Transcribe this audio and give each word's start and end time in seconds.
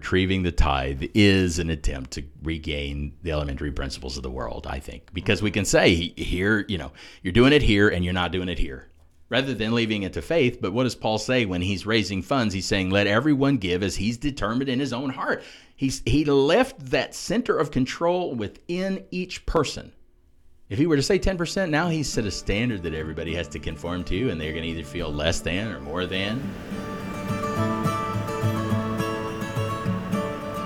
retrieving 0.00 0.42
the 0.42 0.50
tithe 0.50 1.04
is 1.12 1.58
an 1.58 1.68
attempt 1.68 2.12
to 2.12 2.22
regain 2.42 3.12
the 3.22 3.30
elementary 3.30 3.70
principles 3.70 4.16
of 4.16 4.22
the 4.22 4.30
world, 4.30 4.66
I 4.66 4.78
think, 4.78 5.12
because 5.12 5.42
we 5.42 5.50
can 5.50 5.66
say 5.66 6.14
here, 6.16 6.64
you 6.68 6.78
know, 6.78 6.90
you're 7.22 7.34
doing 7.34 7.52
it 7.52 7.60
here 7.60 7.90
and 7.90 8.02
you're 8.02 8.14
not 8.14 8.32
doing 8.32 8.48
it 8.48 8.58
here, 8.58 8.88
rather 9.28 9.52
than 9.52 9.74
leaving 9.74 10.04
it 10.04 10.14
to 10.14 10.22
faith. 10.22 10.58
But 10.58 10.72
what 10.72 10.84
does 10.84 10.94
Paul 10.94 11.18
say 11.18 11.44
when 11.44 11.60
he's 11.60 11.84
raising 11.84 12.22
funds? 12.22 12.54
He's 12.54 12.64
saying, 12.64 12.88
let 12.88 13.06
everyone 13.06 13.58
give 13.58 13.82
as 13.82 13.96
he's 13.96 14.16
determined 14.16 14.70
in 14.70 14.80
his 14.80 14.94
own 14.94 15.10
heart. 15.10 15.42
He's, 15.76 16.00
he 16.06 16.24
left 16.24 16.78
that 16.86 17.14
center 17.14 17.58
of 17.58 17.70
control 17.70 18.34
within 18.34 19.04
each 19.10 19.44
person. 19.44 19.92
If 20.70 20.78
he 20.78 20.86
were 20.86 20.96
to 20.96 21.02
say 21.02 21.18
10%, 21.18 21.68
now 21.68 21.90
he's 21.90 22.08
set 22.08 22.24
a 22.24 22.30
standard 22.30 22.82
that 22.84 22.94
everybody 22.94 23.34
has 23.34 23.48
to 23.48 23.58
conform 23.58 24.04
to, 24.04 24.30
and 24.30 24.40
they're 24.40 24.52
going 24.52 24.64
to 24.64 24.70
either 24.70 24.82
feel 24.82 25.12
less 25.12 25.40
than 25.40 25.70
or 25.70 25.80
more 25.80 26.06
than. 26.06 26.40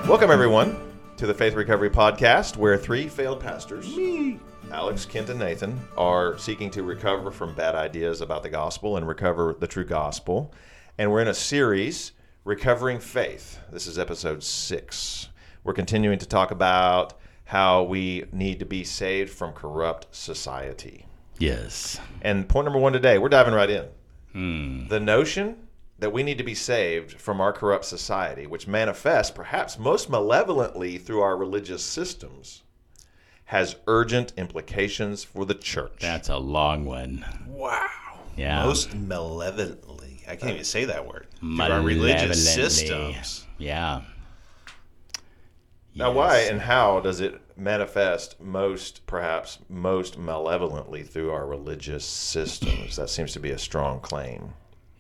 Welcome, 0.07 0.31
everyone, 0.31 0.77
to 1.17 1.27
the 1.27 1.33
Faith 1.33 1.55
Recovery 1.55 1.89
Podcast, 1.89 2.59
where 2.59 2.77
three 2.77 3.09
failed 3.09 3.41
pastors, 3.41 3.97
me, 3.97 4.39
Alex, 4.71 5.07
Kent, 5.07 5.31
and 5.31 5.41
Nathan, 5.41 5.81
are 5.97 6.37
seeking 6.37 6.71
to 6.73 6.83
recover 6.83 7.31
from 7.31 7.55
bad 7.55 7.75
ideas 7.75 8.21
about 8.21 8.43
the 8.43 8.51
gospel 8.51 8.99
and 8.99 9.09
recover 9.09 9.57
the 9.59 9.67
true 9.67 9.85
gospel. 9.85 10.53
And 10.99 11.11
we're 11.11 11.23
in 11.23 11.29
a 11.29 11.35
series, 11.35 12.13
Recovering 12.45 13.01
Faith. 13.01 13.59
This 13.73 13.87
is 13.87 13.99
episode 13.99 14.43
six. 14.43 15.31
We're 15.65 15.73
continuing 15.73 16.19
to 16.19 16.27
talk 16.27 16.51
about 16.51 17.15
how 17.47 17.85
we 17.85 18.27
need 18.31 18.59
to 18.59 18.67
be 18.67 18.85
saved 18.85 19.31
from 19.31 19.55
corrupt 19.55 20.15
society. 20.15 21.07
Yes. 21.39 21.99
And 22.21 22.47
point 22.47 22.67
number 22.67 22.79
one 22.79 22.93
today, 22.93 23.17
we're 23.17 23.31
diving 23.31 23.55
right 23.55 23.71
in. 23.71 23.87
Hmm. 24.33 24.87
The 24.89 25.01
notion 25.01 25.64
that 25.99 26.13
we 26.13 26.23
need 26.23 26.39
to 26.39 26.45
be 26.45 26.55
saved 26.55 27.21
from 27.21 27.41
our 27.41 27.53
corrupt 27.53 27.85
society, 27.85 28.47
which 28.47 28.67
manifests 28.67 29.31
perhaps 29.31 29.79
most 29.79 30.11
malevolently 30.11 30.99
through 30.99 31.21
our 31.21 31.37
religious 31.37 31.85
systems, 31.85 32.63
has 33.47 33.77
urgent 33.87 34.33
implications 34.37 35.23
for 35.23 35.45
the 35.45 35.55
church. 35.55 35.99
That's 36.01 36.29
a 36.29 36.39
long 36.39 36.85
one. 36.85 37.25
Wow. 37.47 37.87
Yeah. 38.37 38.65
Most 38.65 38.95
malevolently. 38.95 40.23
I 40.27 40.37
can't 40.37 40.53
even 40.53 40.65
say 40.65 40.87
that 40.87 41.07
word. 41.07 41.27
Through 41.39 41.61
our 41.61 41.81
religious 41.83 42.53
systems. 42.55 43.47
Yeah. 43.59 44.03
Now, 45.95 46.09
Yes. 46.09 46.17
why 46.17 46.39
and 46.51 46.61
how 46.63 46.99
does 47.01 47.21
it 47.21 47.41
manifest 47.57 48.41
most, 48.41 49.07
perhaps 49.07 49.59
most 49.69 50.19
malevolently 50.19 51.05
through 51.05 51.31
our 51.31 51.47
religious 51.47 52.05
systems? 52.05 52.97
That 52.97 53.11
seems 53.11 53.33
to 53.35 53.41
be 53.41 53.51
a 53.51 53.59
strong 53.59 54.01
claim. 54.01 54.55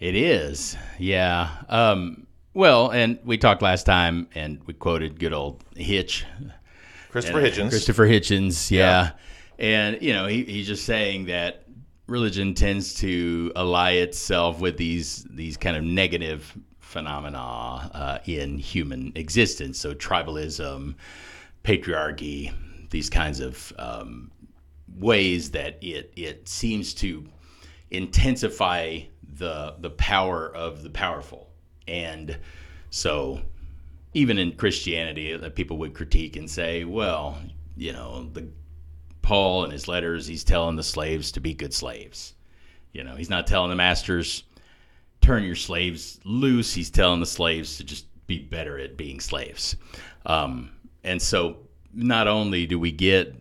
It 0.04 0.16
is. 0.16 0.76
Yeah. 0.98 1.48
Um, 1.66 2.26
well, 2.52 2.90
and 2.90 3.18
we 3.24 3.38
talked 3.38 3.62
last 3.62 3.84
time, 3.84 4.28
and 4.34 4.62
we 4.66 4.74
quoted 4.74 5.18
good 5.18 5.32
old 5.32 5.64
Hitch. 5.76 6.26
Christopher 7.08 7.38
And, 7.38 7.46
uh, 7.46 7.50
Hitchens. 7.50 7.68
Christopher 7.70 8.06
Hitchens, 8.06 8.70
yeah. 8.70 9.12
And, 9.58 10.02
you 10.02 10.12
know, 10.12 10.26
he, 10.26 10.44
he's 10.44 10.66
just 10.66 10.84
saying 10.84 11.24
that 11.26 11.64
religion 12.06 12.52
tends 12.52 12.92
to 12.96 13.50
ally 13.56 13.92
itself 13.92 14.60
with 14.60 14.76
these 14.76 15.24
these 15.30 15.56
kind 15.56 15.74
of 15.74 15.82
negative 15.84 16.54
phenomena 16.80 17.38
uh, 17.40 18.18
in 18.26 18.58
human 18.58 19.10
existence. 19.14 19.80
So 19.80 19.94
tribalism, 19.94 20.96
patriarchy, 21.62 22.52
these 22.90 23.08
kinds 23.08 23.40
of 23.40 23.72
um, 23.78 24.30
ways 24.98 25.52
that 25.52 25.78
it 25.80 26.12
it 26.14 26.46
seems 26.46 26.92
to 26.96 27.24
intensify 27.90 28.98
the 29.38 29.76
the 29.78 29.90
power 29.90 30.48
of 30.54 30.82
the 30.82 30.90
powerful. 30.90 31.50
And 31.86 32.38
so 32.90 33.40
even 34.14 34.38
in 34.38 34.52
Christianity, 34.52 35.36
that 35.36 35.56
people 35.56 35.76
would 35.78 35.94
critique 35.94 36.36
and 36.36 36.48
say, 36.48 36.84
well, 36.84 37.38
you 37.76 37.92
know, 37.92 38.28
the 38.32 38.48
Paul 39.22 39.64
in 39.64 39.70
his 39.70 39.88
letters, 39.88 40.26
he's 40.26 40.44
telling 40.44 40.76
the 40.76 40.82
slaves 40.82 41.32
to 41.32 41.40
be 41.40 41.54
good 41.54 41.74
slaves. 41.74 42.34
You 42.92 43.02
know, 43.02 43.16
he's 43.16 43.30
not 43.30 43.46
telling 43.46 43.70
the 43.70 43.76
masters 43.76 44.44
turn 45.20 45.42
your 45.42 45.56
slaves 45.56 46.20
loose. 46.24 46.74
He's 46.74 46.90
telling 46.90 47.20
the 47.20 47.26
slaves 47.26 47.78
to 47.78 47.84
just 47.84 48.06
be 48.26 48.38
better 48.38 48.78
at 48.78 48.96
being 48.96 49.20
slaves. 49.20 49.76
Um, 50.26 50.70
and 51.02 51.20
so, 51.20 51.56
not 51.92 52.28
only 52.28 52.66
do 52.66 52.78
we 52.78 52.92
get 52.92 53.34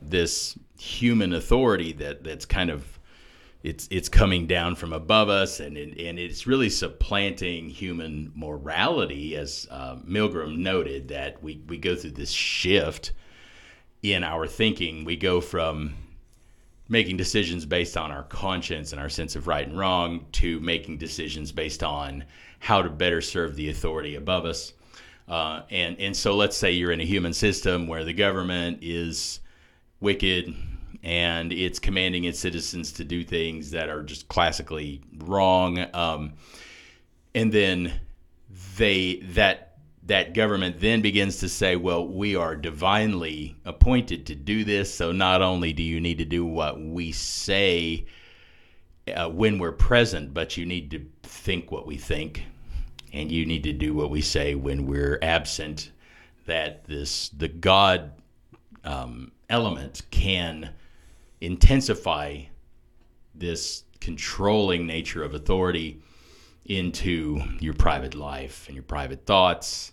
this 0.00 0.58
human 0.78 1.32
authority 1.32 1.92
that 1.92 2.24
that's 2.24 2.44
kind 2.44 2.70
of 2.70 2.95
it's 3.66 3.88
it's 3.90 4.08
coming 4.08 4.46
down 4.46 4.76
from 4.76 4.92
above 4.92 5.28
us 5.28 5.58
and 5.58 5.76
it, 5.76 6.00
and 6.00 6.20
it's 6.20 6.46
really 6.46 6.70
supplanting 6.70 7.68
human 7.68 8.30
morality 8.36 9.34
as 9.34 9.66
uh, 9.72 9.96
Milgram 9.96 10.56
noted 10.56 11.08
that 11.08 11.42
we 11.42 11.60
we 11.66 11.76
go 11.76 11.96
through 11.96 12.12
this 12.12 12.30
shift 12.30 13.10
in 14.04 14.22
our 14.22 14.46
thinking. 14.46 15.04
We 15.04 15.16
go 15.16 15.40
from 15.40 15.94
making 16.88 17.16
decisions 17.16 17.66
based 17.66 17.96
on 17.96 18.12
our 18.12 18.22
conscience 18.22 18.92
and 18.92 19.00
our 19.00 19.08
sense 19.08 19.34
of 19.34 19.48
right 19.48 19.66
and 19.66 19.76
wrong 19.76 20.26
to 20.30 20.60
making 20.60 20.98
decisions 20.98 21.50
based 21.50 21.82
on 21.82 22.24
how 22.60 22.82
to 22.82 22.88
better 22.88 23.20
serve 23.20 23.56
the 23.56 23.68
authority 23.68 24.14
above 24.14 24.44
us. 24.44 24.74
Uh, 25.26 25.62
and 25.70 25.98
and 25.98 26.16
so 26.16 26.36
let's 26.36 26.56
say 26.56 26.70
you're 26.70 26.92
in 26.92 27.00
a 27.00 27.04
human 27.04 27.32
system 27.32 27.88
where 27.88 28.04
the 28.04 28.12
government 28.12 28.78
is 28.80 29.40
wicked 29.98 30.54
and 31.06 31.52
it's 31.52 31.78
commanding 31.78 32.24
its 32.24 32.40
citizens 32.40 32.90
to 32.90 33.04
do 33.04 33.22
things 33.22 33.70
that 33.70 33.88
are 33.88 34.02
just 34.02 34.26
classically 34.26 35.00
wrong. 35.18 35.78
Um, 35.94 36.32
and 37.32 37.52
then 37.52 38.00
they 38.76 39.20
that 39.34 39.78
that 40.02 40.34
government 40.34 40.80
then 40.80 41.02
begins 41.02 41.38
to 41.38 41.48
say, 41.48 41.76
well, 41.76 42.06
we 42.06 42.34
are 42.34 42.56
divinely 42.56 43.56
appointed 43.64 44.26
to 44.26 44.34
do 44.34 44.64
this. 44.64 44.92
So 44.92 45.12
not 45.12 45.42
only 45.42 45.72
do 45.72 45.82
you 45.82 46.00
need 46.00 46.18
to 46.18 46.24
do 46.24 46.44
what 46.44 46.80
we 46.80 47.12
say 47.12 48.06
uh, 49.14 49.28
when 49.28 49.60
we're 49.60 49.72
present, 49.72 50.34
but 50.34 50.56
you 50.56 50.66
need 50.66 50.90
to 50.90 51.06
think 51.22 51.70
what 51.70 51.86
we 51.86 51.96
think, 51.96 52.42
and 53.12 53.30
you 53.30 53.46
need 53.46 53.62
to 53.62 53.72
do 53.72 53.94
what 53.94 54.10
we 54.10 54.22
say 54.22 54.56
when 54.56 54.86
we're 54.86 55.20
absent. 55.22 55.92
That 56.46 56.84
this 56.84 57.28
the 57.28 57.48
God 57.48 58.10
um, 58.82 59.30
element 59.48 60.02
can 60.10 60.70
intensify 61.40 62.42
this 63.34 63.84
controlling 64.00 64.86
nature 64.86 65.22
of 65.22 65.34
authority 65.34 66.00
into 66.64 67.40
your 67.60 67.74
private 67.74 68.14
life 68.14 68.64
and 68.66 68.74
your 68.74 68.82
private 68.82 69.24
thoughts. 69.26 69.92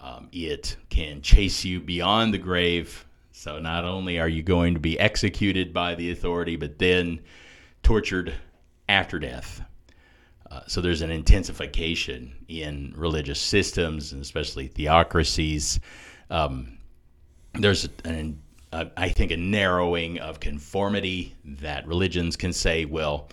Um, 0.00 0.28
it 0.32 0.76
can 0.88 1.22
chase 1.22 1.64
you 1.64 1.80
beyond 1.80 2.34
the 2.34 2.38
grave. 2.38 3.06
So 3.32 3.58
not 3.58 3.84
only 3.84 4.18
are 4.18 4.28
you 4.28 4.42
going 4.42 4.74
to 4.74 4.80
be 4.80 4.98
executed 4.98 5.72
by 5.72 5.94
the 5.94 6.10
authority, 6.10 6.56
but 6.56 6.78
then 6.78 7.20
tortured 7.82 8.34
after 8.88 9.18
death. 9.18 9.62
Uh, 10.50 10.60
so 10.66 10.80
there's 10.80 11.02
an 11.02 11.10
intensification 11.10 12.34
in 12.48 12.92
religious 12.96 13.40
systems 13.40 14.12
and 14.12 14.20
especially 14.20 14.66
theocracies. 14.66 15.80
Um, 16.30 16.78
there's 17.54 17.88
an, 18.04 18.41
I 18.72 19.10
think, 19.10 19.30
a 19.30 19.36
narrowing 19.36 20.18
of 20.18 20.40
conformity 20.40 21.36
that 21.44 21.86
religions 21.86 22.36
can 22.36 22.52
say, 22.52 22.86
well, 22.86 23.28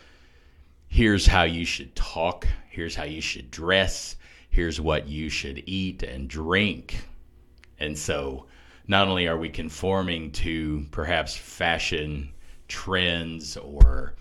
here's 0.88 1.26
how 1.26 1.44
you 1.44 1.66
should 1.66 1.96
talk, 1.96 2.48
here's 2.70 2.96
how 2.96 3.06
you 3.06 3.22
should 3.22 3.50
dress, 3.50 4.18
here's 4.50 4.82
what 4.82 5.08
you 5.08 5.30
should 5.30 5.64
eat 5.66 6.04
and 6.04 6.28
drink. 6.28 7.06
And 7.80 7.98
so 7.98 8.48
not 8.90 9.08
only 9.08 9.28
are 9.28 9.38
we 9.38 9.50
conforming 9.50 10.32
to 10.32 10.86
perhaps 10.92 11.36
fashion 11.36 12.34
trends 12.68 13.56
or 13.56 14.16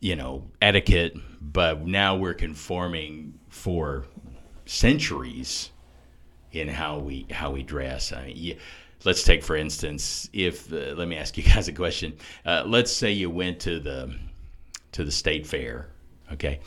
you 0.00 0.14
know 0.14 0.48
etiquette 0.62 1.16
but 1.40 1.86
now 1.86 2.16
we're 2.16 2.34
conforming 2.34 3.38
for 3.48 4.04
centuries 4.64 5.70
in 6.52 6.68
how 6.68 6.98
we 6.98 7.26
how 7.30 7.50
we 7.50 7.62
dress 7.62 8.12
I 8.12 8.26
mean, 8.26 8.58
let's 9.04 9.22
take 9.22 9.42
for 9.42 9.56
instance 9.56 10.28
if 10.32 10.72
uh, 10.72 10.94
let 10.96 11.08
me 11.08 11.16
ask 11.16 11.36
you 11.36 11.42
guys 11.54 11.68
a 11.68 11.72
question 11.72 12.12
uh, 12.46 12.62
let's 12.66 12.92
say 12.92 13.10
you 13.10 13.30
went 13.30 13.60
to 13.60 13.80
the 13.80 14.14
to 14.92 15.04
the 15.04 15.12
state 15.12 15.46
fair 15.46 15.88
okay 16.32 16.60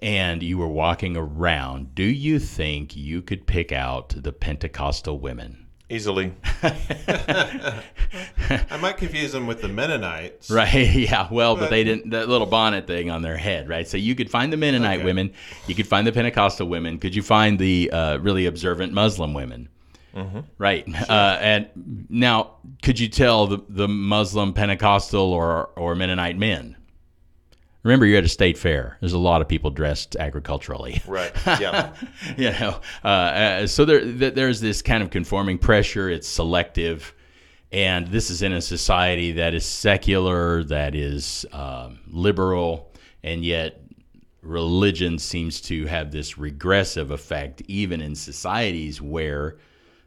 and 0.00 0.42
you 0.42 0.58
were 0.58 0.68
walking 0.68 1.16
around 1.16 1.94
do 1.94 2.04
you 2.04 2.38
think 2.38 2.96
you 2.96 3.20
could 3.22 3.46
pick 3.46 3.72
out 3.72 4.10
the 4.16 4.32
pentecostal 4.32 5.18
women 5.18 5.64
Easily. 5.90 6.34
I 6.62 7.82
might 8.78 8.98
confuse 8.98 9.32
them 9.32 9.46
with 9.46 9.62
the 9.62 9.68
Mennonites. 9.68 10.50
Right. 10.50 10.68
Yeah. 10.98 11.28
Well, 11.30 11.54
but, 11.54 11.60
But- 11.62 11.70
they 11.70 11.82
didn't 11.84 12.10
that 12.10 12.28
little 12.28 12.46
bonnet 12.46 12.86
thing 12.86 13.10
on 13.10 13.22
their 13.22 13.38
head, 13.38 13.68
right? 13.70 13.88
So 13.88 13.96
you 13.96 14.14
could 14.14 14.30
find 14.30 14.52
the 14.52 14.58
Mennonite 14.58 14.98
Okay. 14.98 15.04
women, 15.04 15.32
you 15.66 15.74
could 15.74 15.86
find 15.86 16.06
the 16.06 16.12
Pentecostal 16.12 16.68
women. 16.68 16.98
Could 16.98 17.14
you 17.14 17.22
find 17.22 17.58
the 17.58 17.90
uh, 17.90 18.18
really 18.18 18.44
observant 18.44 18.92
Muslim 18.92 19.32
women? 19.32 19.68
Right. 20.58 20.86
Uh, 21.08 21.38
and 21.40 22.06
now, 22.08 22.56
could 22.82 22.98
you 22.98 23.08
tell 23.08 23.46
the, 23.46 23.58
the 23.68 23.88
Muslim 23.88 24.52
Pentecostal 24.52 25.32
or 25.32 25.70
or 25.76 25.94
Mennonite 25.94 26.36
men? 26.36 26.76
Remember, 27.84 28.04
you're 28.04 28.18
at 28.18 28.24
a 28.24 28.28
state 28.28 28.58
fair. 28.58 28.96
There's 29.00 29.12
a 29.12 29.18
lot 29.18 29.40
of 29.40 29.48
people 29.48 29.70
dressed 29.70 30.16
agriculturally. 30.16 31.00
Right. 31.06 31.32
Yeah. 31.60 31.94
you 32.36 32.50
know, 32.50 32.80
uh, 33.04 33.08
uh, 33.08 33.66
so 33.66 33.84
there, 33.84 34.04
there's 34.04 34.60
this 34.60 34.82
kind 34.82 35.02
of 35.02 35.10
conforming 35.10 35.58
pressure. 35.58 36.10
It's 36.10 36.28
selective, 36.28 37.14
and 37.72 38.06
this 38.08 38.30
is 38.30 38.42
in 38.42 38.52
a 38.52 38.60
society 38.60 39.32
that 39.32 39.54
is 39.54 39.64
secular, 39.64 40.64
that 40.64 40.94
is 40.94 41.46
um, 41.52 42.00
liberal, 42.08 42.92
and 43.22 43.44
yet 43.44 43.80
religion 44.42 45.18
seems 45.18 45.60
to 45.62 45.86
have 45.86 46.10
this 46.10 46.36
regressive 46.36 47.10
effect, 47.10 47.62
even 47.68 48.00
in 48.00 48.14
societies 48.14 49.00
where 49.00 49.56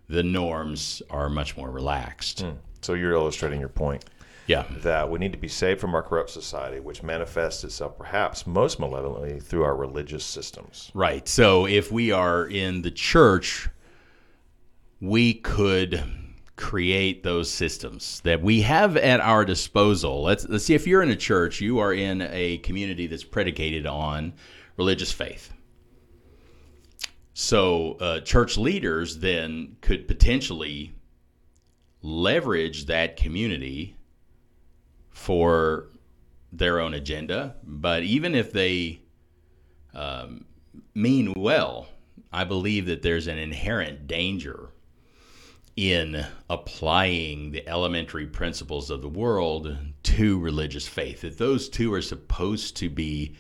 the 0.10 0.24
norms 0.24 1.02
are 1.10 1.30
much 1.30 1.56
more 1.58 1.70
relaxed. 1.72 2.42
Hmm. 2.42 2.52
so 2.82 2.94
you're 2.94 3.12
illustrating 3.14 3.60
your 3.60 3.70
point 3.70 4.04
Yeah. 4.48 4.64
that 4.82 5.10
we 5.10 5.20
need 5.20 5.32
to 5.34 5.38
be 5.38 5.48
saved 5.48 5.80
from 5.80 5.94
our 5.96 6.02
corrupt 6.04 6.30
society, 6.32 6.80
which 6.80 7.04
manifests 7.04 7.64
itself 7.64 7.98
perhaps 7.98 8.46
most 8.48 8.80
malevolently 8.80 9.40
through 9.40 9.64
our 9.64 9.76
religious 9.76 10.26
systems. 10.26 10.92
Right. 10.94 11.28
So 11.28 11.66
if 11.68 11.92
we 11.92 12.12
are 12.12 12.46
in 12.48 12.82
the 12.82 12.92
church, 12.92 13.70
we 15.00 15.36
could 15.36 16.04
create 16.58 17.24
those 17.24 17.50
systems 17.50 18.22
that 18.24 18.42
we 18.42 18.62
have 18.62 18.96
at 18.98 19.20
our 19.20 19.46
disposal. 19.46 20.22
Let's 20.24 20.48
let's 20.48 20.64
see 20.66 20.76
if 20.76 20.86
you're 20.86 21.02
in 21.02 21.10
a 21.10 21.16
church, 21.16 21.60
you 21.62 21.80
are 21.80 21.94
in 21.94 22.22
a 22.22 22.58
community 22.60 23.08
that's 23.08 23.24
predicated 23.24 23.88
on 23.88 24.34
religious 24.78 25.12
faith. 25.12 25.51
So 27.34 27.94
uh, 27.94 28.20
church 28.22 28.58
leaders 28.58 29.20
then 29.20 29.78
could 29.82 30.08
potentially 30.08 30.94
leverage 32.02 32.86
that 32.86 33.16
community 33.16 33.96
for 35.10 35.90
their 36.52 36.80
own 36.80 36.94
agenda. 36.94 37.56
But 37.64 38.04
even 38.04 38.36
if 38.36 38.52
they 38.52 39.02
um, 39.94 40.46
mean 40.94 41.34
well, 41.36 41.88
I 42.34 42.44
believe 42.44 42.86
that 42.88 43.02
there's 43.02 43.28
an 43.28 43.38
inherent 43.38 44.08
danger 44.08 44.70
in 45.76 46.26
applying 46.50 47.52
the 47.52 47.68
elementary 47.68 48.28
principles 48.28 48.90
of 48.90 49.02
the 49.02 49.10
world 49.10 49.78
to 50.04 50.40
religious 50.40 50.88
faith. 50.88 51.22
That 51.22 51.38
those 51.38 51.70
two 51.70 51.94
are 51.94 52.02
supposed 52.02 52.76
to 52.78 52.90
be 52.90 53.36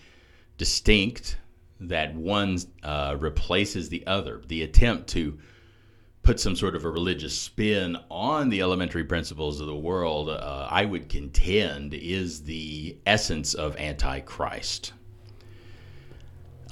distinct, 0.57 1.37
that 1.81 2.15
one 2.15 2.57
uh, 2.83 3.17
replaces 3.19 3.89
the 3.89 4.05
other. 4.07 4.41
The 4.47 4.63
attempt 4.63 5.09
to 5.09 5.37
put 6.23 6.39
some 6.39 6.55
sort 6.55 6.75
of 6.75 6.85
a 6.85 6.89
religious 6.89 7.37
spin 7.37 7.97
on 8.09 8.49
the 8.49 8.61
elementary 8.61 9.03
principles 9.03 9.59
of 9.59 9.67
the 9.67 9.75
world, 9.75 10.29
uh, 10.29 10.67
I 10.69 10.85
would 10.85 11.09
contend, 11.09 11.93
is 11.93 12.43
the 12.43 12.97
essence 13.05 13.53
of 13.53 13.75
Antichrist. 13.77 14.93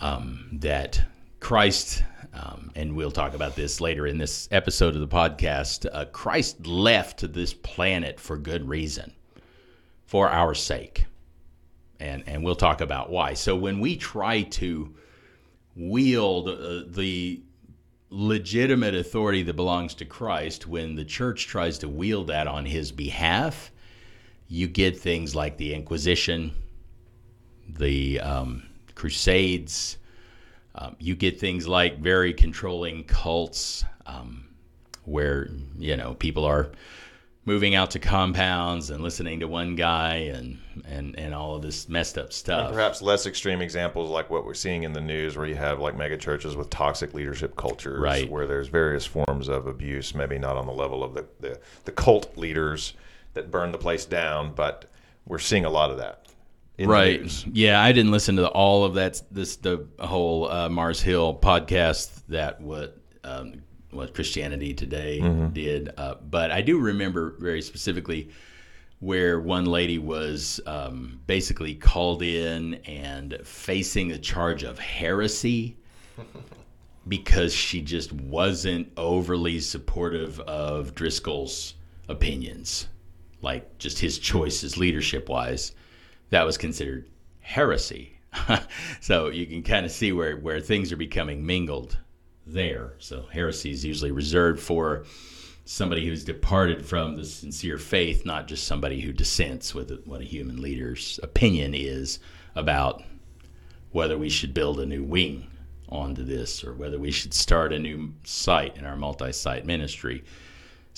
Um, 0.01 0.47
that 0.53 1.01
Christ, 1.39 2.03
um, 2.33 2.71
and 2.75 2.95
we'll 2.95 3.11
talk 3.11 3.33
about 3.33 3.55
this 3.55 3.81
later 3.81 4.07
in 4.07 4.17
this 4.17 4.47
episode 4.51 4.93
of 4.93 5.01
the 5.01 5.07
podcast, 5.07 5.87
uh, 5.91 6.05
Christ 6.05 6.65
left 6.67 7.33
this 7.33 7.53
planet 7.53 8.19
for 8.19 8.37
good 8.37 8.69
reason, 8.69 9.11
for 10.05 10.29
our 10.29 10.53
sake. 10.53 11.05
And, 11.99 12.23
and 12.27 12.43
we'll 12.43 12.55
talk 12.55 12.81
about 12.81 13.09
why. 13.09 13.33
So 13.33 13.55
when 13.55 13.79
we 13.79 13.97
try 13.97 14.43
to 14.43 14.93
wield 15.75 16.47
uh, 16.47 16.83
the 16.87 17.41
legitimate 18.09 18.95
authority 18.95 19.43
that 19.43 19.55
belongs 19.55 19.93
to 19.95 20.05
Christ, 20.05 20.65
when 20.67 20.95
the 20.95 21.05
church 21.05 21.47
tries 21.47 21.77
to 21.79 21.89
wield 21.89 22.27
that 22.27 22.47
on 22.47 22.65
his 22.65 22.91
behalf, 22.91 23.71
you 24.47 24.67
get 24.67 24.97
things 24.97 25.35
like 25.35 25.57
the 25.57 25.73
Inquisition, 25.73 26.51
the 27.67 28.19
um, 28.19 28.63
Crusades. 28.95 29.97
Um, 30.75 30.95
you 30.99 31.15
get 31.15 31.39
things 31.39 31.67
like 31.67 31.99
very 31.99 32.33
controlling 32.33 33.03
cults 33.03 33.83
um, 34.05 34.47
where, 35.05 35.49
you 35.77 35.97
know, 35.97 36.13
people 36.15 36.45
are 36.45 36.71
moving 37.49 37.73
out 37.73 37.89
to 37.89 37.97
compounds 37.99 38.91
and 38.91 39.01
listening 39.01 39.39
to 39.39 39.47
one 39.47 39.73
guy 39.73 40.15
and, 40.35 40.59
and, 40.85 41.17
and 41.17 41.33
all 41.33 41.55
of 41.55 41.63
this 41.63 41.89
messed 41.89 42.15
up 42.15 42.31
stuff. 42.31 42.71
Perhaps 42.71 43.01
less 43.01 43.25
extreme 43.25 43.59
examples 43.59 44.11
like 44.11 44.29
what 44.29 44.45
we're 44.45 44.53
seeing 44.53 44.83
in 44.83 44.93
the 44.93 45.01
news, 45.01 45.35
where 45.35 45.47
you 45.47 45.55
have 45.55 45.79
like 45.79 45.97
mega 45.97 46.15
churches 46.15 46.55
with 46.55 46.69
toxic 46.69 47.15
leadership 47.15 47.55
cultures, 47.55 47.99
Right. 47.99 48.29
where 48.29 48.45
there's 48.45 48.67
various 48.67 49.03
forms 49.03 49.47
of 49.47 49.65
abuse, 49.65 50.13
maybe 50.13 50.37
not 50.37 50.57
on 50.57 50.67
the 50.67 50.71
level 50.71 51.03
of 51.03 51.15
the, 51.15 51.25
the, 51.39 51.59
the 51.85 51.91
cult 51.91 52.37
leaders 52.37 52.93
that 53.33 53.49
burn 53.49 53.71
the 53.71 53.79
place 53.79 54.05
down, 54.05 54.53
but 54.53 54.85
we're 55.25 55.39
seeing 55.39 55.65
a 55.65 55.69
lot 55.71 55.89
of 55.89 55.97
that. 55.97 56.27
in 56.77 56.87
the 56.87 56.93
right 56.93 57.45
yeah 57.51 57.81
i 57.81 57.91
didn't 57.91 58.11
listen 58.11 58.35
to 58.37 58.47
all 58.47 58.85
of 58.85 58.93
that 58.93 59.21
this 59.31 59.57
the 59.57 59.85
whole 59.99 60.49
uh, 60.49 60.69
mars 60.69 61.01
hill 61.01 61.37
podcast 61.41 62.21
that 62.29 62.61
what 62.61 62.95
um, 63.23 63.61
what 63.91 64.13
christianity 64.13 64.73
today 64.73 65.19
did 65.53 65.89
uh, 65.97 66.15
but 66.29 66.51
i 66.51 66.61
do 66.61 66.79
remember 66.79 67.35
very 67.39 67.61
specifically 67.61 68.29
where 68.99 69.39
one 69.39 69.65
lady 69.65 69.97
was 69.97 70.59
um, 70.65 71.21
basically 71.25 71.73
called 71.73 72.21
in 72.21 72.73
and 72.85 73.39
facing 73.45 74.09
the 74.09 74.19
charge 74.19 74.63
of 74.63 74.77
heresy 74.77 75.77
because 77.07 77.53
she 77.53 77.81
just 77.81 78.11
wasn't 78.11 78.91
overly 78.97 79.59
supportive 79.59 80.39
of 80.41 80.93
driscoll's 80.95 81.75
opinions 82.09 82.87
like 83.41 83.77
just 83.77 83.99
his 83.99 84.19
choices 84.19 84.77
leadership 84.77 85.29
wise 85.29 85.73
that 86.29 86.45
was 86.45 86.57
considered 86.57 87.09
heresy. 87.41 88.19
so 89.01 89.29
you 89.29 89.45
can 89.45 89.63
kind 89.63 89.85
of 89.85 89.91
see 89.91 90.11
where, 90.11 90.37
where 90.37 90.59
things 90.59 90.91
are 90.91 90.97
becoming 90.97 91.45
mingled 91.45 91.97
there. 92.53 92.93
So 92.99 93.25
heresy 93.31 93.71
is 93.71 93.85
usually 93.85 94.11
reserved 94.11 94.59
for 94.59 95.05
somebody 95.65 96.07
who's 96.07 96.23
departed 96.23 96.85
from 96.85 97.15
the 97.15 97.25
sincere 97.25 97.77
faith, 97.77 98.25
not 98.25 98.47
just 98.47 98.65
somebody 98.65 99.01
who 99.01 99.13
dissents 99.13 99.75
with 99.75 100.01
what 100.05 100.21
a 100.21 100.25
human 100.25 100.61
leader's 100.61 101.19
opinion 101.21 101.73
is 101.75 102.19
about 102.55 103.03
whether 103.91 104.17
we 104.17 104.29
should 104.29 104.53
build 104.53 104.79
a 104.79 104.85
new 104.85 105.03
wing 105.03 105.47
onto 105.89 106.23
this 106.23 106.63
or 106.63 106.73
whether 106.73 106.99
we 106.99 107.11
should 107.11 107.33
start 107.33 107.73
a 107.73 107.79
new 107.79 108.13
site 108.23 108.77
in 108.77 108.85
our 108.85 108.95
multi-site 108.95 109.65
ministry 109.65 110.23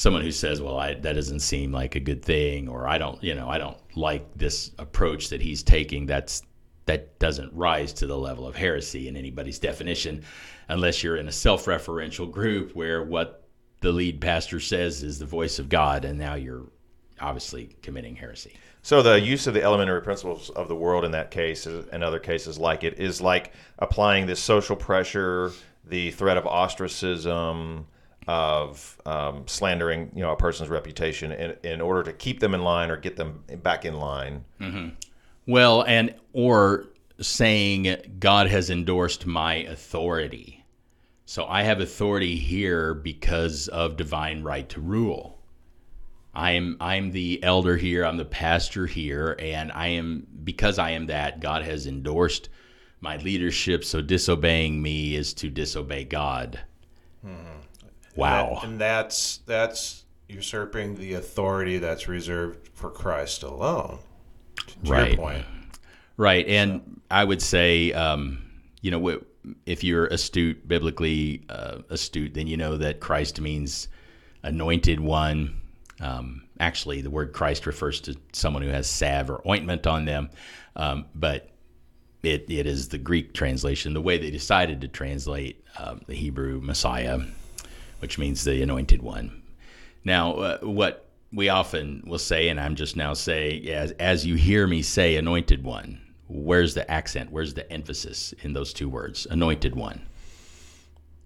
someone 0.02 0.24
who 0.24 0.32
says, 0.32 0.62
"Well, 0.62 0.78
I, 0.78 0.96
that 0.96 1.14
doesn't 1.14 1.42
seem 1.42 1.72
like 1.72 1.96
a 1.96 2.00
good 2.00 2.24
thing," 2.24 2.68
or 2.68 2.88
"I 2.88 2.98
don't, 2.98 3.24
you 3.24 3.36
know, 3.36 3.48
I 3.48 3.58
don't 3.58 3.78
like 3.96 4.26
this 4.36 4.72
approach 4.80 5.30
that 5.30 5.42
he's 5.42 5.64
taking." 5.64 6.06
That's 6.08 6.42
that 6.86 7.20
doesn't 7.20 7.54
rise 7.54 7.94
to 7.94 8.08
the 8.08 8.18
level 8.18 8.48
of 8.48 8.56
heresy 8.56 9.08
in 9.08 9.16
anybody's 9.16 9.60
definition, 9.60 10.24
unless 10.72 11.04
you're 11.04 11.18
in 11.18 11.28
a 11.28 11.32
self-referential 11.32 12.32
group 12.32 12.76
where 12.76 13.04
what 13.04 13.44
the 13.82 13.92
lead 13.92 14.22
pastor 14.22 14.60
says 14.60 15.04
is 15.04 15.20
the 15.20 15.26
voice 15.26 15.60
of 15.60 15.70
God, 15.70 16.06
and 16.06 16.18
now 16.18 16.36
you're 16.36 16.66
obviously 17.20 17.76
committing 17.82 18.16
heresy. 18.16 18.54
So 18.82 19.04
the 19.04 19.20
use 19.20 19.46
of 19.46 19.54
the 19.54 19.62
elementary 19.62 20.02
principles 20.02 20.50
of 20.52 20.68
the 20.68 20.76
world 20.76 21.06
in 21.06 21.12
that 21.12 21.30
case 21.30 21.68
and 21.68 22.04
other 22.04 22.20
cases 22.20 22.58
like 22.58 22.84
it 22.84 23.00
is 23.00 23.22
like 23.22 23.54
applying 23.80 24.26
this 24.26 24.40
social 24.40 24.76
pressure, 24.76 25.52
the 25.86 26.12
threat 26.12 26.38
of 26.38 26.48
ostracism, 26.48 27.86
of 28.28 29.00
um, 29.06 29.44
slandering, 29.48 30.12
you 30.16 30.22
know, 30.22 30.32
a 30.32 30.36
person's 30.36 30.70
reputation 30.70 31.32
in, 31.32 31.56
in 31.64 31.82
order 31.82 32.04
to 32.04 32.14
keep 32.14 32.40
them 32.40 32.54
in 32.54 32.64
line 32.64 32.90
or 32.90 32.98
get 32.98 33.18
them 33.18 33.44
back 33.62 33.84
in 33.86 33.96
line. 33.96 34.46
Well, 35.48 35.84
and 35.84 36.16
or 36.34 36.88
saying 37.20 37.98
God 38.20 38.48
has 38.48 38.70
endorsed 38.70 39.26
my 39.26 39.56
authority. 39.56 40.61
So 41.32 41.46
I 41.46 41.64
have 41.64 41.80
authority 41.80 42.36
here 42.36 42.94
because 42.94 43.70
of 43.70 43.96
divine 43.96 44.44
right 44.44 44.68
to 44.68 44.82
rule. 44.82 45.40
I'm 46.36 46.76
I'm 46.82 47.12
the 47.12 47.42
elder 47.42 47.78
here, 47.78 48.04
I'm 48.04 48.18
the 48.18 48.26
pastor 48.26 48.86
here, 48.86 49.38
and 49.40 49.72
I 49.72 49.88
am 49.88 50.28
because 50.44 50.78
I 50.78 50.90
am 50.90 51.06
that, 51.06 51.40
God 51.40 51.64
has 51.64 51.88
endorsed 51.88 52.50
my 53.00 53.16
leadership, 53.16 53.86
so 53.86 54.02
disobeying 54.02 54.82
me 54.82 55.16
is 55.16 55.34
to 55.36 55.50
disobey 55.50 56.04
God. 56.04 56.60
Wow. 58.18 58.60
And 58.62 58.78
that's 58.78 59.38
that's 59.46 60.04
usurping 60.28 60.96
the 60.96 61.14
authority 61.14 61.78
that's 61.78 62.10
reserved 62.10 62.72
for 62.74 62.90
Christ 62.90 63.44
alone. 63.44 64.00
To 64.68 64.92
Right. 64.92 65.08
your 65.12 65.18
point. 65.18 65.46
Right, 66.18 66.46
and 66.46 67.00
I 67.10 67.24
would 67.24 67.42
say, 67.42 67.94
um, 67.94 68.44
you 68.82 68.92
know, 68.92 69.22
if 69.66 69.84
you're 69.84 70.08
astute, 70.08 70.68
biblically 70.68 71.44
uh, 71.50 71.80
astute, 71.90 72.34
then 72.34 72.48
you 72.48 72.58
know 72.58 72.78
that 72.78 73.00
Christ 73.00 73.42
means 73.42 73.88
anointed 74.44 75.00
one. 75.00 75.60
Um, 76.00 76.44
actually, 76.60 77.02
the 77.02 77.10
word 77.10 77.34
Christ 77.34 77.66
refers 77.66 78.02
to 78.02 78.16
someone 78.34 78.64
who 78.64 78.70
has 78.70 78.88
salve 78.88 79.30
or 79.30 79.42
ointment 79.48 79.88
on 79.88 80.06
them, 80.06 80.30
um, 80.76 81.06
but 81.16 81.50
it, 82.24 82.46
it 82.50 82.68
is 82.68 82.90
the 82.90 82.98
Greek 82.98 83.34
translation. 83.34 83.94
The 83.94 84.02
way 84.02 84.18
they 84.18 84.32
decided 84.32 84.82
to 84.82 84.88
translate 84.88 85.64
um, 85.78 86.02
the 86.08 86.16
Hebrew 86.16 86.60
Messiah, 86.62 87.20
which 88.00 88.18
means 88.18 88.44
the 88.44 88.62
anointed 88.62 89.02
one. 89.02 89.42
Now, 90.04 90.34
uh, 90.34 90.58
what 90.60 91.10
we 91.32 91.50
often 91.50 92.04
will 92.06 92.20
say, 92.20 92.50
and 92.50 92.60
I'm 92.60 92.76
just 92.76 92.96
now 92.96 93.14
saying, 93.14 93.68
as, 93.70 93.92
as 93.94 94.26
you 94.26 94.36
hear 94.36 94.68
me 94.68 94.82
say 94.82 95.16
anointed 95.16 95.64
one, 95.64 96.02
where's 96.32 96.74
the 96.74 96.90
accent? 96.90 97.32
Where's 97.32 97.54
the 97.54 97.72
emphasis 97.72 98.34
in 98.42 98.54
those 98.54 98.74
two 98.74 98.90
words? 98.90 99.28
Anointed 99.30 99.76
one. 99.76 100.02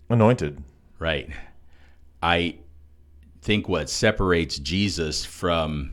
Anointed. 0.09 0.61
Right. 0.99 1.29
I 2.21 2.57
think 3.41 3.69
what 3.69 3.89
separates 3.89 4.57
Jesus 4.57 5.23
from 5.23 5.91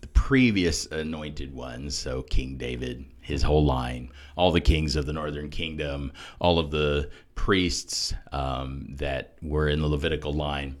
the 0.00 0.08
previous 0.08 0.86
anointed 0.86 1.54
ones, 1.54 1.96
so 1.96 2.22
King 2.22 2.56
David, 2.56 3.04
his 3.20 3.42
whole 3.42 3.64
line, 3.64 4.10
all 4.36 4.52
the 4.52 4.60
kings 4.60 4.96
of 4.96 5.06
the 5.06 5.12
northern 5.12 5.48
kingdom, 5.48 6.12
all 6.38 6.58
of 6.58 6.70
the 6.70 7.10
priests 7.34 8.12
um, 8.32 8.86
that 8.96 9.36
were 9.42 9.68
in 9.68 9.80
the 9.80 9.88
Levitical 9.88 10.32
line. 10.32 10.76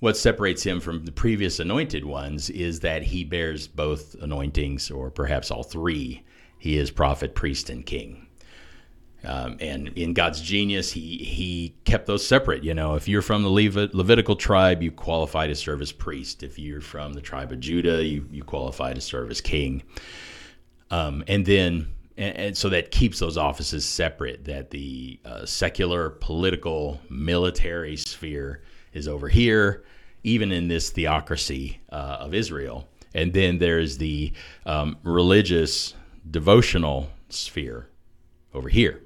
What 0.00 0.16
separates 0.16 0.64
him 0.64 0.80
from 0.80 1.04
the 1.04 1.12
previous 1.12 1.60
anointed 1.60 2.04
ones 2.04 2.50
is 2.50 2.80
that 2.80 3.02
he 3.02 3.24
bears 3.24 3.68
both 3.68 4.16
anointings, 4.20 4.90
or 4.90 5.10
perhaps 5.10 5.50
all 5.50 5.62
three. 5.62 6.24
He 6.62 6.78
is 6.78 6.92
prophet, 6.92 7.34
priest, 7.34 7.70
and 7.70 7.84
king. 7.84 8.28
Um, 9.24 9.56
and 9.58 9.88
in 9.98 10.12
God's 10.12 10.40
genius, 10.40 10.92
he 10.92 11.16
he 11.18 11.74
kept 11.84 12.06
those 12.06 12.24
separate. 12.24 12.62
You 12.62 12.72
know, 12.72 12.94
if 12.94 13.08
you're 13.08 13.20
from 13.20 13.42
the 13.42 13.50
Levit- 13.50 13.94
Levitical 13.94 14.36
tribe, 14.36 14.80
you 14.80 14.92
qualify 14.92 15.48
to 15.48 15.56
serve 15.56 15.82
as 15.82 15.90
priest. 15.90 16.44
If 16.44 16.60
you're 16.60 16.80
from 16.80 17.14
the 17.14 17.20
tribe 17.20 17.50
of 17.50 17.58
Judah, 17.58 18.04
you 18.04 18.28
you 18.30 18.44
qualify 18.44 18.92
to 18.92 19.00
serve 19.00 19.28
as 19.32 19.40
king. 19.40 19.82
Um, 20.92 21.24
and 21.26 21.44
then, 21.44 21.88
and, 22.16 22.36
and, 22.36 22.56
so 22.56 22.68
that 22.68 22.92
keeps 22.92 23.18
those 23.18 23.36
offices 23.36 23.84
separate. 23.84 24.44
That 24.44 24.70
the 24.70 25.18
uh, 25.24 25.44
secular, 25.44 26.10
political, 26.10 27.00
military 27.10 27.96
sphere 27.96 28.62
is 28.92 29.08
over 29.08 29.28
here, 29.28 29.82
even 30.22 30.52
in 30.52 30.68
this 30.68 30.90
theocracy 30.90 31.80
uh, 31.90 32.18
of 32.20 32.34
Israel. 32.34 32.88
And 33.14 33.32
then 33.32 33.58
there's 33.58 33.98
the 33.98 34.32
um, 34.64 34.96
religious, 35.02 35.94
devotional 36.28 37.10
sphere 37.28 37.88
over 38.54 38.68
here. 38.68 39.00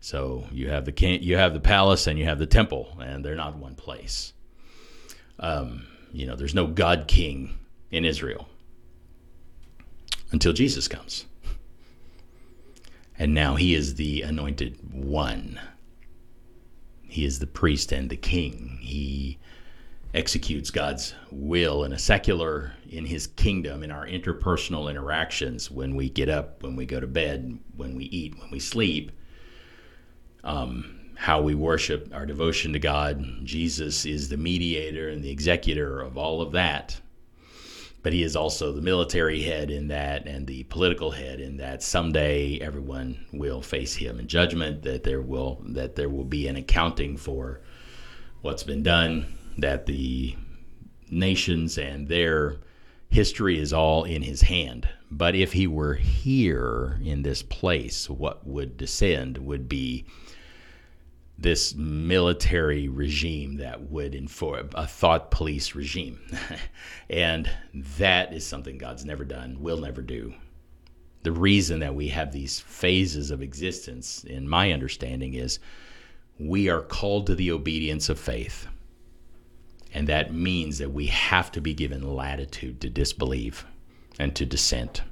So 0.00 0.46
you 0.52 0.68
have 0.68 0.84
the 0.84 1.18
you 1.22 1.36
have 1.36 1.54
the 1.54 1.60
palace 1.60 2.06
and 2.06 2.18
you 2.18 2.26
have 2.26 2.38
the 2.38 2.46
temple, 2.46 2.96
and 3.00 3.24
they're 3.24 3.34
not 3.34 3.56
one 3.56 3.74
place. 3.74 4.32
Um, 5.38 5.86
you 6.12 6.26
know, 6.26 6.36
there's 6.36 6.54
no 6.54 6.66
God 6.66 7.06
King 7.08 7.58
in 7.90 8.04
Israel 8.04 8.48
until 10.30 10.52
Jesus 10.52 10.88
comes, 10.88 11.24
and 13.18 13.32
now 13.32 13.54
he 13.54 13.74
is 13.74 13.94
the 13.94 14.22
anointed 14.22 14.78
one. 14.92 15.58
He 17.02 17.24
is 17.24 17.38
the 17.38 17.46
priest 17.46 17.92
and 17.92 18.10
the 18.10 18.16
king. 18.16 18.78
He 18.82 19.38
executes 20.14 20.70
God's 20.70 21.14
will 21.30 21.84
in 21.84 21.92
a 21.92 21.98
secular, 21.98 22.72
in 22.88 23.04
his 23.04 23.26
kingdom, 23.26 23.82
in 23.82 23.90
our 23.90 24.06
interpersonal 24.06 24.88
interactions 24.88 25.70
when 25.70 25.96
we 25.96 26.08
get 26.08 26.28
up, 26.28 26.62
when 26.62 26.76
we 26.76 26.86
go 26.86 27.00
to 27.00 27.06
bed, 27.06 27.58
when 27.76 27.96
we 27.96 28.04
eat, 28.04 28.38
when 28.38 28.50
we 28.50 28.60
sleep 28.60 29.12
um, 30.44 31.00
how 31.16 31.40
we 31.40 31.54
worship, 31.54 32.10
our 32.12 32.26
devotion 32.26 32.72
to 32.74 32.78
God. 32.78 33.24
Jesus 33.42 34.04
is 34.04 34.28
the 34.28 34.36
mediator 34.36 35.08
and 35.08 35.22
the 35.22 35.30
executor 35.30 36.00
of 36.00 36.16
all 36.16 36.40
of 36.40 36.52
that. 36.52 37.00
But 38.02 38.12
he 38.12 38.22
is 38.22 38.36
also 38.36 38.70
the 38.70 38.82
military 38.82 39.40
head 39.42 39.70
in 39.70 39.88
that 39.88 40.26
and 40.26 40.46
the 40.46 40.64
political 40.64 41.10
head 41.10 41.40
in 41.40 41.56
that 41.56 41.82
someday 41.82 42.58
everyone 42.58 43.24
will 43.32 43.62
face 43.62 43.94
him 43.94 44.20
in 44.20 44.28
judgment, 44.28 44.82
that 44.82 45.04
there 45.04 45.22
will 45.22 45.62
that 45.68 45.96
there 45.96 46.10
will 46.10 46.24
be 46.24 46.46
an 46.46 46.56
accounting 46.56 47.16
for 47.16 47.62
what's 48.42 48.62
been 48.62 48.82
done, 48.82 49.24
that 49.58 49.86
the 49.86 50.36
nations 51.10 51.78
and 51.78 52.08
their 52.08 52.56
history 53.08 53.58
is 53.58 53.72
all 53.72 54.04
in 54.04 54.22
his 54.22 54.42
hand. 54.42 54.88
But 55.10 55.34
if 55.34 55.52
he 55.52 55.66
were 55.66 55.94
here 55.94 56.98
in 57.04 57.22
this 57.22 57.42
place, 57.42 58.10
what 58.10 58.46
would 58.46 58.76
descend 58.76 59.38
would 59.38 59.68
be 59.68 60.04
this 61.38 61.74
military 61.74 62.88
regime 62.88 63.56
that 63.56 63.90
would 63.90 64.14
enforce 64.14 64.66
a 64.74 64.86
thought 64.86 65.30
police 65.30 65.74
regime. 65.74 66.20
and 67.10 67.50
that 67.98 68.32
is 68.32 68.46
something 68.46 68.78
God's 68.78 69.04
never 69.04 69.24
done, 69.24 69.60
will 69.60 69.78
never 69.78 70.02
do. 70.02 70.34
The 71.22 71.32
reason 71.32 71.80
that 71.80 71.94
we 71.94 72.08
have 72.08 72.32
these 72.32 72.60
phases 72.60 73.30
of 73.30 73.42
existence, 73.42 74.24
in 74.24 74.48
my 74.48 74.72
understanding, 74.72 75.34
is 75.34 75.58
we 76.38 76.68
are 76.68 76.82
called 76.82 77.26
to 77.26 77.34
the 77.34 77.50
obedience 77.50 78.08
of 78.08 78.18
faith. 78.18 78.66
And 79.94 80.08
that 80.08 80.34
means 80.34 80.78
that 80.78 80.92
we 80.92 81.06
have 81.06 81.52
to 81.52 81.60
be 81.60 81.72
given 81.72 82.02
latitude 82.14 82.80
to 82.80 82.90
disbelieve 82.90 83.64
and 84.18 84.34
to 84.34 84.44
dissent. 84.44 85.02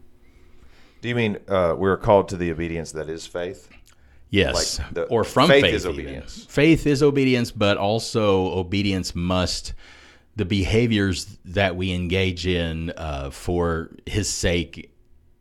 Do 1.01 1.09
you 1.09 1.15
mean 1.15 1.39
uh, 1.49 1.75
we're 1.79 1.97
called 1.97 2.29
to 2.31 2.37
the 2.37 2.51
obedience 2.51 2.93
that 2.93 3.09
is 3.09 3.27
faith? 3.27 3.69
Yes, 4.31 4.79
like 4.79 4.95
the, 4.95 5.03
or 5.05 5.25
from 5.25 5.49
faith, 5.49 5.63
faith, 5.63 5.75
is 5.75 5.87
even. 5.87 6.01
obedience. 6.01 6.47
Faith 6.47 6.87
is 6.87 7.03
obedience, 7.03 7.51
but 7.51 7.77
also 7.77 8.47
obedience 8.59 9.15
must 9.15 9.75
the 10.37 10.45
behaviors 10.47 11.39
that 11.45 11.77
we 11.77 11.93
engage 11.93 12.47
in 12.47 12.91
uh, 12.97 13.31
for 13.31 13.91
His 14.07 14.29
sake, 14.29 14.91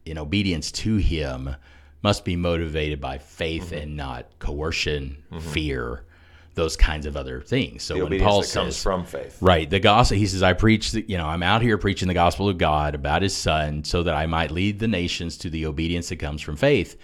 in 0.06 0.18
obedience 0.18 0.72
to 0.74 0.98
Him, 0.98 1.56
must 2.04 2.26
be 2.26 2.36
motivated 2.36 3.00
by 3.00 3.18
faith 3.18 3.68
mm-hmm. 3.68 3.76
and 3.76 3.96
not 3.96 4.28
coercion, 4.40 5.24
mm-hmm. 5.32 5.40
fear, 5.52 6.04
those 6.54 6.76
kinds 6.76 7.06
of 7.06 7.16
other 7.16 7.42
things. 7.42 7.84
So 7.84 7.96
the 7.96 8.06
when 8.06 8.20
Paul 8.20 8.44
says, 8.44 8.54
comes 8.54 8.84
from 8.84 9.06
faith, 9.06 9.38
right, 9.42 9.70
the 9.70 9.80
gospel, 9.80 10.18
he 10.18 10.28
says, 10.28 10.44
"I 10.44 10.54
preach, 10.54 10.92
the, 10.92 11.06
you 11.08 11.18
know, 11.18 11.28
I'm 11.28 11.44
out 11.44 11.62
here 11.62 11.78
preaching 11.78 12.08
the 12.08 12.14
gospel 12.14 12.50
of 12.50 12.58
God 12.58 12.96
about 12.96 13.22
His 13.22 13.36
Son, 13.36 13.84
so 13.84 14.04
that 14.04 14.16
I 14.16 14.26
might 14.26 14.52
lead 14.52 14.80
the 14.80 14.88
nations 14.88 15.38
to 15.38 15.50
the 15.50 15.66
obedience 15.66 16.10
that 16.10 16.18
comes 16.18 16.42
from 16.42 16.56
faith, 16.56 16.98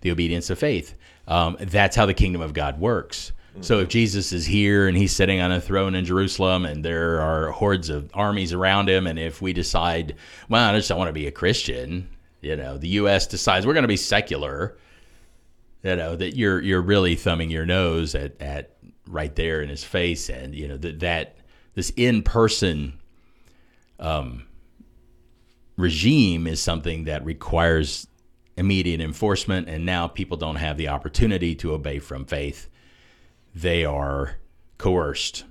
the 0.00 0.10
obedience 0.10 0.50
of 0.50 0.58
faith." 0.58 0.94
Um, 1.28 1.56
that's 1.60 1.96
how 1.96 2.06
the 2.06 2.14
kingdom 2.14 2.42
of 2.42 2.52
God 2.52 2.80
works. 2.80 3.32
Mm-hmm. 3.52 3.62
So 3.62 3.80
if 3.80 3.88
Jesus 3.88 4.32
is 4.32 4.46
here 4.46 4.88
and 4.88 4.96
he's 4.96 5.14
sitting 5.14 5.40
on 5.40 5.52
a 5.52 5.60
throne 5.60 5.94
in 5.94 6.04
Jerusalem 6.04 6.64
and 6.64 6.84
there 6.84 7.20
are 7.20 7.50
hordes 7.50 7.90
of 7.90 8.10
armies 8.14 8.52
around 8.52 8.88
him, 8.88 9.06
and 9.06 9.18
if 9.18 9.42
we 9.42 9.52
decide, 9.52 10.16
well, 10.48 10.70
I 10.70 10.76
just 10.76 10.88
don't 10.88 10.98
want 10.98 11.10
to 11.10 11.12
be 11.12 11.26
a 11.26 11.32
Christian, 11.32 12.08
you 12.40 12.56
know, 12.56 12.78
the 12.78 12.88
U.S. 12.88 13.26
decides 13.26 13.66
we're 13.66 13.74
going 13.74 13.82
to 13.82 13.88
be 13.88 13.96
secular, 13.96 14.76
you 15.82 15.96
know, 15.96 16.16
that 16.16 16.36
you're 16.36 16.60
you're 16.60 16.82
really 16.82 17.14
thumbing 17.14 17.50
your 17.50 17.66
nose 17.66 18.14
at 18.14 18.40
at 18.40 18.70
right 19.12 19.34
there 19.36 19.60
in 19.60 19.68
his 19.68 19.84
face, 19.84 20.28
and 20.28 20.54
you 20.54 20.66
know 20.66 20.76
that 20.78 21.00
that 21.00 21.36
this 21.74 21.92
in 21.96 22.22
person 22.22 22.98
um, 24.00 24.46
regime 25.76 26.46
is 26.46 26.60
something 26.60 27.04
that 27.04 27.24
requires 27.24 28.06
immediate 28.56 29.00
enforcement, 29.00 29.68
and 29.68 29.86
now 29.86 30.06
people 30.08 30.36
don't 30.36 30.56
have 30.56 30.76
the 30.76 30.88
opportunity 30.88 31.54
to 31.54 31.72
obey 31.72 31.98
from 31.98 32.24
faith. 32.24 32.68
They 33.54 33.84
are 33.84 34.36
coerced. 34.78 35.44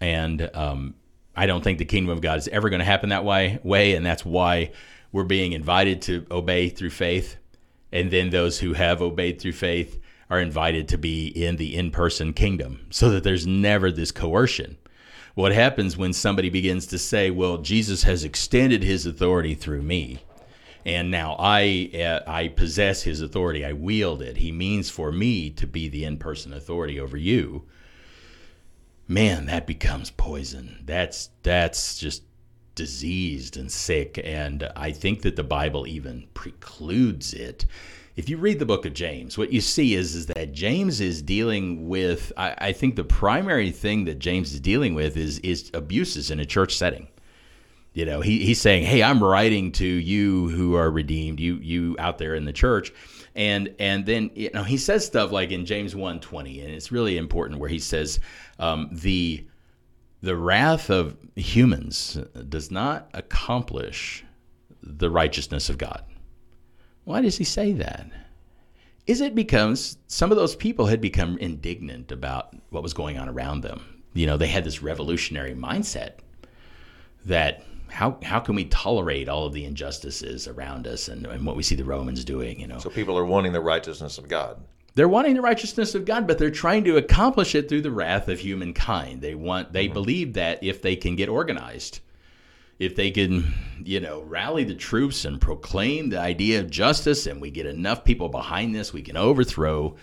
And 0.00 0.50
um, 0.54 0.94
I 1.36 1.46
don't 1.46 1.62
think 1.62 1.78
the 1.78 1.84
kingdom 1.84 2.10
of 2.10 2.20
God 2.20 2.38
is 2.38 2.48
ever 2.48 2.70
going 2.70 2.80
to 2.80 2.84
happen 2.84 3.10
that 3.10 3.24
way, 3.24 3.60
way, 3.62 3.94
and 3.94 4.04
that's 4.04 4.24
why 4.24 4.72
we're 5.12 5.24
being 5.24 5.52
invited 5.52 6.02
to 6.02 6.26
obey 6.30 6.68
through 6.68 6.90
faith. 6.90 7.36
And 7.92 8.10
then 8.10 8.30
those 8.30 8.58
who 8.58 8.72
have 8.72 9.02
obeyed 9.02 9.40
through 9.40 9.52
faith 9.52 10.00
are 10.32 10.40
invited 10.40 10.88
to 10.88 10.98
be 10.98 11.26
in 11.26 11.56
the 11.56 11.76
in 11.76 11.90
person 11.90 12.32
kingdom 12.32 12.86
so 12.90 13.10
that 13.10 13.22
there's 13.22 13.46
never 13.46 13.90
this 13.92 14.10
coercion. 14.10 14.78
What 15.34 15.52
happens 15.52 15.96
when 15.96 16.12
somebody 16.12 16.50
begins 16.50 16.86
to 16.88 16.98
say, 16.98 17.30
well, 17.30 17.58
Jesus 17.58 18.02
has 18.04 18.24
extended 18.24 18.82
his 18.82 19.06
authority 19.06 19.54
through 19.54 19.82
me? 19.82 20.20
and 20.84 21.10
now 21.10 21.36
I 21.38 21.90
uh, 21.94 22.28
I 22.28 22.48
possess 22.48 23.02
his 23.02 23.20
authority. 23.20 23.64
I 23.64 23.72
wield 23.72 24.22
it. 24.22 24.38
He 24.38 24.50
means 24.50 24.90
for 24.90 25.12
me 25.12 25.50
to 25.50 25.66
be 25.66 25.88
the 25.88 26.04
in-person 26.04 26.52
authority 26.52 26.98
over 26.98 27.16
you. 27.16 27.64
Man, 29.06 29.46
that 29.46 29.66
becomes 29.66 30.10
poison. 30.10 30.82
That's 30.84 31.30
that's 31.42 31.98
just 31.98 32.24
diseased 32.74 33.56
and 33.56 33.70
sick 33.70 34.18
and 34.24 34.68
I 34.74 34.92
think 34.92 35.22
that 35.22 35.36
the 35.36 35.44
Bible 35.44 35.86
even 35.86 36.26
precludes 36.34 37.34
it. 37.34 37.66
If 38.14 38.28
you 38.28 38.36
read 38.36 38.58
the 38.58 38.66
book 38.66 38.84
of 38.84 38.92
James, 38.92 39.38
what 39.38 39.52
you 39.52 39.60
see 39.60 39.94
is, 39.94 40.14
is 40.14 40.26
that 40.26 40.52
James 40.52 41.00
is 41.00 41.22
dealing 41.22 41.88
with 41.88 42.32
I, 42.36 42.54
I 42.58 42.72
think 42.72 42.96
the 42.96 43.04
primary 43.04 43.70
thing 43.70 44.04
that 44.04 44.18
James 44.18 44.52
is 44.52 44.60
dealing 44.60 44.94
with 44.94 45.16
is 45.16 45.38
is 45.40 45.70
abuses 45.74 46.30
in 46.30 46.38
a 46.40 46.44
church 46.44 46.76
setting 46.76 47.08
you 47.94 48.06
know, 48.06 48.20
he, 48.20 48.44
he's 48.44 48.60
saying, 48.60 48.84
"Hey, 48.84 49.02
I'm 49.02 49.22
writing 49.22 49.72
to 49.72 49.86
you 49.86 50.48
who 50.48 50.74
are 50.76 50.90
redeemed, 50.90 51.40
you 51.40 51.56
you 51.56 51.94
out 51.98 52.18
there 52.18 52.34
in 52.34 52.44
the 52.44 52.52
church." 52.52 52.92
And 53.34 53.74
and 53.78 54.06
then 54.06 54.30
you 54.34 54.50
know 54.54 54.62
he 54.62 54.78
says 54.78 55.04
stuff 55.04 55.30
like 55.30 55.50
in 55.50 55.66
James 55.66 55.94
1:20, 55.94 56.64
and 56.64 56.72
it's 56.72 56.90
really 56.90 57.18
important 57.18 57.60
where 57.60 57.68
he 57.68 57.78
says 57.78 58.18
um, 58.58 58.88
the 58.92 59.46
the 60.22 60.36
wrath 60.36 60.88
of 60.88 61.16
humans 61.36 62.18
does 62.48 62.70
not 62.70 63.10
accomplish 63.12 64.24
the 64.82 65.10
righteousness 65.10 65.68
of 65.68 65.76
God. 65.76 66.02
Why 67.04 67.20
does 67.20 67.38
he 67.38 67.44
say 67.44 67.72
that? 67.72 68.06
Is 69.06 69.20
it 69.20 69.34
because 69.34 69.98
some 70.06 70.30
of 70.30 70.36
those 70.36 70.54
people 70.54 70.86
had 70.86 71.00
become 71.00 71.36
indignant 71.38 72.12
about 72.12 72.54
what 72.70 72.82
was 72.82 72.94
going 72.94 73.18
on 73.18 73.28
around 73.28 73.62
them? 73.62 74.02
You 74.14 74.26
know, 74.26 74.36
they 74.36 74.46
had 74.46 74.64
this 74.64 74.82
revolutionary 74.82 75.54
mindset 75.54 76.18
that 77.24 77.64
how 77.88 78.18
how 78.22 78.40
can 78.40 78.54
we 78.54 78.64
tolerate 78.66 79.28
all 79.28 79.44
of 79.46 79.52
the 79.52 79.64
injustices 79.64 80.46
around 80.46 80.86
us 80.86 81.08
and, 81.08 81.26
and 81.26 81.44
what 81.44 81.56
we 81.56 81.62
see 81.62 81.74
the 81.74 81.84
Romans 81.84 82.24
doing? 82.24 82.60
You 82.60 82.68
know, 82.68 82.78
So 82.78 82.90
people 82.90 83.18
are 83.18 83.24
wanting 83.24 83.52
the 83.52 83.60
righteousness 83.60 84.18
of 84.18 84.28
God. 84.28 84.62
they're 84.94 85.08
wanting 85.08 85.34
the 85.34 85.40
righteousness 85.40 85.94
of 85.94 86.04
God, 86.04 86.26
but 86.26 86.38
they're 86.38 86.50
trying 86.50 86.84
to 86.84 86.96
accomplish 86.96 87.54
it 87.54 87.68
through 87.68 87.82
the 87.82 87.90
wrath 87.90 88.28
of 88.28 88.38
humankind. 88.38 89.20
They 89.20 89.34
want 89.34 89.72
they 89.72 89.86
mm-hmm. 89.86 89.94
believe 89.94 90.34
that 90.34 90.62
if 90.62 90.80
they 90.80 90.94
can 90.96 91.16
get 91.16 91.28
organized, 91.28 92.00
if 92.82 92.96
they 92.96 93.10
can, 93.12 93.54
you 93.84 94.00
know, 94.00 94.22
rally 94.22 94.64
the 94.64 94.74
troops 94.74 95.24
and 95.24 95.40
proclaim 95.40 96.10
the 96.10 96.18
idea 96.18 96.58
of 96.60 96.68
justice, 96.68 97.26
and 97.26 97.40
we 97.40 97.50
get 97.50 97.64
enough 97.64 98.04
people 98.04 98.28
behind 98.28 98.74
this, 98.74 98.92
we 98.92 99.02
can 99.02 99.16
overthrow 99.16 99.94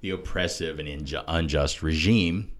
the 0.00 0.10
oppressive 0.10 0.78
and 0.78 0.88
inju- 0.88 1.24
unjust 1.28 1.82
regime. 1.82 2.50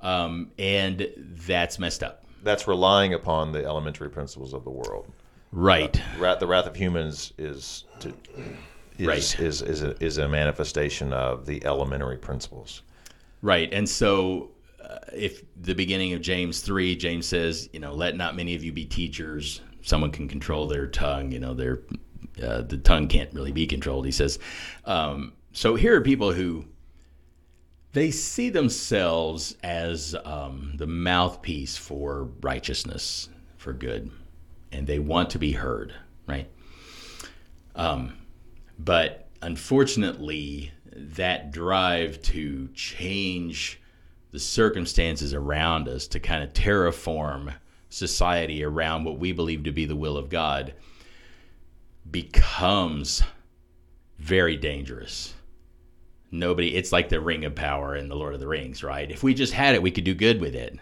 Um, 0.00 0.50
and 0.58 1.08
that's 1.46 1.78
messed 1.78 2.02
up. 2.02 2.24
That's 2.42 2.66
relying 2.66 3.14
upon 3.14 3.52
the 3.52 3.64
elementary 3.64 4.10
principles 4.10 4.54
of 4.54 4.64
the 4.64 4.70
world. 4.70 5.06
Right. 5.52 6.00
Wrath, 6.18 6.40
the 6.40 6.46
wrath 6.46 6.66
of 6.66 6.74
humans 6.74 7.32
is 7.38 7.84
to 8.00 8.12
is, 8.98 9.06
Right. 9.06 9.40
is 9.40 9.62
is 9.62 9.82
a, 9.82 10.04
is 10.04 10.18
a 10.18 10.28
manifestation 10.28 11.12
of 11.12 11.46
the 11.46 11.64
elementary 11.64 12.16
principles. 12.18 12.82
Right. 13.42 13.72
And 13.72 13.88
so, 13.88 14.50
uh, 14.58 14.59
if 15.12 15.42
the 15.60 15.74
beginning 15.74 16.12
of 16.12 16.20
James 16.20 16.60
3, 16.60 16.96
James 16.96 17.26
says, 17.26 17.68
you 17.72 17.80
know, 17.80 17.92
let 17.92 18.16
not 18.16 18.36
many 18.36 18.54
of 18.54 18.64
you 18.64 18.72
be 18.72 18.84
teachers. 18.84 19.60
Someone 19.82 20.10
can 20.10 20.28
control 20.28 20.66
their 20.66 20.86
tongue. 20.86 21.32
You 21.32 21.40
know, 21.40 21.54
their 21.54 21.80
uh, 22.42 22.62
the 22.62 22.78
tongue 22.78 23.08
can't 23.08 23.32
really 23.32 23.52
be 23.52 23.66
controlled. 23.66 24.04
He 24.06 24.12
says, 24.12 24.38
um, 24.84 25.32
so 25.52 25.74
here 25.74 25.96
are 25.96 26.00
people 26.00 26.32
who 26.32 26.64
they 27.92 28.10
see 28.10 28.50
themselves 28.50 29.56
as 29.62 30.14
um, 30.24 30.74
the 30.76 30.86
mouthpiece 30.86 31.76
for 31.76 32.30
righteousness, 32.40 33.28
for 33.56 33.72
good, 33.72 34.10
and 34.72 34.86
they 34.86 34.98
want 34.98 35.30
to 35.30 35.38
be 35.38 35.52
heard. 35.52 35.92
Right. 36.26 36.48
Um, 37.74 38.14
but 38.78 39.28
unfortunately, 39.42 40.72
that 40.92 41.50
drive 41.50 42.22
to 42.22 42.68
change 42.74 43.79
the 44.32 44.38
circumstances 44.38 45.34
around 45.34 45.88
us, 45.88 46.06
to 46.08 46.20
kind 46.20 46.42
of 46.42 46.52
terraform 46.52 47.54
society 47.88 48.62
around 48.62 49.04
what 49.04 49.18
we 49.18 49.32
believe 49.32 49.64
to 49.64 49.72
be 49.72 49.84
the 49.84 49.96
will 49.96 50.16
of 50.16 50.28
God, 50.28 50.74
becomes 52.10 53.22
very 54.18 54.56
dangerous. 54.56 55.34
Nobody, 56.30 56.76
it's 56.76 56.92
like 56.92 57.08
the 57.08 57.20
ring 57.20 57.44
of 57.44 57.56
power 57.56 57.96
in 57.96 58.08
the 58.08 58.14
Lord 58.14 58.34
of 58.34 58.40
the 58.40 58.46
Rings, 58.46 58.84
right? 58.84 59.10
If 59.10 59.22
we 59.22 59.34
just 59.34 59.52
had 59.52 59.74
it, 59.74 59.82
we 59.82 59.90
could 59.90 60.04
do 60.04 60.14
good 60.14 60.40
with 60.40 60.54
it. 60.54 60.78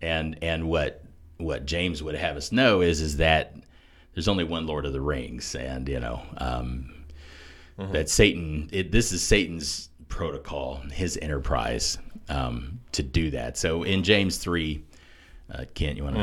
And 0.00 0.36
and 0.42 0.68
what 0.68 1.04
what 1.36 1.66
James 1.66 2.02
would 2.02 2.16
have 2.16 2.36
us 2.36 2.50
know 2.50 2.80
is 2.80 3.00
is 3.00 3.18
that 3.18 3.54
there's 4.14 4.26
only 4.26 4.42
one 4.42 4.66
Lord 4.66 4.84
of 4.84 4.92
the 4.92 5.00
Rings, 5.00 5.54
and 5.54 5.88
you 5.88 6.00
know 6.00 6.20
um, 6.38 6.92
that 7.78 8.08
Satan. 8.08 8.68
It, 8.72 8.90
this 8.90 9.12
is 9.12 9.22
Satan's 9.22 9.88
protocol, 10.08 10.82
his 10.92 11.16
enterprise 11.22 11.98
um, 12.28 12.80
to 12.92 13.02
do 13.02 13.30
that. 13.30 13.56
So 13.56 13.82
in 13.82 14.02
James 14.02 14.38
three, 14.38 14.84
uh, 15.52 15.64
Kent, 15.74 15.96
you 15.96 16.04
want 16.04 16.16
to? 16.16 16.20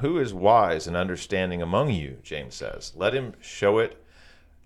Who 0.00 0.18
is 0.18 0.34
wise 0.34 0.86
and 0.86 0.96
understanding 0.96 1.62
among 1.62 1.90
you? 1.90 2.18
James 2.22 2.54
says. 2.54 2.92
Let 2.96 3.14
him 3.14 3.34
show 3.40 3.78
it. 3.78 4.02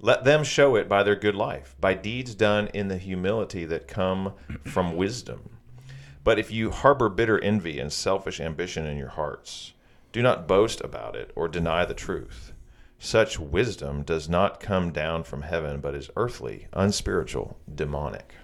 Let 0.01 0.25
them 0.25 0.45
show 0.45 0.77
it 0.77 0.89
by 0.89 1.03
their 1.03 1.17
good 1.17 1.35
life, 1.35 1.75
by 1.81 1.95
deeds 1.95 2.35
done 2.35 2.69
in 2.69 2.89
the 2.89 2.99
humility 2.99 3.65
that 3.65 3.89
come 3.89 4.35
from 4.65 4.97
wisdom. 4.97 5.51
But 6.23 6.39
if 6.39 6.51
you 6.51 6.71
harbor 6.71 7.09
bitter 7.09 7.39
envy 7.41 7.79
and 7.81 7.93
selfish 7.93 8.41
ambition 8.41 8.87
in 8.87 8.97
your 8.97 9.09
hearts, 9.09 9.73
do 10.13 10.23
not 10.23 10.47
boast 10.47 10.81
about 10.81 11.17
it 11.17 11.33
or 11.35 11.49
deny 11.49 11.85
the 11.85 11.95
truth. 11.95 12.53
Such 12.99 13.39
wisdom 13.39 14.03
does 14.03 14.29
not 14.29 14.61
come 14.61 14.93
down 14.93 15.25
from 15.25 15.43
heaven, 15.43 15.81
but 15.81 15.95
is 15.95 16.11
earthly, 16.17 16.69
unspiritual, 16.73 17.57
demonic. 17.73 18.35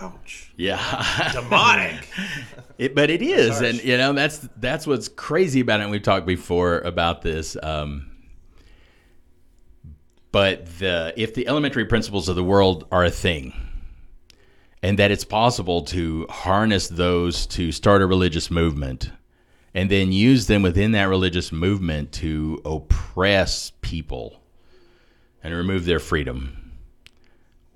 Ouch. 0.00 0.52
Yeah, 0.56 1.30
Demonic. 1.32 2.08
it, 2.78 2.94
but 2.94 3.10
it 3.10 3.22
is, 3.22 3.60
and 3.60 3.82
you 3.82 3.96
know 3.96 4.12
that's 4.12 4.46
that's 4.56 4.86
what's 4.86 5.08
crazy 5.08 5.60
about 5.60 5.80
it. 5.80 5.84
And 5.84 5.92
we've 5.92 6.02
talked 6.02 6.26
before 6.26 6.78
about 6.80 7.22
this. 7.22 7.56
Um, 7.62 8.10
but 10.32 10.66
the 10.78 11.14
if 11.16 11.34
the 11.34 11.48
elementary 11.48 11.86
principles 11.86 12.28
of 12.28 12.36
the 12.36 12.44
world 12.44 12.86
are 12.92 13.04
a 13.04 13.10
thing, 13.10 13.54
and 14.82 14.98
that 14.98 15.10
it's 15.10 15.24
possible 15.24 15.82
to 15.86 16.26
harness 16.28 16.88
those 16.88 17.46
to 17.48 17.72
start 17.72 18.02
a 18.02 18.06
religious 18.06 18.50
movement, 18.50 19.10
and 19.74 19.90
then 19.90 20.12
use 20.12 20.46
them 20.46 20.62
within 20.62 20.92
that 20.92 21.04
religious 21.04 21.52
movement 21.52 22.12
to 22.12 22.60
oppress 22.64 23.72
people 23.80 24.42
and 25.42 25.54
remove 25.54 25.84
their 25.86 26.00
freedom, 26.00 26.65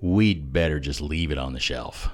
we'd 0.01 0.53
better 0.53 0.81
just 0.81 1.01
leave 1.01 1.31
it 1.31 1.39
on 1.39 1.53
the 1.53 1.61
shelf. 1.61 2.09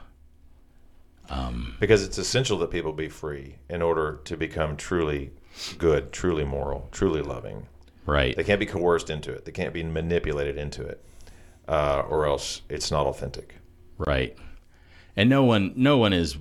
Because 1.80 2.04
it's 2.04 2.18
essential 2.18 2.58
that 2.58 2.70
people 2.70 2.92
be 2.92 3.08
free 3.08 3.56
in 3.68 3.82
order 3.82 4.20
to 4.24 4.36
become 4.36 4.76
truly 4.76 5.32
good, 5.78 6.12
truly 6.12 6.44
moral, 6.44 6.88
truly 6.92 7.22
loving. 7.22 7.66
Right. 8.04 8.36
They 8.36 8.44
can't 8.44 8.60
be 8.60 8.66
coerced 8.66 9.10
into 9.10 9.32
it. 9.32 9.44
They 9.44 9.52
can't 9.52 9.74
be 9.74 9.82
manipulated 9.82 10.56
into 10.56 10.82
it, 10.82 11.04
uh, 11.66 12.04
or 12.08 12.26
else 12.26 12.62
it's 12.68 12.90
not 12.90 13.06
authentic. 13.06 13.56
Right. 13.98 14.36
And 15.16 15.28
no 15.28 15.44
one 15.44 15.72
no 15.74 15.96
one 15.98 16.12
is 16.12 16.36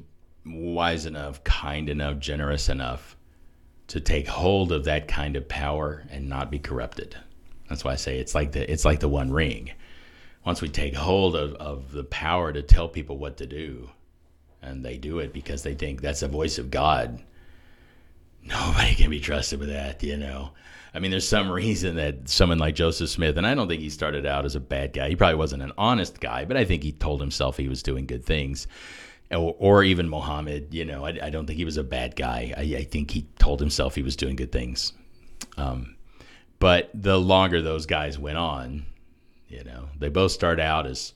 wise 0.46 1.06
enough, 1.08 1.44
kind 1.44 1.90
enough, 1.90 2.20
generous 2.20 2.70
enough 2.70 3.18
to 3.88 4.00
take 4.00 4.28
hold 4.28 4.72
of 4.72 4.84
that 4.86 5.08
kind 5.08 5.36
of 5.36 5.48
power 5.48 6.04
and 6.10 6.30
not 6.30 6.52
be 6.52 6.60
corrupted. 6.60 7.18
That's 7.70 7.84
why 7.84 7.94
I 7.94 7.96
say 7.96 8.20
it's 8.20 8.36
like 8.36 8.52
the 8.52 8.72
it's 8.72 8.86
like 8.86 9.00
the 9.00 9.10
one 9.10 9.32
ring. 9.32 9.72
Once 10.46 10.62
we 10.62 10.70
take 10.70 10.96
hold 10.96 11.36
of, 11.36 11.54
of 11.56 11.92
the 11.92 12.04
power 12.04 12.54
to 12.54 12.62
tell 12.62 12.88
people 12.88 13.18
what 13.18 13.38
to 13.38 13.48
do, 13.48 13.90
and 14.62 14.86
they 14.86 14.98
do 14.98 15.20
it 15.20 15.34
because 15.34 15.64
they 15.64 15.74
think 15.74 16.02
that's 16.02 16.20
the 16.20 16.28
voice 16.28 16.58
of 16.58 16.72
God, 16.72 17.22
nobody 18.44 18.96
can 18.96 19.10
be 19.10 19.20
trusted 19.20 19.60
with 19.60 19.70
that, 19.70 20.04
you 20.04 20.18
know. 20.18 20.52
I 20.94 21.00
mean, 21.00 21.12
there's 21.12 21.28
some 21.28 21.52
reason 21.52 21.98
that 21.98 22.30
someone 22.30 22.58
like 22.58 22.76
Joseph 22.76 23.10
Smith, 23.10 23.38
and 23.38 23.46
I 23.46 23.54
don't 23.54 23.68
think 23.68 23.82
he 23.82 23.90
started 23.90 24.26
out 24.26 24.46
as 24.46 24.56
a 24.56 24.62
bad 24.62 24.94
guy. 24.94 25.10
He 25.10 25.16
probably 25.16 25.36
wasn't 25.36 25.64
an 25.64 25.74
honest 25.78 26.22
guy, 26.22 26.46
but 26.46 26.56
I 26.56 26.64
think 26.64 26.84
he 26.84 26.94
told 26.94 27.20
himself 27.20 27.58
he 27.58 27.68
was 27.68 27.84
doing 27.84 28.06
good 28.06 28.24
things. 28.24 28.68
Or, 29.32 29.56
or 29.58 29.84
even 29.84 30.08
Mohammed, 30.08 30.74
you 30.74 30.86
know, 30.86 31.06
I, 31.06 31.18
I 31.24 31.30
don't 31.32 31.48
think 31.48 31.58
he 31.58 31.66
was 31.66 31.78
a 31.78 31.84
bad 31.84 32.16
guy. 32.16 32.54
I, 32.56 32.62
I 32.78 32.84
think 32.84 33.12
he 33.12 33.28
told 33.40 33.60
himself 33.60 33.96
he 33.96 34.04
was 34.04 34.16
doing 34.16 34.36
good 34.36 34.52
things. 34.52 34.94
Um, 35.58 35.96
but 36.60 36.92
the 36.94 37.20
longer 37.20 37.62
those 37.62 37.86
guys 37.88 38.18
went 38.18 38.38
on, 38.38 38.86
you 39.48 39.64
know, 39.64 39.90
they 39.98 40.10
both 40.10 40.32
start 40.32 40.60
out 40.60 40.86
as 40.86 41.14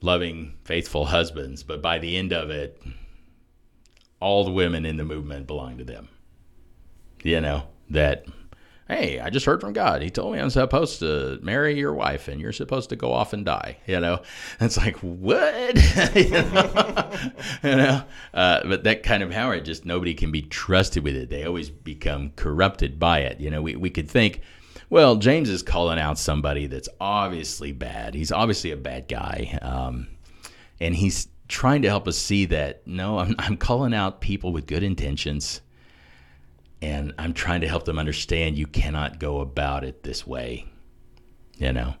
loving, 0.00 0.54
faithful 0.64 1.06
husbands, 1.06 1.62
but 1.62 1.80
by 1.82 1.98
the 1.98 2.16
end 2.16 2.32
of 2.32 2.50
it, 2.50 2.80
all 4.20 4.44
the 4.44 4.50
women 4.50 4.86
in 4.86 4.96
the 4.96 5.04
movement 5.04 5.46
belong 5.46 5.78
to 5.78 5.84
them. 5.84 6.08
You 7.22 7.40
know, 7.40 7.64
that, 7.90 8.26
hey, 8.86 9.18
I 9.18 9.30
just 9.30 9.46
heard 9.46 9.62
from 9.62 9.72
God. 9.72 10.02
He 10.02 10.10
told 10.10 10.34
me 10.34 10.40
I'm 10.40 10.50
supposed 10.50 10.98
to 11.00 11.38
marry 11.42 11.78
your 11.78 11.94
wife 11.94 12.28
and 12.28 12.38
you're 12.38 12.52
supposed 12.52 12.90
to 12.90 12.96
go 12.96 13.12
off 13.12 13.32
and 13.32 13.46
die. 13.46 13.78
You 13.86 14.00
know, 14.00 14.20
And 14.60 14.66
it's 14.66 14.76
like, 14.76 14.96
what? 14.98 15.74
you 16.14 16.30
know, 16.30 17.10
you 17.62 17.76
know? 17.76 18.02
Uh, 18.34 18.60
but 18.66 18.84
that 18.84 19.02
kind 19.02 19.22
of 19.22 19.30
power, 19.30 19.58
just 19.60 19.86
nobody 19.86 20.12
can 20.12 20.30
be 20.30 20.42
trusted 20.42 21.02
with 21.02 21.16
it. 21.16 21.30
They 21.30 21.44
always 21.44 21.70
become 21.70 22.32
corrupted 22.36 22.98
by 22.98 23.20
it. 23.20 23.40
You 23.40 23.50
know, 23.50 23.62
we, 23.62 23.76
we 23.76 23.88
could 23.88 24.10
think, 24.10 24.42
well, 24.90 25.16
James 25.16 25.48
is 25.48 25.62
calling 25.62 25.98
out 25.98 26.18
somebody 26.18 26.66
that's 26.66 26.88
obviously 27.00 27.72
bad. 27.72 28.14
He's 28.14 28.32
obviously 28.32 28.70
a 28.70 28.76
bad 28.76 29.08
guy. 29.08 29.58
Um, 29.62 30.08
and 30.80 30.94
he's 30.94 31.28
trying 31.48 31.82
to 31.82 31.88
help 31.88 32.08
us 32.08 32.16
see 32.16 32.46
that 32.46 32.86
no, 32.86 33.18
I'm, 33.18 33.34
I'm 33.38 33.56
calling 33.56 33.94
out 33.94 34.20
people 34.20 34.52
with 34.52 34.66
good 34.66 34.82
intentions. 34.82 35.60
And 36.82 37.14
I'm 37.18 37.32
trying 37.32 37.62
to 37.62 37.68
help 37.68 37.84
them 37.86 37.98
understand 37.98 38.58
you 38.58 38.66
cannot 38.66 39.18
go 39.18 39.40
about 39.40 39.84
it 39.84 40.02
this 40.02 40.26
way, 40.26 40.66
you 41.56 41.72
know? 41.72 41.94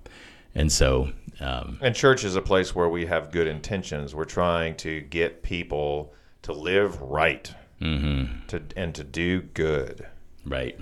And 0.54 0.70
so, 0.70 1.10
um, 1.40 1.78
And 1.80 1.94
church 1.94 2.22
is 2.22 2.36
a 2.36 2.42
place 2.42 2.74
where 2.74 2.88
we 2.90 3.06
have 3.06 3.30
good 3.32 3.46
intentions. 3.46 4.14
We're 4.14 4.24
trying 4.26 4.76
to 4.76 5.00
get 5.00 5.42
people 5.42 6.12
to 6.42 6.52
live 6.52 7.00
right, 7.00 7.50
to 7.80 8.62
and 8.76 8.94
to 8.94 9.04
do 9.04 9.40
good. 9.42 10.06
right. 10.46 10.78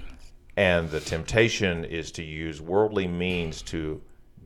And 0.56 0.90
the 0.90 1.00
temptation 1.00 1.84
is 1.84 2.10
to 2.12 2.22
use 2.22 2.60
worldly 2.60 3.08
means 3.08 3.62
to 3.62 4.02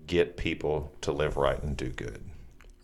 get 0.07 0.37
people 0.37 0.93
to 1.01 1.11
live 1.11 1.37
right 1.37 1.61
and 1.63 1.77
do 1.77 1.89
good. 1.89 2.23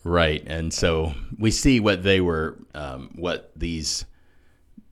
Right, 0.04 0.42
and 0.46 0.74
so 0.74 1.14
we 1.38 1.52
see 1.52 1.78
what 1.78 2.02
they 2.02 2.20
were, 2.20 2.58
um, 2.74 3.10
what 3.14 3.52
these 3.54 4.04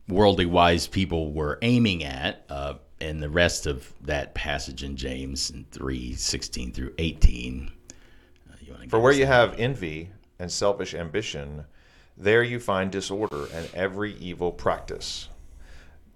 worldly 0.08 0.46
wise 0.46 0.86
people 0.86 1.32
were 1.32 1.58
aiming 1.62 2.04
at, 2.04 2.44
uh, 2.48 2.74
and 3.00 3.20
the 3.20 3.28
rest 3.28 3.66
of 3.66 3.92
that 4.02 4.34
passage 4.34 4.84
in 4.84 4.94
James 4.94 5.50
in 5.50 5.64
three 5.72 6.14
sixteen 6.14 6.70
through 6.70 6.94
eighteen. 6.98 7.72
Uh, 8.48 8.54
you 8.60 8.76
For 8.88 9.00
where 9.00 9.12
you 9.12 9.26
have 9.26 9.58
envy 9.58 10.10
and 10.38 10.52
selfish 10.52 10.94
ambition, 10.94 11.64
there 12.16 12.44
you 12.44 12.60
find 12.60 12.92
disorder 12.92 13.46
and 13.52 13.68
every 13.74 14.14
evil 14.18 14.52
practice. 14.52 15.28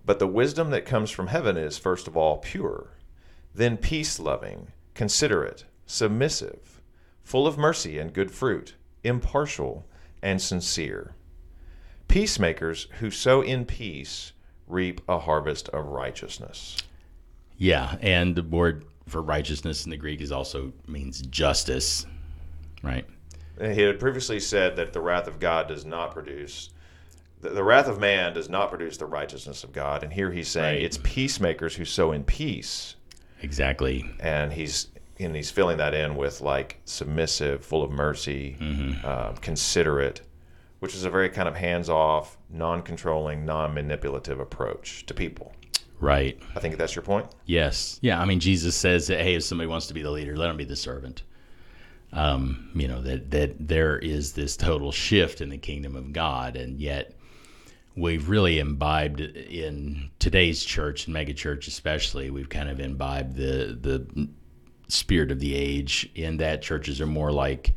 But 0.04 0.18
the 0.18 0.26
wisdom 0.26 0.70
that 0.70 0.84
comes 0.84 1.10
from 1.10 1.28
heaven 1.28 1.56
is, 1.56 1.78
first 1.78 2.06
of 2.06 2.16
all, 2.16 2.38
pure, 2.38 2.90
then 3.54 3.76
peace 3.76 4.18
loving, 4.18 4.68
considerate, 4.94 5.64
submissive, 5.86 6.82
full 7.22 7.46
of 7.46 7.56
mercy 7.56 7.98
and 7.98 8.12
good 8.12 8.30
fruit, 8.30 8.74
impartial, 9.02 9.86
and 10.22 10.40
sincere. 10.40 11.14
Peacemakers 12.08 12.88
who 13.00 13.10
sow 13.10 13.40
in 13.40 13.64
peace 13.64 14.32
reap 14.66 15.00
a 15.08 15.18
harvest 15.18 15.68
of 15.70 15.86
righteousness. 15.86 16.76
Yeah, 17.56 17.96
and 18.00 18.34
the 18.36 18.42
word 18.42 18.84
for 19.06 19.22
righteousness 19.22 19.84
in 19.84 19.90
the 19.90 19.96
Greek 19.96 20.20
is 20.20 20.32
also 20.32 20.72
means 20.86 21.22
justice, 21.22 22.06
right? 22.82 23.06
He 23.60 23.82
had 23.82 24.00
previously 24.00 24.40
said 24.40 24.76
that 24.76 24.92
the 24.92 25.00
wrath 25.00 25.28
of 25.28 25.38
God 25.38 25.68
does 25.68 25.84
not 25.84 26.12
produce 26.12 26.70
the, 27.44 27.50
the 27.50 27.62
wrath 27.64 27.86
of 27.86 28.00
man 28.00 28.32
does 28.34 28.48
not 28.48 28.70
produce 28.70 28.96
the 28.96 29.06
righteousness 29.06 29.62
of 29.64 29.72
God, 29.72 30.02
and 30.02 30.12
here 30.12 30.30
he's 30.32 30.48
saying 30.48 30.76
Right. 30.76 30.82
it's 30.82 30.98
peacemakers 31.02 31.76
who 31.76 31.84
sow 31.84 32.12
in 32.12 32.24
peace, 32.24 32.96
Exactly. 33.42 34.10
and 34.20 34.52
he's 34.52 34.88
and 35.20 35.36
he's 35.36 35.50
filling 35.50 35.76
that 35.76 35.94
in 35.94 36.16
with 36.16 36.40
like 36.40 36.80
submissive, 36.84 37.64
full 37.64 37.84
of 37.84 37.90
mercy, 37.92 38.56
uh, 39.04 39.32
considerate, 39.40 40.22
which 40.80 40.92
is 40.94 41.04
a 41.04 41.10
very 41.10 41.28
kind 41.28 41.46
of 41.48 41.54
hands-off, 41.54 42.36
non-controlling, 42.50 43.44
non-manipulative 43.44 44.40
approach 44.40 45.06
to 45.06 45.14
people. 45.14 45.52
Right. 46.00 46.36
I 46.56 46.60
think 46.60 46.76
that's 46.78 46.96
your 46.96 47.04
point. 47.04 47.26
Yes. 47.46 48.00
Yeah. 48.02 48.20
I 48.20 48.24
mean, 48.24 48.40
Jesus 48.40 48.74
says 48.74 49.06
that, 49.06 49.20
hey, 49.20 49.36
if 49.36 49.44
somebody 49.44 49.68
wants 49.68 49.86
to 49.86 49.94
be 49.94 50.02
the 50.02 50.10
leader, 50.10 50.36
let 50.36 50.50
him 50.50 50.56
be 50.56 50.64
the 50.64 50.74
servant. 50.76 51.22
Um, 52.12 52.70
you 52.74 52.88
know, 52.88 53.00
that, 53.02 53.30
that 53.30 53.54
there 53.68 53.98
is 53.98 54.32
this 54.32 54.56
total 54.56 54.90
shift 54.92 55.40
in 55.40 55.48
the 55.48 55.58
kingdom 55.58 55.94
of 55.96 56.12
God. 56.12 56.56
And 56.56 56.80
yet 56.80 57.13
we've 57.96 58.28
really 58.28 58.58
imbibed 58.58 59.20
in 59.20 60.10
today's 60.18 60.64
church 60.64 61.06
and 61.06 61.14
megachurch, 61.14 61.68
especially, 61.68 62.30
we've 62.30 62.48
kind 62.48 62.68
of 62.68 62.80
imbibed 62.80 63.36
the, 63.36 63.78
the 63.80 64.28
spirit 64.88 65.30
of 65.30 65.40
the 65.40 65.54
age 65.54 66.10
in 66.14 66.38
that 66.38 66.62
churches 66.62 67.00
are 67.00 67.06
more 67.06 67.32
like 67.32 67.74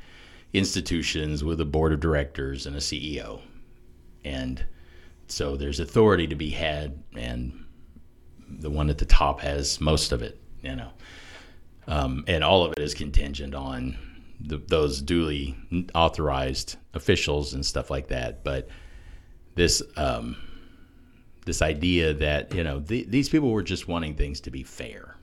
institutions 0.53 1.43
with 1.43 1.62
a 1.62 1.65
board 1.65 1.93
of 1.93 1.99
directors 1.99 2.65
and 2.65 2.75
a 2.75 2.80
CEO. 2.80 3.41
And 4.23 4.65
so 5.27 5.56
there's 5.56 5.80
authority 5.80 6.27
to 6.27 6.36
be 6.36 6.49
had 6.49 7.03
and 7.15 7.65
the 8.49 8.69
one 8.69 8.89
at 8.89 8.97
the 8.97 9.06
top 9.06 9.41
has 9.41 9.80
most 9.80 10.12
of 10.12 10.21
it, 10.21 10.41
you 10.62 10.75
know, 10.75 10.89
um, 11.88 12.23
and 12.27 12.43
all 12.43 12.63
of 12.63 12.71
it 12.73 12.80
is 12.80 12.93
contingent 12.93 13.53
on 13.53 13.97
the, 14.39 14.58
those 14.58 15.01
duly 15.01 15.56
authorized 15.93 16.77
officials 16.93 17.53
and 17.53 17.65
stuff 17.65 17.91
like 17.91 18.08
that. 18.08 18.43
But 18.43 18.69
this 19.58 19.82
um, 19.98 20.38
this 21.46 21.62
idea 21.62 22.13
that 22.13 22.56
you 22.56 22.63
know 22.63 22.80
the, 22.80 23.04
these 23.04 23.28
people 23.28 23.52
were 23.52 23.63
just 23.63 23.88
wanting 23.88 24.15
things 24.15 24.39
to 24.41 24.52
be 24.52 24.63
fair, 24.63 25.17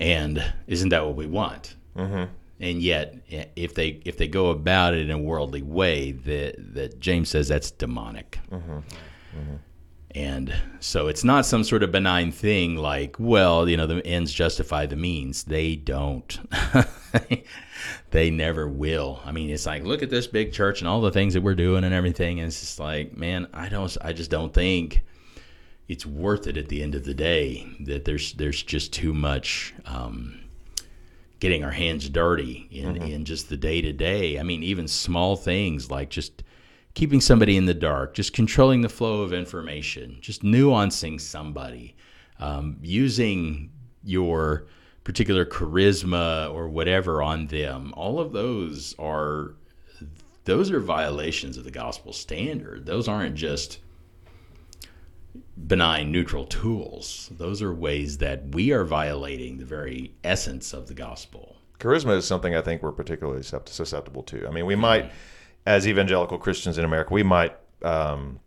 and 0.00 0.42
isn't 0.66 0.88
that 0.88 1.04
what 1.04 1.16
we 1.16 1.26
want? 1.26 1.76
Mm-hmm. 1.96 2.32
And 2.60 2.82
yet, 2.82 3.16
if 3.28 3.74
they 3.74 4.00
if 4.04 4.16
they 4.16 4.28
go 4.28 4.50
about 4.50 4.94
it 4.94 5.00
in 5.00 5.10
a 5.10 5.18
worldly 5.18 5.62
way, 5.62 6.12
that 6.12 6.74
that 6.74 6.98
James 7.00 7.28
says 7.28 7.48
that's 7.48 7.70
demonic. 7.70 8.38
And 10.12 10.54
so 10.80 11.06
it's 11.06 11.22
not 11.22 11.44
some 11.44 11.62
sort 11.62 11.82
of 11.82 11.92
benign 11.92 12.32
thing 12.32 12.76
like, 12.76 13.16
well, 13.18 13.68
you 13.68 13.76
know, 13.76 13.86
the 13.86 14.04
ends 14.06 14.32
justify 14.32 14.86
the 14.86 14.96
means. 14.96 15.44
They 15.44 15.76
don't. 15.76 16.38
they 18.10 18.30
never 18.30 18.66
will. 18.66 19.20
I 19.24 19.32
mean, 19.32 19.50
it's 19.50 19.66
like, 19.66 19.84
look 19.84 20.02
at 20.02 20.10
this 20.10 20.26
big 20.26 20.52
church 20.52 20.80
and 20.80 20.88
all 20.88 21.00
the 21.00 21.10
things 21.10 21.34
that 21.34 21.42
we're 21.42 21.54
doing 21.54 21.84
and 21.84 21.94
everything. 21.94 22.40
And 22.40 22.48
it's 22.48 22.60
just 22.60 22.78
like, 22.78 23.16
man, 23.16 23.48
I 23.52 23.68
don't, 23.68 23.94
I 24.00 24.12
just 24.12 24.30
don't 24.30 24.52
think 24.52 25.02
it's 25.88 26.06
worth 26.06 26.46
it 26.46 26.56
at 26.56 26.68
the 26.68 26.82
end 26.82 26.94
of 26.94 27.04
the 27.04 27.14
day. 27.14 27.66
That 27.80 28.04
there's, 28.04 28.32
there's 28.34 28.62
just 28.62 28.92
too 28.92 29.12
much 29.12 29.74
um, 29.84 30.40
getting 31.40 31.64
our 31.64 31.70
hands 31.70 32.08
dirty 32.08 32.68
in, 32.70 32.96
in 32.96 33.24
just 33.24 33.48
the 33.48 33.56
day 33.56 33.82
to 33.82 33.92
day. 33.92 34.38
I 34.38 34.42
mean, 34.42 34.62
even 34.62 34.88
small 34.88 35.36
things 35.36 35.90
like 35.90 36.08
just 36.08 36.42
keeping 36.94 37.20
somebody 37.20 37.56
in 37.56 37.66
the 37.66 37.74
dark, 37.74 38.14
just 38.14 38.32
controlling 38.32 38.80
the 38.80 38.88
flow 38.88 39.20
of 39.20 39.32
information, 39.32 40.18
just 40.20 40.42
nuancing 40.42 41.20
somebody, 41.20 41.94
um, 42.40 42.78
using 42.82 43.70
your 44.02 44.66
particular 45.08 45.46
charisma 45.46 46.52
or 46.52 46.68
whatever 46.68 47.22
on 47.22 47.46
them. 47.46 47.94
All 47.96 48.20
of 48.20 48.32
those 48.32 48.94
are 48.98 49.54
those 50.44 50.70
are 50.70 50.80
violations 50.80 51.56
of 51.56 51.64
the 51.64 51.70
gospel 51.70 52.12
standard. 52.12 52.84
Those 52.84 53.08
aren't 53.08 53.34
just 53.34 53.78
benign 55.66 56.12
neutral 56.12 56.44
tools. 56.44 57.30
Those 57.32 57.62
are 57.62 57.72
ways 57.72 58.18
that 58.18 58.54
we 58.54 58.70
are 58.70 58.84
violating 58.84 59.56
the 59.56 59.64
very 59.64 60.12
essence 60.24 60.74
of 60.74 60.88
the 60.88 60.94
gospel. 60.94 61.56
charisma 61.78 62.14
is 62.14 62.26
something 62.26 62.54
I 62.54 62.60
think 62.60 62.82
we're 62.82 62.92
particularly 62.92 63.42
susceptible 63.42 64.22
to. 64.24 64.46
I 64.46 64.50
mean, 64.50 64.66
we 64.66 64.76
might, 64.76 65.10
as 65.64 65.88
evangelical 65.88 66.36
Christians 66.36 66.76
in 66.76 66.84
America, 66.84 67.14
we 67.14 67.22
might 67.22 67.56
um, 67.82 68.40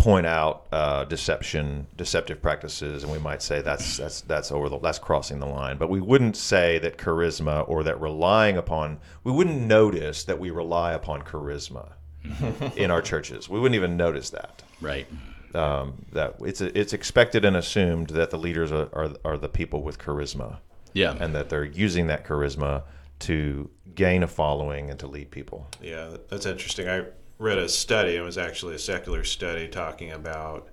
point 0.00 0.24
out 0.26 0.66
uh, 0.72 1.04
deception, 1.04 1.86
deceptive 1.96 2.40
practices, 2.40 3.02
and 3.04 3.12
we 3.12 3.18
might 3.18 3.42
say 3.42 3.60
that's 3.60 3.98
that's 3.98 4.22
that's 4.22 4.50
over 4.50 4.68
the 4.68 4.78
that's 4.78 4.98
crossing 4.98 5.38
the 5.40 5.46
line. 5.46 5.76
But 5.76 5.90
we 5.90 6.00
wouldn't 6.00 6.36
say 6.36 6.78
that 6.78 6.96
charisma 6.96 7.68
or 7.68 7.82
that 7.84 8.00
relying 8.00 8.56
upon 8.56 8.98
we 9.24 9.32
wouldn't 9.32 9.60
notice 9.60 10.24
that 10.24 10.38
we 10.40 10.50
rely 10.50 10.92
upon 10.94 11.22
charisma 11.22 11.92
in 12.76 12.90
our 12.90 13.02
churches. 13.02 13.48
We 13.48 13.60
wouldn't 13.60 13.76
even 13.76 13.96
notice 13.96 14.30
that 14.30 14.62
Right. 14.80 15.06
um, 15.54 16.06
that 16.12 16.36
it's 16.40 16.60
it's 16.62 16.92
expected 16.94 17.44
and 17.44 17.56
assumed 17.56 18.08
that 18.10 18.30
the 18.30 18.38
leaders 18.38 18.72
are, 18.72 18.88
are 18.94 19.10
are 19.24 19.36
the 19.36 19.48
people 19.48 19.82
with 19.82 19.98
charisma 19.98 20.58
Yeah. 20.94 21.14
and 21.20 21.34
that 21.34 21.50
they're 21.50 21.64
using 21.64 22.06
that 22.06 22.24
charisma 22.24 22.84
to 23.20 23.68
gain 23.94 24.22
a 24.22 24.26
following 24.26 24.88
and 24.88 24.98
to 25.00 25.06
lead 25.06 25.30
people. 25.30 25.66
Yeah, 25.82 26.16
that's 26.30 26.46
interesting. 26.46 26.88
I 26.88 27.04
read 27.40 27.58
a 27.58 27.68
study. 27.68 28.14
It 28.16 28.20
was 28.20 28.38
actually 28.38 28.74
a 28.76 28.78
secular 28.78 29.24
study 29.24 29.66
talking 29.66 30.12
about 30.12 30.68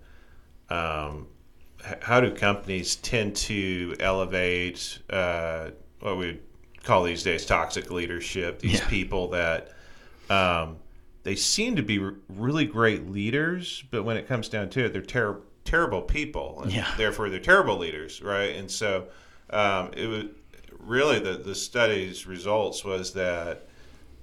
um, 0.69 1.27
how 2.01 2.19
do 2.19 2.29
companies 2.31 2.97
tend 2.97 3.35
to 3.37 3.95
elevate 4.01 4.99
uh, 5.09 5.69
what 6.01 6.17
we 6.17 6.39
call 6.83 7.03
these 7.03 7.23
days 7.23 7.45
toxic 7.45 7.89
leadership. 7.89 8.59
These 8.59 8.79
Yeah. 8.81 8.87
people 8.89 9.29
that 9.29 9.69
um, 10.29 10.77
they 11.23 11.35
seem 11.35 11.77
to 11.77 11.83
be 11.83 11.99
r- 11.99 12.15
really 12.27 12.65
great 12.65 13.09
leaders, 13.09 13.83
but 13.91 14.03
when 14.03 14.17
it 14.17 14.27
comes 14.27 14.49
down 14.49 14.69
to 14.71 14.85
it, 14.85 14.93
they're 14.93 15.01
ter- 15.01 15.39
terrible 15.63 16.01
people, 16.01 16.61
and 16.63 16.71
Yeah. 16.73 16.93
therefore 16.97 17.29
they're 17.29 17.39
terrible 17.39 17.77
leaders, 17.77 18.21
right? 18.21 18.55
And 18.57 18.69
so 18.69 19.07
um, 19.51 19.91
it 19.95 20.07
was 20.07 20.25
really 20.79 21.19
the 21.19 21.33
the 21.37 21.55
study's 21.55 22.27
results 22.27 22.83
was 22.83 23.13
that 23.13 23.67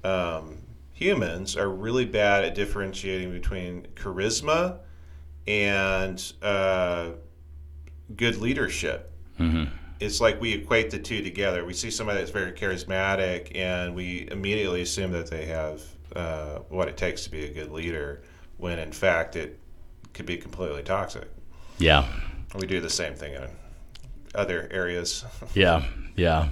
um, 0.05 0.59
humans 0.95 1.57
are 1.57 1.69
really 1.69 2.07
bad 2.07 2.45
at 2.45 2.55
differentiating 2.55 3.31
between 3.31 3.87
charisma 3.95 4.79
and 5.47 6.33
uh, 6.41 7.11
good 8.17 8.37
leadership. 8.39 9.13
It's 10.01 10.21
like 10.21 10.41
we 10.41 10.53
equate 10.55 10.91
the 10.91 10.99
two 10.99 11.23
together. 11.23 11.65
We 11.65 11.75
see 11.75 11.91
somebody 11.91 12.19
that's 12.21 12.31
very 12.31 12.53
charismatic, 12.53 13.55
and 13.57 13.95
we 13.95 14.29
immediately 14.31 14.83
assume 14.83 15.13
that 15.13 15.29
they 15.29 15.47
have 15.47 15.83
uh, 16.15 16.59
what 16.69 16.89
it 16.89 16.97
takes 16.97 17.25
to 17.25 17.31
be 17.31 17.45
a 17.45 17.53
good 17.53 17.71
leader, 17.71 18.23
when 18.57 18.79
in 18.79 18.93
fact 18.93 19.37
it 19.37 19.59
could 20.13 20.27
be 20.27 20.37
completely 20.37 20.83
toxic. 20.83 21.29
Yeah. 21.79 22.07
We 22.55 22.67
do 22.67 22.81
the 22.81 22.91
same 22.91 23.15
thing 23.15 23.35
in 23.35 23.49
other 24.35 24.69
areas. 24.71 25.25
Yeah, 25.55 25.85
yeah, 26.17 26.49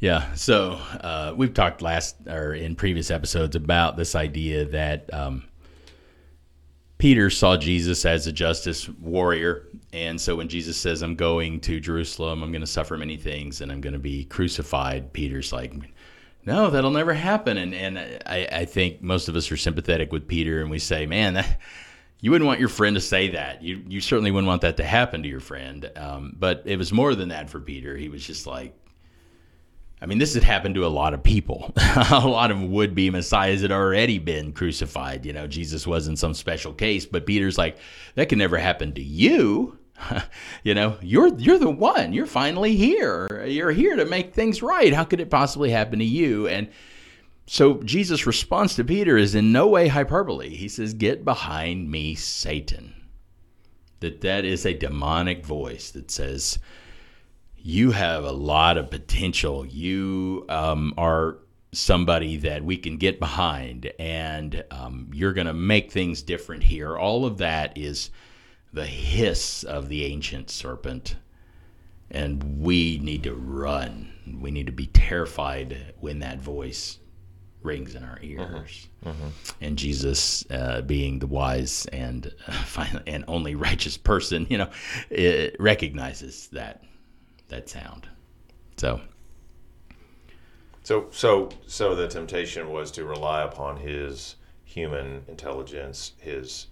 yeah. 0.00 0.32
So 0.34 0.72
uh, 1.00 1.34
we've 1.36 1.54
talked 1.54 1.82
last 1.82 2.16
or 2.26 2.54
in 2.54 2.74
previous 2.74 3.10
episodes 3.10 3.54
about 3.54 3.96
this 3.96 4.14
idea 4.14 4.64
that 4.66 5.12
um, 5.12 5.44
Peter 6.98 7.30
saw 7.30 7.56
Jesus 7.56 8.04
as 8.04 8.26
a 8.26 8.32
justice 8.32 8.88
warrior, 8.88 9.68
and 9.92 10.20
so 10.20 10.36
when 10.36 10.48
Jesus 10.48 10.76
says, 10.76 11.02
"I'm 11.02 11.16
going 11.16 11.60
to 11.60 11.80
Jerusalem, 11.80 12.42
I'm 12.42 12.50
going 12.50 12.60
to 12.62 12.66
suffer 12.66 12.96
many 12.96 13.16
things, 13.16 13.60
and 13.60 13.70
I'm 13.70 13.80
going 13.80 13.92
to 13.92 13.98
be 13.98 14.24
crucified," 14.24 15.12
Peter's 15.12 15.52
like. 15.52 15.74
No, 16.46 16.70
that'll 16.70 16.90
never 16.90 17.12
happen. 17.12 17.58
And 17.58 17.74
and 17.74 17.98
I, 18.24 18.48
I 18.50 18.64
think 18.64 19.02
most 19.02 19.28
of 19.28 19.36
us 19.36 19.52
are 19.52 19.58
sympathetic 19.58 20.10
with 20.10 20.26
Peter, 20.26 20.62
and 20.62 20.70
we 20.70 20.78
say, 20.78 21.04
"Man, 21.04 21.34
that, 21.34 21.58
you 22.20 22.30
wouldn't 22.30 22.46
want 22.46 22.60
your 22.60 22.68
friend 22.68 22.94
to 22.96 23.00
say 23.00 23.28
that. 23.30 23.62
You 23.62 23.82
you 23.86 24.00
certainly 24.00 24.30
wouldn't 24.30 24.48
want 24.48 24.62
that 24.62 24.76
to 24.78 24.84
happen 24.84 25.22
to 25.22 25.28
your 25.28 25.40
friend. 25.40 25.90
Um, 25.96 26.34
but 26.38 26.62
it 26.66 26.76
was 26.76 26.92
more 26.92 27.14
than 27.14 27.28
that 27.30 27.50
for 27.50 27.60
Peter. 27.60 27.96
He 27.96 28.08
was 28.08 28.26
just 28.26 28.46
like, 28.46 28.74
I 30.02 30.06
mean, 30.06 30.18
this 30.18 30.34
had 30.34 30.42
happened 30.42 30.74
to 30.76 30.86
a 30.86 30.88
lot 30.88 31.12
of 31.12 31.22
people. 31.22 31.72
a 32.10 32.26
lot 32.26 32.50
of 32.50 32.62
would-be 32.62 33.10
messiahs 33.10 33.62
had 33.62 33.72
already 33.72 34.18
been 34.18 34.52
crucified. 34.52 35.26
You 35.26 35.32
know, 35.32 35.46
Jesus 35.46 35.86
wasn't 35.86 36.18
some 36.18 36.34
special 36.34 36.72
case. 36.72 37.04
But 37.04 37.26
Peter's 37.26 37.58
like, 37.58 37.76
that 38.14 38.28
can 38.28 38.38
never 38.38 38.56
happen 38.56 38.92
to 38.94 39.02
you. 39.02 39.78
you 40.64 40.74
know, 40.74 40.96
you're 41.02 41.36
you're 41.36 41.58
the 41.58 41.70
one. 41.70 42.14
You're 42.14 42.24
finally 42.24 42.76
here. 42.76 43.44
You're 43.46 43.72
here 43.72 43.96
to 43.96 44.06
make 44.06 44.32
things 44.32 44.62
right. 44.62 44.94
How 44.94 45.04
could 45.04 45.20
it 45.20 45.28
possibly 45.28 45.70
happen 45.70 45.98
to 45.98 46.04
you? 46.04 46.48
And 46.48 46.70
so 47.46 47.82
Jesus' 47.82 48.26
response 48.26 48.76
to 48.76 48.84
Peter 48.84 49.18
is 49.18 49.34
in 49.34 49.52
no 49.52 49.66
way 49.66 49.88
hyperbole. 49.88 50.48
He 50.48 50.68
says, 50.68 50.94
"Get 50.94 51.24
behind 51.26 51.90
me, 51.90 52.14
Satan." 52.14 52.94
that 54.00 54.22
that 54.22 54.44
is 54.44 54.66
a 54.66 54.74
demonic 54.74 55.44
voice 55.44 55.90
that 55.92 56.10
says 56.10 56.58
you 57.62 57.90
have 57.90 58.24
a 58.24 58.32
lot 58.32 58.78
of 58.78 58.90
potential. 58.90 59.66
You 59.66 60.46
um, 60.48 60.94
are 60.96 61.38
somebody 61.72 62.36
that 62.38 62.64
we 62.64 62.76
can 62.76 62.96
get 62.96 63.20
behind, 63.20 63.92
and 63.98 64.64
um, 64.70 65.10
you're 65.12 65.32
going 65.32 65.46
to 65.46 65.54
make 65.54 65.92
things 65.92 66.22
different 66.22 66.62
here. 66.62 66.96
All 66.96 67.26
of 67.26 67.38
that 67.38 67.76
is 67.78 68.10
the 68.72 68.86
hiss 68.86 69.64
of 69.64 69.88
the 69.88 70.04
ancient 70.04 70.50
serpent. 70.50 71.16
And 72.10 72.60
we 72.60 72.98
need 72.98 73.22
to 73.24 73.34
run. 73.34 74.12
We 74.40 74.50
need 74.50 74.66
to 74.66 74.72
be 74.72 74.88
terrified 74.88 75.94
when 76.00 76.18
that 76.20 76.40
voice 76.40 76.98
rings 77.62 77.94
in 77.94 78.02
our 78.02 78.18
ears. 78.22 78.88
Mm-hmm. 79.04 79.28
And 79.60 79.78
Jesus, 79.78 80.44
uh, 80.50 80.80
being 80.82 81.18
the 81.18 81.26
wise 81.26 81.86
and 81.92 82.32
uh, 82.76 82.98
and 83.06 83.24
only 83.28 83.54
righteous 83.54 83.96
person, 83.96 84.46
you 84.50 84.58
know, 84.58 85.52
recognizes 85.58 86.48
that 86.48 86.82
that 87.50 87.68
sound. 87.68 88.08
So, 88.76 89.00
so, 90.82 91.06
so, 91.10 91.50
so 91.66 91.94
the 91.94 92.08
temptation 92.08 92.70
was 92.70 92.90
to 92.92 93.04
rely 93.04 93.42
upon 93.42 93.76
his 93.76 94.36
human 94.64 95.22
intelligence, 95.28 96.12
his 96.18 96.68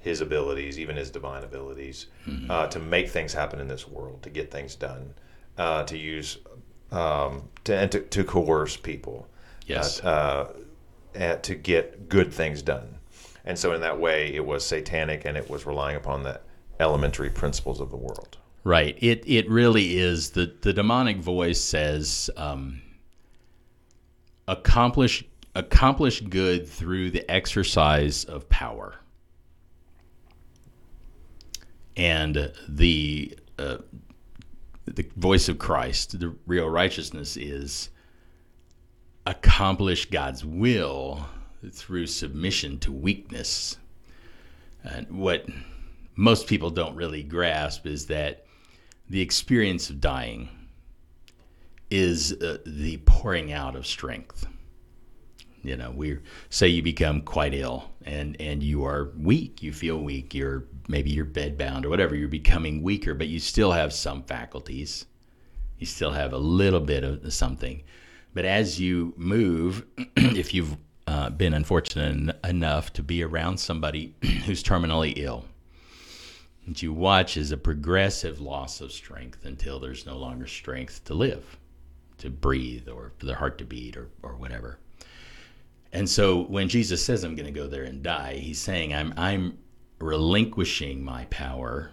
his 0.00 0.20
abilities, 0.20 0.80
even 0.80 0.96
his 0.96 1.10
divine 1.10 1.44
abilities, 1.44 2.06
mm-hmm. 2.26 2.50
uh, 2.50 2.66
to 2.66 2.80
make 2.80 3.08
things 3.08 3.32
happen 3.32 3.60
in 3.60 3.68
this 3.68 3.86
world, 3.86 4.20
to 4.20 4.30
get 4.30 4.50
things 4.50 4.74
done, 4.74 5.14
uh, 5.58 5.84
to 5.84 5.96
use, 5.96 6.38
um, 6.90 7.48
to, 7.62 7.76
and 7.76 7.92
to, 7.92 8.00
to 8.00 8.24
coerce 8.24 8.76
people, 8.76 9.28
yes, 9.64 10.00
uh, 10.00 10.52
uh 11.18 11.36
to 11.36 11.54
get 11.54 12.08
good 12.08 12.32
things 12.34 12.62
done. 12.62 12.98
And 13.44 13.56
so, 13.56 13.74
in 13.74 13.80
that 13.82 14.00
way, 14.00 14.34
it 14.34 14.44
was 14.44 14.66
satanic, 14.66 15.24
and 15.24 15.36
it 15.36 15.48
was 15.48 15.66
relying 15.66 15.96
upon 15.96 16.24
the 16.24 16.40
elementary 16.80 17.30
principles 17.30 17.80
of 17.80 17.90
the 17.90 17.96
world. 17.96 18.38
Right. 18.64 18.96
It 19.00 19.24
it 19.26 19.48
really 19.50 19.98
is 19.98 20.30
the 20.30 20.54
the 20.60 20.72
demonic 20.72 21.18
voice 21.18 21.60
says, 21.60 22.30
um, 22.36 22.80
accomplish 24.46 25.24
accomplish 25.54 26.20
good 26.20 26.68
through 26.68 27.10
the 27.10 27.28
exercise 27.30 28.24
of 28.24 28.48
power 28.48 28.94
and 31.96 32.52
the 32.68 33.36
uh, 33.58 33.78
the 34.86 35.06
voice 35.16 35.48
of 35.48 35.58
Christ, 35.58 36.18
the 36.18 36.34
real 36.46 36.68
righteousness 36.68 37.36
is 37.36 37.90
accomplish 39.26 40.06
God's 40.10 40.44
will 40.44 41.26
through 41.70 42.08
submission 42.08 42.78
to 42.80 42.90
weakness. 42.90 43.76
And 44.82 45.08
what 45.10 45.46
most 46.16 46.48
people 46.48 46.70
don't 46.70 46.96
really 46.96 47.22
grasp 47.22 47.86
is 47.86 48.06
that 48.06 48.44
the 49.12 49.20
experience 49.20 49.90
of 49.90 50.00
dying 50.00 50.48
is 51.90 52.32
uh, 52.32 52.56
the 52.64 52.96
pouring 53.04 53.52
out 53.52 53.76
of 53.76 53.86
strength. 53.86 54.46
You 55.62 55.76
know, 55.76 55.90
we 55.90 56.16
say 56.48 56.68
you 56.68 56.82
become 56.82 57.20
quite 57.20 57.52
ill 57.52 57.90
and 58.06 58.40
and 58.40 58.62
you 58.62 58.86
are 58.86 59.10
weak. 59.18 59.62
You 59.62 59.74
feel 59.74 59.98
weak. 59.98 60.34
You're 60.34 60.64
maybe 60.88 61.10
you're 61.10 61.26
bedbound 61.26 61.84
or 61.84 61.90
whatever. 61.90 62.14
You're 62.14 62.26
becoming 62.26 62.82
weaker, 62.82 63.12
but 63.12 63.28
you 63.28 63.38
still 63.38 63.72
have 63.72 63.92
some 63.92 64.22
faculties. 64.22 65.04
You 65.78 65.84
still 65.84 66.12
have 66.12 66.32
a 66.32 66.38
little 66.38 66.80
bit 66.80 67.04
of 67.04 67.34
something. 67.34 67.82
But 68.32 68.46
as 68.46 68.80
you 68.80 69.12
move, 69.18 69.84
if 70.16 70.54
you've 70.54 70.78
uh, 71.06 71.28
been 71.28 71.52
unfortunate 71.52 72.34
enough 72.44 72.94
to 72.94 73.02
be 73.02 73.22
around 73.22 73.58
somebody 73.58 74.14
who's 74.46 74.62
terminally 74.62 75.12
ill, 75.18 75.44
and 76.66 76.80
you 76.80 76.92
watch 76.92 77.36
as 77.36 77.50
a 77.50 77.56
progressive 77.56 78.40
loss 78.40 78.80
of 78.80 78.92
strength 78.92 79.44
until 79.44 79.80
there's 79.80 80.06
no 80.06 80.16
longer 80.16 80.46
strength 80.46 81.04
to 81.04 81.14
live, 81.14 81.58
to 82.18 82.30
breathe, 82.30 82.88
or 82.88 83.12
for 83.18 83.26
the 83.26 83.34
heart 83.34 83.58
to 83.58 83.64
beat, 83.64 83.96
or, 83.96 84.08
or 84.22 84.36
whatever. 84.36 84.78
And 85.92 86.08
so 86.08 86.42
when 86.44 86.68
Jesus 86.68 87.04
says, 87.04 87.24
I'm 87.24 87.34
going 87.34 87.52
to 87.52 87.60
go 87.60 87.66
there 87.66 87.84
and 87.84 88.02
die, 88.02 88.34
he's 88.34 88.60
saying, 88.60 88.94
I'm, 88.94 89.12
I'm 89.16 89.58
relinquishing 89.98 91.04
my 91.04 91.26
power 91.26 91.90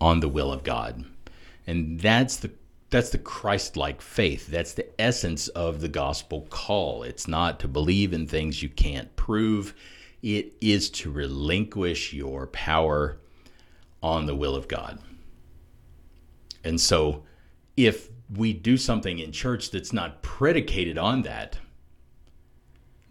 on 0.00 0.20
the 0.20 0.28
will 0.28 0.52
of 0.52 0.64
God. 0.64 1.04
And 1.66 2.00
that's 2.00 2.36
the 2.36 2.50
that's 2.90 3.08
the 3.08 3.18
Christ-like 3.18 4.02
faith. 4.02 4.48
That's 4.48 4.74
the 4.74 5.00
essence 5.00 5.48
of 5.48 5.80
the 5.80 5.88
gospel 5.88 6.46
call. 6.50 7.04
It's 7.04 7.26
not 7.26 7.58
to 7.60 7.68
believe 7.68 8.12
in 8.12 8.26
things 8.26 8.62
you 8.62 8.68
can't 8.68 9.16
prove. 9.16 9.74
It 10.22 10.52
is 10.60 10.90
to 10.90 11.10
relinquish 11.10 12.12
your 12.12 12.48
power 12.48 13.18
on 14.02 14.26
the 14.26 14.34
will 14.34 14.56
of 14.56 14.68
God. 14.68 14.98
And 16.64 16.80
so 16.80 17.24
if 17.76 18.08
we 18.34 18.52
do 18.52 18.76
something 18.76 19.18
in 19.18 19.32
church 19.32 19.70
that's 19.70 19.92
not 19.92 20.22
predicated 20.22 20.98
on 20.98 21.22
that, 21.22 21.58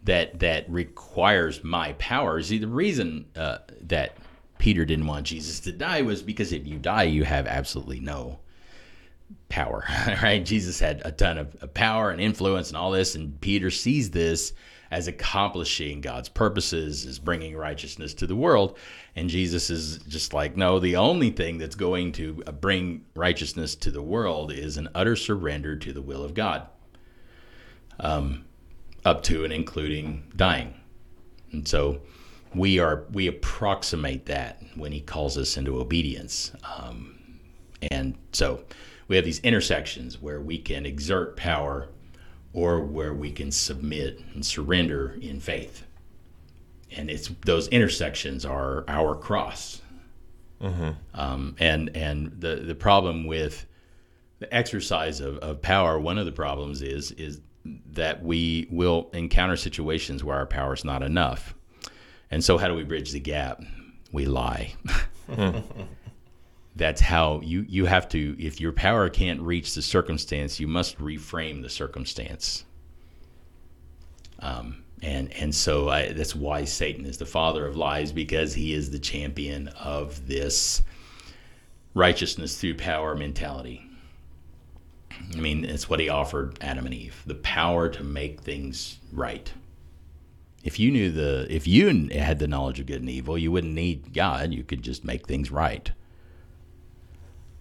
that 0.04 0.40
that 0.40 0.68
requires 0.68 1.62
my 1.62 1.92
power. 1.94 2.42
See, 2.42 2.58
the 2.58 2.66
reason 2.66 3.26
uh, 3.36 3.58
that 3.82 4.16
Peter 4.58 4.84
didn't 4.84 5.06
want 5.06 5.26
Jesus 5.26 5.60
to 5.60 5.72
die 5.72 6.02
was 6.02 6.22
because 6.22 6.52
if 6.52 6.66
you 6.66 6.78
die, 6.78 7.04
you 7.04 7.24
have 7.24 7.46
absolutely 7.46 8.00
no 8.00 8.40
power, 9.48 9.84
right? 10.22 10.44
Jesus 10.44 10.80
had 10.80 11.02
a 11.04 11.12
ton 11.12 11.38
of, 11.38 11.54
of 11.62 11.72
power 11.72 12.10
and 12.10 12.20
influence 12.20 12.68
and 12.68 12.76
all 12.76 12.90
this, 12.90 13.14
and 13.14 13.40
Peter 13.40 13.70
sees 13.70 14.10
this 14.10 14.52
as 14.92 15.08
accomplishing 15.08 16.02
God's 16.02 16.28
purposes, 16.28 17.06
as 17.06 17.18
bringing 17.18 17.56
righteousness 17.56 18.12
to 18.12 18.26
the 18.26 18.36
world. 18.36 18.76
And 19.16 19.30
Jesus 19.30 19.70
is 19.70 19.98
just 20.06 20.34
like, 20.34 20.54
no, 20.54 20.78
the 20.78 20.96
only 20.96 21.30
thing 21.30 21.56
that's 21.56 21.74
going 21.74 22.12
to 22.12 22.34
bring 22.60 23.06
righteousness 23.16 23.74
to 23.76 23.90
the 23.90 24.02
world 24.02 24.52
is 24.52 24.76
an 24.76 24.90
utter 24.94 25.16
surrender 25.16 25.76
to 25.76 25.94
the 25.94 26.02
will 26.02 26.22
of 26.22 26.34
God. 26.34 26.68
Um, 27.98 28.44
up 29.04 29.22
to 29.24 29.44
and 29.44 29.52
including 29.52 30.30
dying. 30.36 30.74
And 31.52 31.66
so 31.66 32.02
we 32.54 32.78
are 32.78 33.04
we 33.12 33.28
approximate 33.28 34.26
that 34.26 34.62
when 34.74 34.92
he 34.92 35.00
calls 35.00 35.38
us 35.38 35.56
into 35.56 35.80
obedience. 35.80 36.52
Um, 36.78 37.18
and 37.90 38.14
so 38.32 38.62
we 39.08 39.16
have 39.16 39.24
these 39.24 39.40
intersections 39.40 40.20
where 40.20 40.40
we 40.40 40.58
can 40.58 40.84
exert 40.84 41.36
power 41.36 41.88
or 42.52 42.80
where 42.80 43.14
we 43.14 43.30
can 43.30 43.50
submit 43.50 44.20
and 44.34 44.44
surrender 44.44 45.16
in 45.20 45.40
faith. 45.40 45.84
And 46.94 47.10
it's 47.10 47.28
those 47.46 47.68
intersections 47.68 48.44
are 48.44 48.84
our 48.88 49.14
cross. 49.14 49.80
Mm-hmm. 50.60 50.90
Um, 51.14 51.56
and 51.58 51.90
and 51.96 52.40
the 52.40 52.56
the 52.56 52.74
problem 52.74 53.26
with 53.26 53.66
the 54.38 54.52
exercise 54.54 55.20
of, 55.20 55.38
of 55.38 55.62
power, 55.62 55.98
one 55.98 56.18
of 56.18 56.26
the 56.26 56.32
problems 56.32 56.82
is 56.82 57.12
is 57.12 57.40
that 57.92 58.22
we 58.22 58.66
will 58.70 59.08
encounter 59.12 59.56
situations 59.56 60.24
where 60.24 60.36
our 60.36 60.46
power 60.46 60.74
is 60.74 60.84
not 60.84 61.02
enough. 61.02 61.54
And 62.30 62.42
so, 62.42 62.58
how 62.58 62.68
do 62.68 62.74
we 62.74 62.82
bridge 62.82 63.12
the 63.12 63.20
gap? 63.20 63.62
We 64.10 64.26
lie. 64.26 64.74
That's 66.74 67.00
how 67.00 67.40
you, 67.42 67.66
you 67.68 67.84
have 67.86 68.08
to, 68.10 68.36
if 68.38 68.60
your 68.60 68.72
power 68.72 69.08
can't 69.10 69.40
reach 69.40 69.74
the 69.74 69.82
circumstance, 69.82 70.58
you 70.58 70.66
must 70.66 70.98
reframe 70.98 71.62
the 71.62 71.68
circumstance. 71.68 72.64
Um, 74.40 74.82
and 75.02 75.32
and 75.34 75.54
so 75.54 75.88
I, 75.88 76.12
that's 76.12 76.34
why 76.34 76.64
Satan 76.64 77.04
is 77.06 77.18
the 77.18 77.26
father 77.26 77.66
of 77.66 77.76
lies 77.76 78.12
because 78.12 78.54
he 78.54 78.72
is 78.72 78.90
the 78.90 78.98
champion 78.98 79.68
of 79.68 80.26
this 80.28 80.82
righteousness 81.94 82.60
through 82.60 82.76
power 82.76 83.14
mentality. 83.14 83.84
I 85.34 85.40
mean, 85.40 85.64
it's 85.64 85.88
what 85.90 86.00
he 86.00 86.08
offered 86.08 86.58
Adam 86.60 86.86
and 86.86 86.94
Eve 86.94 87.22
the 87.26 87.34
power 87.36 87.88
to 87.88 88.04
make 88.04 88.40
things 88.40 88.98
right. 89.12 89.52
If 90.64 90.78
you 90.78 90.92
knew 90.92 91.10
the, 91.10 91.46
if 91.50 91.66
you 91.66 92.08
had 92.10 92.38
the 92.38 92.46
knowledge 92.46 92.78
of 92.78 92.86
good 92.86 93.00
and 93.00 93.10
evil, 93.10 93.36
you 93.36 93.50
wouldn't 93.50 93.74
need 93.74 94.14
God. 94.14 94.54
You 94.54 94.62
could 94.62 94.82
just 94.82 95.04
make 95.04 95.26
things 95.26 95.50
right. 95.50 95.90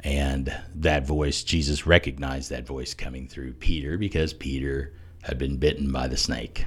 And 0.04 0.56
that 0.76 1.06
voice, 1.06 1.44
Jesus 1.44 1.86
recognized 1.86 2.50
that 2.50 2.66
voice 2.66 2.94
coming 2.94 3.28
through 3.28 3.54
Peter 3.54 3.98
because 3.98 4.34
Peter 4.34 4.94
had 5.22 5.38
been 5.38 5.58
bitten 5.58 5.92
by 5.92 6.08
the 6.08 6.18
snake. 6.18 6.66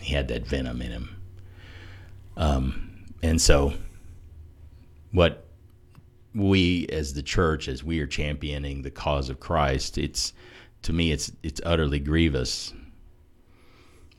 He 0.00 0.14
had 0.14 0.28
that 0.28 0.46
venom 0.46 0.80
in 0.80 0.90
him. 0.90 1.16
Um, 2.36 3.04
and 3.22 3.40
so, 3.40 3.74
what 5.12 5.46
we 6.34 6.86
as 6.88 7.14
the 7.14 7.22
church, 7.22 7.68
as 7.68 7.82
we 7.82 8.00
are 8.00 8.06
championing 8.06 8.82
the 8.82 8.90
cause 8.90 9.30
of 9.30 9.40
Christ, 9.40 9.98
it's 9.98 10.32
to 10.82 10.92
me 10.92 11.12
it's 11.12 11.32
it's 11.42 11.60
utterly 11.64 11.98
grievous 11.98 12.72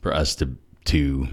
for 0.00 0.12
us 0.12 0.34
to 0.36 0.56
to 0.86 1.28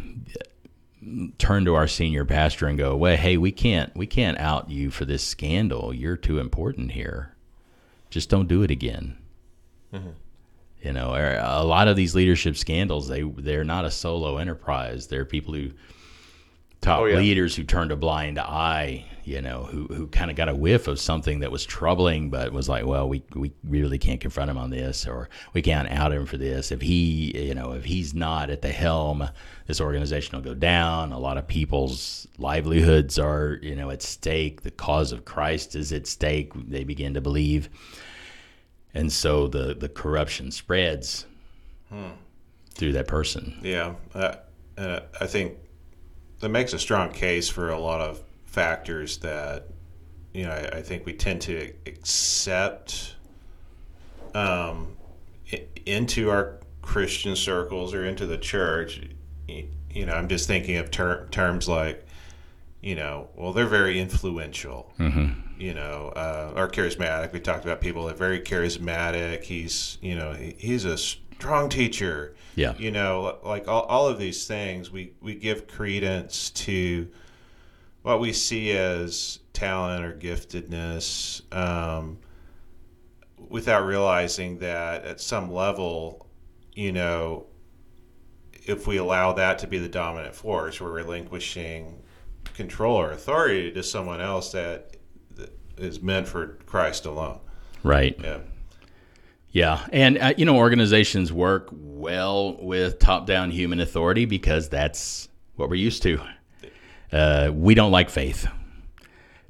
turn 1.38 1.66
to 1.66 1.76
our 1.76 1.88
senior 1.88 2.26
pastor 2.26 2.68
and 2.68 2.78
go, 2.78 2.96
"Well, 2.96 3.18
hey, 3.18 3.38
we 3.38 3.52
can't 3.52 3.96
we 3.96 4.08
can't 4.08 4.40
out 4.40 4.70
you 4.70 4.90
for 4.90 5.06
this 5.06 5.24
scandal. 5.24 5.94
You're 5.94 6.18
too 6.18 6.40
important 6.40 6.92
here. 6.92 7.36
Just 8.10 8.30
don't 8.30 8.48
do 8.48 8.64
it 8.64 8.72
again." 8.72 9.18
Mm-hmm. 9.94 10.10
You 10.82 10.94
know, 10.94 11.14
er, 11.16 11.42
a 11.44 11.64
lot 11.64 11.88
of 11.88 11.96
these 11.96 12.16
leadership 12.16 12.58
scandals 12.58 13.08
they 13.08 13.22
they're 13.24 13.64
not 13.64 13.86
a 13.86 13.92
solo 13.92 14.38
enterprise. 14.38 15.08
They're 15.08 15.26
people 15.26 15.54
who 15.54 15.72
top 16.86 17.02
Oh, 17.02 17.06
yeah. 17.06 17.18
leaders 17.18 17.56
who 17.56 17.64
turned 17.64 17.92
a 17.92 17.96
blind 17.96 18.40
eye, 18.40 19.06
you 19.24 19.42
know, 19.42 19.64
who, 19.64 19.86
who 19.88 20.08
kind 20.08 20.30
of 20.30 20.38
got 20.38 20.48
a 20.50 20.56
whiff 20.56 20.88
of 20.88 21.00
something 21.00 21.40
that 21.40 21.52
was 21.52 21.66
troubling, 21.66 22.30
but 22.30 22.54
was 22.54 22.70
like, 22.70 22.86
well, 22.86 23.10
we, 23.10 23.24
we 23.34 23.52
really 23.64 23.98
can't 23.98 24.22
confront 24.22 24.50
him 24.52 24.58
on 24.58 24.70
this, 24.70 25.08
or 25.08 25.30
we 25.54 25.62
can't 25.62 25.90
out 25.90 26.12
him 26.12 26.26
for 26.26 26.38
this. 26.38 26.72
If 26.72 26.82
he, 26.82 27.48
you 27.48 27.56
know, 27.56 27.72
if 27.74 27.86
he's 27.86 28.14
not 28.14 28.50
at 28.50 28.62
the 28.62 28.72
helm, 28.72 29.28
this 29.66 29.82
organization 29.82 30.38
will 30.38 30.44
go 30.46 30.54
down. 30.54 31.12
A 31.12 31.18
lot 31.20 31.38
of 31.38 31.48
people's 31.48 32.28
livelihoods 32.38 33.18
are, 33.18 33.60
you 33.64 33.76
know, 33.76 33.90
at 33.90 34.04
stake. 34.04 34.62
The 34.62 34.72
cause 34.72 35.12
of 35.12 35.26
Christ 35.26 35.76
is 35.76 35.92
at 35.92 36.06
stake. 36.08 36.54
They 36.70 36.84
begin 36.84 37.16
to 37.16 37.22
believe. 37.22 37.70
And 38.94 39.12
so 39.12 39.48
the, 39.48 39.74
the 39.74 39.90
corruption 39.90 40.52
spreads 40.52 41.26
through 42.76 42.92
that 42.94 43.08
person. 43.08 43.58
Yeah, 43.64 43.96
uh, 44.14 44.36
and 44.78 45.02
I 45.20 45.26
think 45.28 45.58
that 46.40 46.50
makes 46.50 46.74
a 46.74 46.80
strong 46.80 47.12
case 47.12 47.50
for 47.50 47.70
a 47.70 47.80
lot 47.80 48.02
of 48.02 48.22
factors 48.46 49.18
that 49.20 49.68
you 50.34 50.44
know. 50.44 50.52
I, 50.52 50.78
I 50.78 50.82
think 50.82 51.06
we 51.06 51.14
tend 51.14 51.42
to 51.44 51.74
accept 51.86 53.16
um, 54.34 54.96
into 55.86 56.30
our 56.30 56.60
Christian 56.82 57.36
circles 57.36 57.94
or 57.94 58.06
into 58.06 58.26
the 58.26 58.38
church. 58.38 59.02
You 59.48 60.06
know, 60.06 60.14
I'm 60.14 60.28
just 60.28 60.48
thinking 60.48 60.76
of 60.78 60.92
ter- 60.92 61.28
terms 61.28 61.70
like, 61.70 62.06
you 62.82 62.96
know, 62.96 63.30
well, 63.36 63.54
they're 63.54 63.66
very 63.66 64.00
influential. 64.00 64.92
You 65.58 65.74
know, 65.74 66.12
uh, 66.16 66.52
or 66.54 66.68
charismatic. 66.68 67.32
We 67.32 67.40
talked 67.40 67.64
about 67.64 67.80
people 67.80 68.06
that 68.08 68.16
are 68.16 68.18
very 68.18 68.42
charismatic. 68.42 69.44
He's, 69.44 69.98
you 70.02 70.16
know, 70.16 70.34
he, 70.34 70.54
he's 70.58 70.84
a 70.84 70.98
strong 71.46 71.70
teacher 71.70 72.34
Yeah. 72.56 72.74
you 72.78 72.90
know 72.92 73.38
like 73.44 73.68
all, 73.68 73.84
all 73.84 74.08
of 74.08 74.18
these 74.18 74.48
things 74.48 74.90
we 74.92 75.14
we 75.22 75.36
give 75.36 75.68
credence 75.68 76.50
to 76.52 77.08
what 78.02 78.20
we 78.20 78.34
see 78.34 78.72
as 78.72 79.40
talent 79.54 80.04
or 80.04 80.14
giftedness 80.14 81.42
um, 81.56 82.18
without 83.50 83.86
realizing 83.86 84.58
that 84.60 85.06
at 85.06 85.22
some 85.22 85.52
level 85.54 86.28
you 86.74 86.92
know 86.92 87.46
if 88.66 88.88
we 88.88 88.98
allow 88.98 89.34
that 89.34 89.60
to 89.60 89.68
be 89.68 89.78
the 89.78 89.88
dominant 89.90 90.34
force 90.34 90.82
we're 90.82 90.92
relinquishing 90.92 92.02
control 92.56 92.96
or 92.96 93.12
authority 93.12 93.72
to 93.72 93.84
someone 93.84 94.20
else 94.20 94.52
that, 94.52 94.98
that 95.36 95.52
is 95.78 96.02
meant 96.02 96.28
for 96.28 96.58
christ 96.66 97.06
alone 97.06 97.40
Right. 97.84 98.16
yeah 98.20 98.40
Yeah, 99.56 99.88
and 99.94 100.18
uh, 100.18 100.34
you 100.36 100.44
know 100.44 100.58
organizations 100.58 101.32
work 101.32 101.70
well 101.72 102.58
with 102.62 103.00
top-down 103.00 103.52
human 103.52 103.80
authority 103.80 104.26
because 104.26 104.68
that's 104.68 105.30
what 105.56 105.70
we're 105.70 105.76
used 105.76 106.04
to. 106.04 106.20
Uh, 107.10 107.52
we 107.54 107.74
don't 107.74 107.94
like 107.94 108.10
faith, 108.10 108.50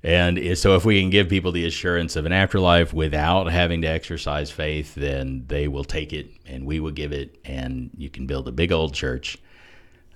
and 0.04 0.56
so 0.60 0.76
if 0.76 0.86
we 0.86 1.02
can 1.02 1.10
give 1.10 1.28
people 1.28 1.52
the 1.52 1.66
assurance 1.66 2.16
of 2.16 2.28
an 2.28 2.32
afterlife 2.34 2.94
without 2.94 3.52
having 3.52 3.82
to 3.82 3.88
exercise 3.88 4.52
faith, 4.52 4.94
then 4.94 5.44
they 5.48 5.68
will 5.68 5.84
take 5.84 6.14
it, 6.14 6.30
and 6.46 6.68
we 6.68 6.80
will 6.80 6.92
give 6.92 7.12
it, 7.12 7.40
and 7.44 7.90
you 7.98 8.12
can 8.12 8.28
build 8.28 8.48
a 8.48 8.52
big 8.52 8.72
old 8.72 8.94
church. 8.94 9.40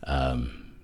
Um, 0.04 0.76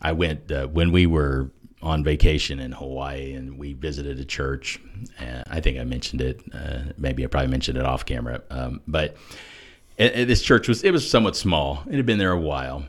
I 0.00 0.12
went 0.12 0.52
uh, 0.52 0.68
when 0.68 0.92
we 0.92 1.04
were 1.04 1.50
on 1.82 2.04
vacation 2.04 2.60
in 2.60 2.72
Hawaii, 2.72 3.32
and 3.32 3.58
we 3.58 3.72
visited 3.72 4.20
a 4.20 4.24
church. 4.24 4.78
Uh, 5.18 5.42
I 5.48 5.60
think 5.60 5.78
I 5.78 5.84
mentioned 5.84 6.20
it. 6.20 6.42
Uh, 6.52 6.92
maybe 6.98 7.24
I 7.24 7.26
probably 7.26 7.50
mentioned 7.50 7.78
it 7.78 7.84
off 7.84 8.04
camera. 8.04 8.42
Um, 8.50 8.82
but 8.86 9.16
this 9.96 10.42
church 10.42 10.68
was 10.68 10.82
it 10.84 10.92
was 10.92 11.08
somewhat 11.08 11.36
small. 11.36 11.82
It 11.88 11.94
had 11.94 12.06
been 12.06 12.18
there 12.18 12.32
a 12.32 12.40
while. 12.40 12.84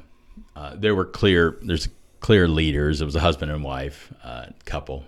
Uh, 0.55 0.75
there 0.75 0.95
were 0.95 1.05
clear 1.05 1.57
there's 1.61 1.87
clear 2.19 2.47
leaders. 2.47 3.01
It 3.01 3.05
was 3.05 3.15
a 3.15 3.19
husband 3.19 3.51
and 3.51 3.63
wife 3.63 4.13
uh, 4.23 4.47
couple, 4.65 5.05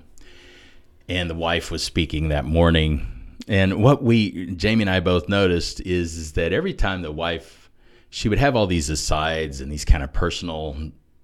and 1.10 1.30
the 1.30 1.36
wife 1.36 1.72
was 1.72 1.84
speaking 1.84 2.30
that 2.30 2.46
morning. 2.46 3.08
And 3.48 3.84
what 3.84 4.02
we 4.02 4.56
Jamie 4.56 4.84
and 4.84 4.90
I 4.90 5.02
both 5.02 5.28
noticed 5.28 5.82
is, 5.82 6.16
is 6.16 6.32
that 6.34 6.54
every 6.54 6.74
time 6.74 7.02
the 7.02 7.12
wife 7.12 7.70
she 8.10 8.30
would 8.30 8.38
have 8.38 8.56
all 8.56 8.68
these 8.68 8.90
asides 8.90 9.60
and 9.60 9.72
these 9.72 9.84
kind 9.84 10.04
of 10.04 10.14
personal 10.14 10.78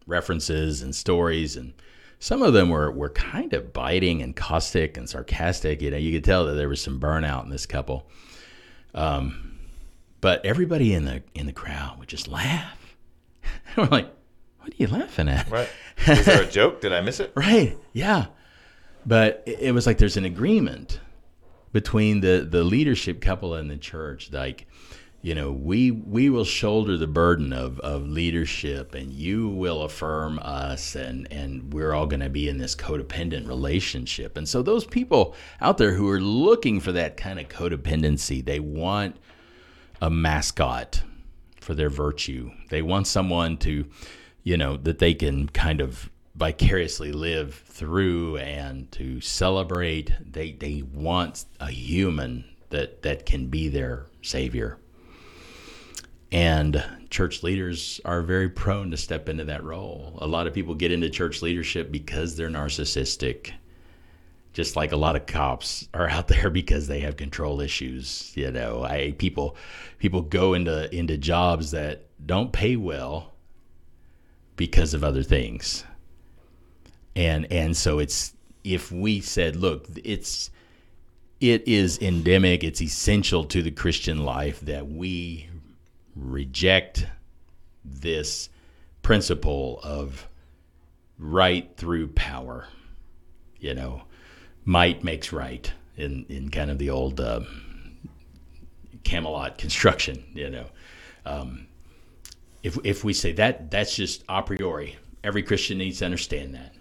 references 0.07 0.81
and 0.81 0.95
stories 0.95 1.55
and 1.55 1.71
some 2.19 2.41
of 2.41 2.53
them 2.53 2.69
were, 2.69 2.91
were 2.91 3.09
kind 3.09 3.53
of 3.53 3.71
biting 3.71 4.21
and 4.21 4.35
caustic 4.35 4.97
and 4.97 5.09
sarcastic. 5.09 5.81
You 5.81 5.91
know, 5.91 5.97
you 5.97 6.11
could 6.11 6.25
tell 6.25 6.45
that 6.45 6.53
there 6.53 6.69
was 6.69 6.81
some 6.81 6.99
burnout 6.99 7.45
in 7.45 7.49
this 7.49 7.65
couple. 7.65 8.07
Um, 8.93 9.57
but 10.21 10.45
everybody 10.45 10.93
in 10.93 11.05
the 11.05 11.23
in 11.33 11.45
the 11.45 11.53
crowd 11.53 11.97
would 11.99 12.09
just 12.09 12.27
laugh. 12.27 12.95
we're 13.77 13.85
like, 13.85 14.11
"What 14.59 14.73
are 14.73 14.75
you 14.75 14.87
laughing 14.87 15.29
at?" 15.29 15.49
Right. 15.49 15.69
Is 16.07 16.25
there 16.25 16.43
a 16.43 16.45
joke? 16.51 16.81
Did 16.81 16.91
I 16.91 17.01
miss 17.01 17.21
it? 17.21 17.31
Right. 17.35 17.77
Yeah. 17.93 18.25
But 19.05 19.43
it, 19.45 19.59
it 19.59 19.71
was 19.71 19.87
like 19.87 19.97
there's 19.97 20.17
an 20.17 20.25
agreement 20.25 20.99
between 21.71 22.19
the 22.19 22.45
the 22.49 22.63
leadership 22.63 23.21
couple 23.21 23.53
and 23.53 23.71
the 23.71 23.77
church. 23.77 24.31
Like, 24.31 24.67
you 25.21 25.35
know, 25.35 25.51
we 25.51 25.91
we 25.91 26.29
will 26.29 26.45
shoulder 26.45 26.95
the 26.95 27.07
burden 27.07 27.51
of 27.51 27.79
of 27.81 28.07
leadership, 28.07 28.95
and 28.95 29.11
you 29.11 29.49
will 29.49 29.81
affirm 29.81 30.39
us, 30.39 30.95
and 30.95 31.27
and 31.31 31.73
we're 31.73 31.93
all 31.93 32.07
going 32.07 32.21
to 32.21 32.29
be 32.29 32.47
in 32.47 32.57
this 32.57 32.75
codependent 32.75 33.47
relationship. 33.47 34.37
And 34.37 34.47
so 34.47 34.61
those 34.61 34.85
people 34.85 35.35
out 35.59 35.77
there 35.77 35.93
who 35.93 36.09
are 36.09 36.21
looking 36.21 36.79
for 36.79 36.93
that 36.93 37.17
kind 37.17 37.37
of 37.37 37.49
codependency, 37.49 38.43
they 38.43 38.61
want 38.61 39.17
a 40.01 40.09
mascot 40.09 41.03
for 41.59 41.73
their 41.73 41.89
virtue. 41.89 42.51
They 42.69 42.81
want 42.81 43.05
someone 43.05 43.57
to, 43.57 43.85
you 44.43 44.55
know, 44.55 44.77
that 44.77 44.99
they 44.99 45.13
can 45.13 45.49
kind 45.49 45.81
of 45.81 46.09
vicariously 46.35 47.11
live 47.11 47.55
through 47.55 48.37
and 48.37 48.89
to 48.93 49.19
celebrate. 49.19 50.13
They 50.21 50.53
they 50.53 50.81
want 50.93 51.43
a 51.59 51.69
human 51.69 52.45
that 52.69 53.01
that 53.01 53.25
can 53.25 53.47
be 53.47 53.67
their 53.67 54.05
savior. 54.21 54.77
And 56.31 56.83
church 57.09 57.41
leaders 57.41 57.99
are 58.05 58.21
very 58.21 58.49
prone 58.49 58.91
to 58.91 58.97
step 58.97 59.29
into 59.29 59.45
that 59.45 59.63
role. 59.63 60.17
A 60.21 60.27
lot 60.27 60.45
of 60.45 60.53
people 60.53 60.75
get 60.75 60.91
into 60.91 61.09
church 61.09 61.41
leadership 61.41 61.91
because 61.91 62.35
they're 62.35 62.49
narcissistic 62.49 63.53
just 64.53 64.75
like 64.75 64.91
a 64.91 64.97
lot 64.97 65.15
of 65.15 65.25
cops 65.25 65.87
are 65.93 66.09
out 66.09 66.27
there 66.27 66.49
because 66.61 66.87
they 66.87 66.99
have 66.99 67.17
control 67.17 67.61
issues 67.61 68.33
you 68.35 68.51
know 68.51 68.83
i 68.83 69.13
people 69.17 69.55
people 69.99 70.21
go 70.21 70.53
into 70.53 70.93
into 70.93 71.17
jobs 71.17 71.71
that 71.71 72.05
don't 72.25 72.51
pay 72.51 72.75
well 72.75 73.33
because 74.55 74.93
of 74.93 75.03
other 75.03 75.23
things 75.23 75.85
and 77.15 77.49
and 77.51 77.75
so 77.75 77.99
it's 77.99 78.33
if 78.63 78.91
we 78.91 79.21
said 79.21 79.55
look 79.55 79.87
it's 80.03 80.49
it 81.39 81.65
is 81.67 81.97
endemic 81.99 82.63
it's 82.63 82.81
essential 82.81 83.45
to 83.45 83.61
the 83.61 83.71
christian 83.71 84.25
life 84.25 84.59
that 84.61 84.87
we 84.87 85.47
reject 86.19 87.05
this 87.83 88.49
principle 89.01 89.79
of 89.83 90.27
right 91.17 91.75
through 91.75 92.07
power 92.09 92.67
you 93.59 93.73
know 93.73 94.03
might 94.65 95.03
makes 95.03 95.33
right 95.33 95.73
in, 95.97 96.25
in 96.29 96.49
kind 96.49 96.71
of 96.71 96.77
the 96.77 96.89
old 96.89 97.19
uh, 97.19 97.41
Camelot 99.03 99.57
construction, 99.57 100.23
you 100.33 100.49
know. 100.49 100.65
Um, 101.25 101.67
if, 102.63 102.77
if 102.83 103.03
we 103.03 103.13
say 103.13 103.31
that, 103.33 103.71
that's 103.71 103.95
just 103.95 104.23
a 104.29 104.41
priori. 104.41 104.97
Every 105.23 105.43
Christian 105.43 105.77
needs 105.77 105.99
to 105.99 106.05
understand 106.05 106.53
that. 106.55 106.73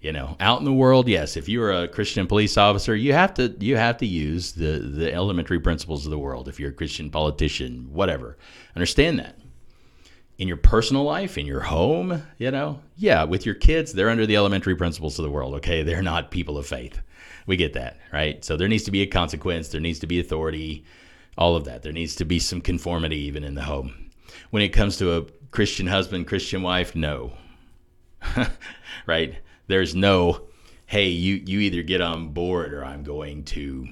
You 0.00 0.12
know, 0.12 0.36
out 0.38 0.60
in 0.60 0.64
the 0.64 0.72
world, 0.72 1.08
yes, 1.08 1.36
if 1.36 1.48
you're 1.48 1.72
a 1.72 1.88
Christian 1.88 2.28
police 2.28 2.56
officer, 2.56 2.94
you 2.94 3.12
have 3.12 3.34
to 3.34 3.56
you 3.58 3.76
have 3.76 3.96
to 3.98 4.06
use 4.06 4.52
the 4.52 4.78
the 4.78 5.12
elementary 5.12 5.58
principles 5.58 6.06
of 6.06 6.10
the 6.10 6.18
world. 6.18 6.48
If 6.48 6.60
you're 6.60 6.70
a 6.70 6.74
Christian 6.74 7.10
politician, 7.10 7.88
whatever, 7.92 8.38
understand 8.76 9.18
that 9.18 9.36
in 10.38 10.46
your 10.46 10.56
personal 10.56 11.02
life, 11.02 11.36
in 11.36 11.46
your 11.46 11.60
home, 11.60 12.22
you 12.38 12.50
know, 12.52 12.80
yeah, 12.96 13.24
with 13.24 13.44
your 13.44 13.56
kids, 13.56 13.92
they're 13.92 14.08
under 14.08 14.24
the 14.24 14.36
elementary 14.36 14.76
principles 14.76 15.18
of 15.18 15.24
the 15.24 15.30
world, 15.30 15.54
okay? 15.54 15.82
They're 15.82 16.00
not 16.00 16.30
people 16.30 16.56
of 16.56 16.66
faith. 16.66 17.02
We 17.46 17.56
get 17.56 17.72
that, 17.72 17.98
right? 18.12 18.44
So 18.44 18.56
there 18.56 18.68
needs 18.68 18.84
to 18.84 18.92
be 18.92 19.02
a 19.02 19.06
consequence, 19.06 19.68
there 19.68 19.80
needs 19.80 19.98
to 19.98 20.06
be 20.06 20.20
authority, 20.20 20.84
all 21.38 21.56
of 21.56 21.64
that. 21.64 21.82
There 21.82 21.92
needs 21.92 22.16
to 22.16 22.24
be 22.24 22.38
some 22.38 22.60
conformity 22.60 23.16
even 23.16 23.44
in 23.44 23.54
the 23.54 23.62
home. 23.62 24.10
When 24.50 24.62
it 24.62 24.70
comes 24.70 24.96
to 24.98 25.16
a 25.16 25.26
Christian 25.50 25.86
husband, 25.86 26.26
Christian 26.26 26.62
wife, 26.62 26.94
no. 26.94 27.32
right? 29.06 29.36
There's 29.68 29.94
no, 29.94 30.40
hey, 30.86 31.08
you, 31.08 31.34
you 31.34 31.60
either 31.60 31.82
get 31.82 32.00
on 32.00 32.30
board 32.30 32.72
or 32.72 32.84
I'm 32.84 33.04
going 33.04 33.44
to, 33.44 33.86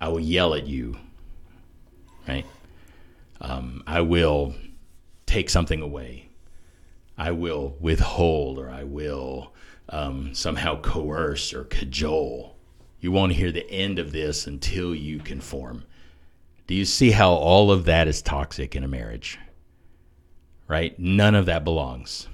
I 0.00 0.08
will 0.08 0.20
yell 0.20 0.54
at 0.54 0.66
you, 0.66 0.96
right? 2.26 2.46
Um, 3.40 3.82
I 3.86 4.00
will 4.00 4.54
take 5.26 5.50
something 5.50 5.82
away. 5.82 6.30
I 7.18 7.30
will 7.30 7.76
withhold 7.78 8.58
or 8.58 8.70
I 8.70 8.84
will 8.84 9.52
um, 9.90 10.34
somehow 10.34 10.80
coerce 10.80 11.52
or 11.52 11.64
cajole. 11.64 12.56
You 13.00 13.12
won't 13.12 13.32
hear 13.32 13.52
the 13.52 13.70
end 13.70 13.98
of 13.98 14.12
this 14.12 14.46
until 14.46 14.94
you 14.94 15.18
conform. 15.18 15.84
Do 16.66 16.74
you 16.74 16.86
see 16.86 17.10
how 17.10 17.32
all 17.32 17.70
of 17.70 17.84
that 17.84 18.08
is 18.08 18.22
toxic 18.22 18.74
in 18.74 18.82
a 18.82 18.88
marriage? 18.88 19.38
Right? 20.66 20.98
None 20.98 21.34
of 21.34 21.46
that 21.46 21.64
belongs. 21.64 22.28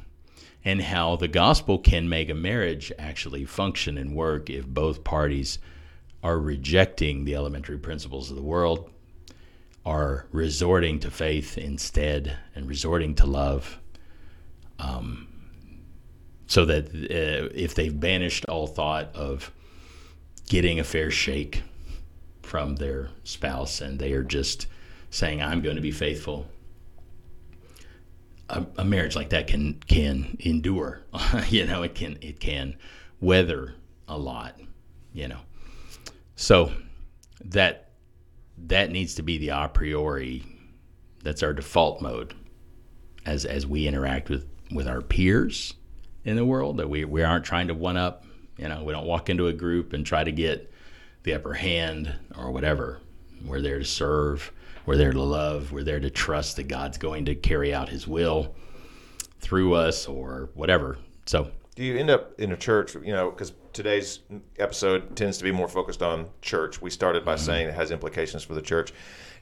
And 0.65 0.83
how 0.83 1.17
the 1.17 1.29
gospel 1.29 1.79
can 1.79 2.09
make 2.09 2.31
a 2.31 2.35
marriage 2.35 2.93
actually 2.99 3.45
function 3.45 3.99
and 3.99 4.15
work 4.15 4.49
if 4.49 4.67
both 4.67 5.05
parties 5.05 5.59
are 6.23 6.39
rejecting 6.39 7.25
the 7.25 7.35
elementary 7.35 7.79
principles 7.79 8.31
of 8.31 8.37
the 8.37 8.43
world, 8.43 8.91
are 9.85 10.27
resorting 10.31 11.01
to 11.01 11.11
faith 11.11 11.59
instead, 11.59 12.37
and 12.55 12.69
resorting 12.69 13.15
to 13.17 13.27
love. 13.27 13.81
Um, 14.79 15.29
so 16.47 16.65
that 16.67 16.87
uh, 16.89 17.49
if 17.55 17.75
they've 17.75 17.99
banished 17.99 18.45
all 18.45 18.67
thought 18.67 19.15
of 19.15 19.51
getting 20.49 20.79
a 20.79 20.85
fair 20.85 21.11
shake 21.11 21.63
from 22.43 22.77
their 22.77 23.09
spouse 23.25 23.81
and 23.81 23.99
they 23.99 24.13
are 24.13 24.23
just 24.23 24.67
saying, 25.11 25.41
I'm 25.41 25.63
going 25.63 25.77
to 25.77 25.83
be 25.83 25.91
faithful 25.91 26.47
a, 28.49 28.65
a 28.79 28.85
marriage 28.85 29.17
like 29.17 29.31
that 29.31 29.47
can 29.47 29.75
can 29.87 30.37
endure. 30.41 31.03
you 31.49 31.67
know, 31.67 31.83
it 31.83 31.95
can 31.95 32.19
it 32.21 32.41
can 32.41 32.77
weather 33.21 33.75
a 34.09 34.17
lot. 34.17 34.59
You 35.13 35.29
know, 35.29 35.41
so 36.37 36.73
that 37.45 37.91
that 38.59 38.91
needs 38.91 39.15
to 39.17 39.23
be 39.23 39.39
the 39.39 39.49
a 39.49 39.69
priori. 39.69 40.45
That's 41.23 41.43
our 41.43 41.53
default 41.53 42.01
mode 42.03 42.35
as 43.25 43.45
as 43.45 43.67
we 43.67 43.87
interact 43.87 44.29
with 44.29 44.47
with 44.73 44.89
our 44.89 45.03
peers 45.03 45.75
in 46.25 46.37
the 46.37 46.45
world. 46.45 46.79
That 46.79 46.89
we 46.89 47.05
we 47.05 47.23
aren't 47.23 47.45
trying 47.45 47.69
to 47.69 47.75
one 47.75 47.97
up. 47.97 48.25
You 48.59 48.69
know, 48.69 48.85
we 48.85 48.93
don't 48.93 49.07
walk 49.07 49.31
into 49.31 49.49
a 49.49 49.53
group 49.53 49.93
and 49.93 50.05
try 50.05 50.23
to 50.23 50.33
get 50.33 50.73
the 51.23 51.35
upper 51.35 51.55
hand 51.55 52.15
or 52.37 52.51
whatever. 52.51 53.01
We're 53.45 53.63
there 53.63 53.79
to 53.79 53.85
serve 53.85 54.53
we're 54.87 54.97
there 54.97 55.13
to 55.13 55.23
love. 55.23 55.73
We're 55.73 55.85
there 55.85 56.01
to 56.01 56.11
trust 56.11 56.57
that 56.57 56.69
God's 56.69 56.99
going 56.99 57.25
to 57.27 57.35
carry 57.35 57.75
out 57.75 57.89
His 57.89 58.07
will 58.07 58.55
through 59.41 59.75
us 59.75 60.07
or 60.07 60.51
whatever. 60.55 60.99
So, 61.27 61.51
do 61.75 61.85
you 61.85 61.97
end 61.97 62.11
up 62.11 62.39
in 62.41 62.53
a 62.53 62.57
church? 62.57 62.95
You 62.95 63.13
know, 63.13 63.31
because 63.31 63.53
today's 63.73 64.21
episode 64.59 65.17
tends 65.17 65.39
to 65.39 65.45
be 65.45 65.53
more 65.53 65.69
focused 65.69 66.03
on 66.03 66.27
church. 66.41 66.83
We 66.83 66.91
started 66.91 67.25
by 67.25 67.35
mm-hmm. 67.35 67.45
saying 67.45 67.69
it 67.69 67.75
has 67.75 67.91
implications 67.91 68.43
for 68.43 68.55
the 68.55 68.63
church. 68.63 68.93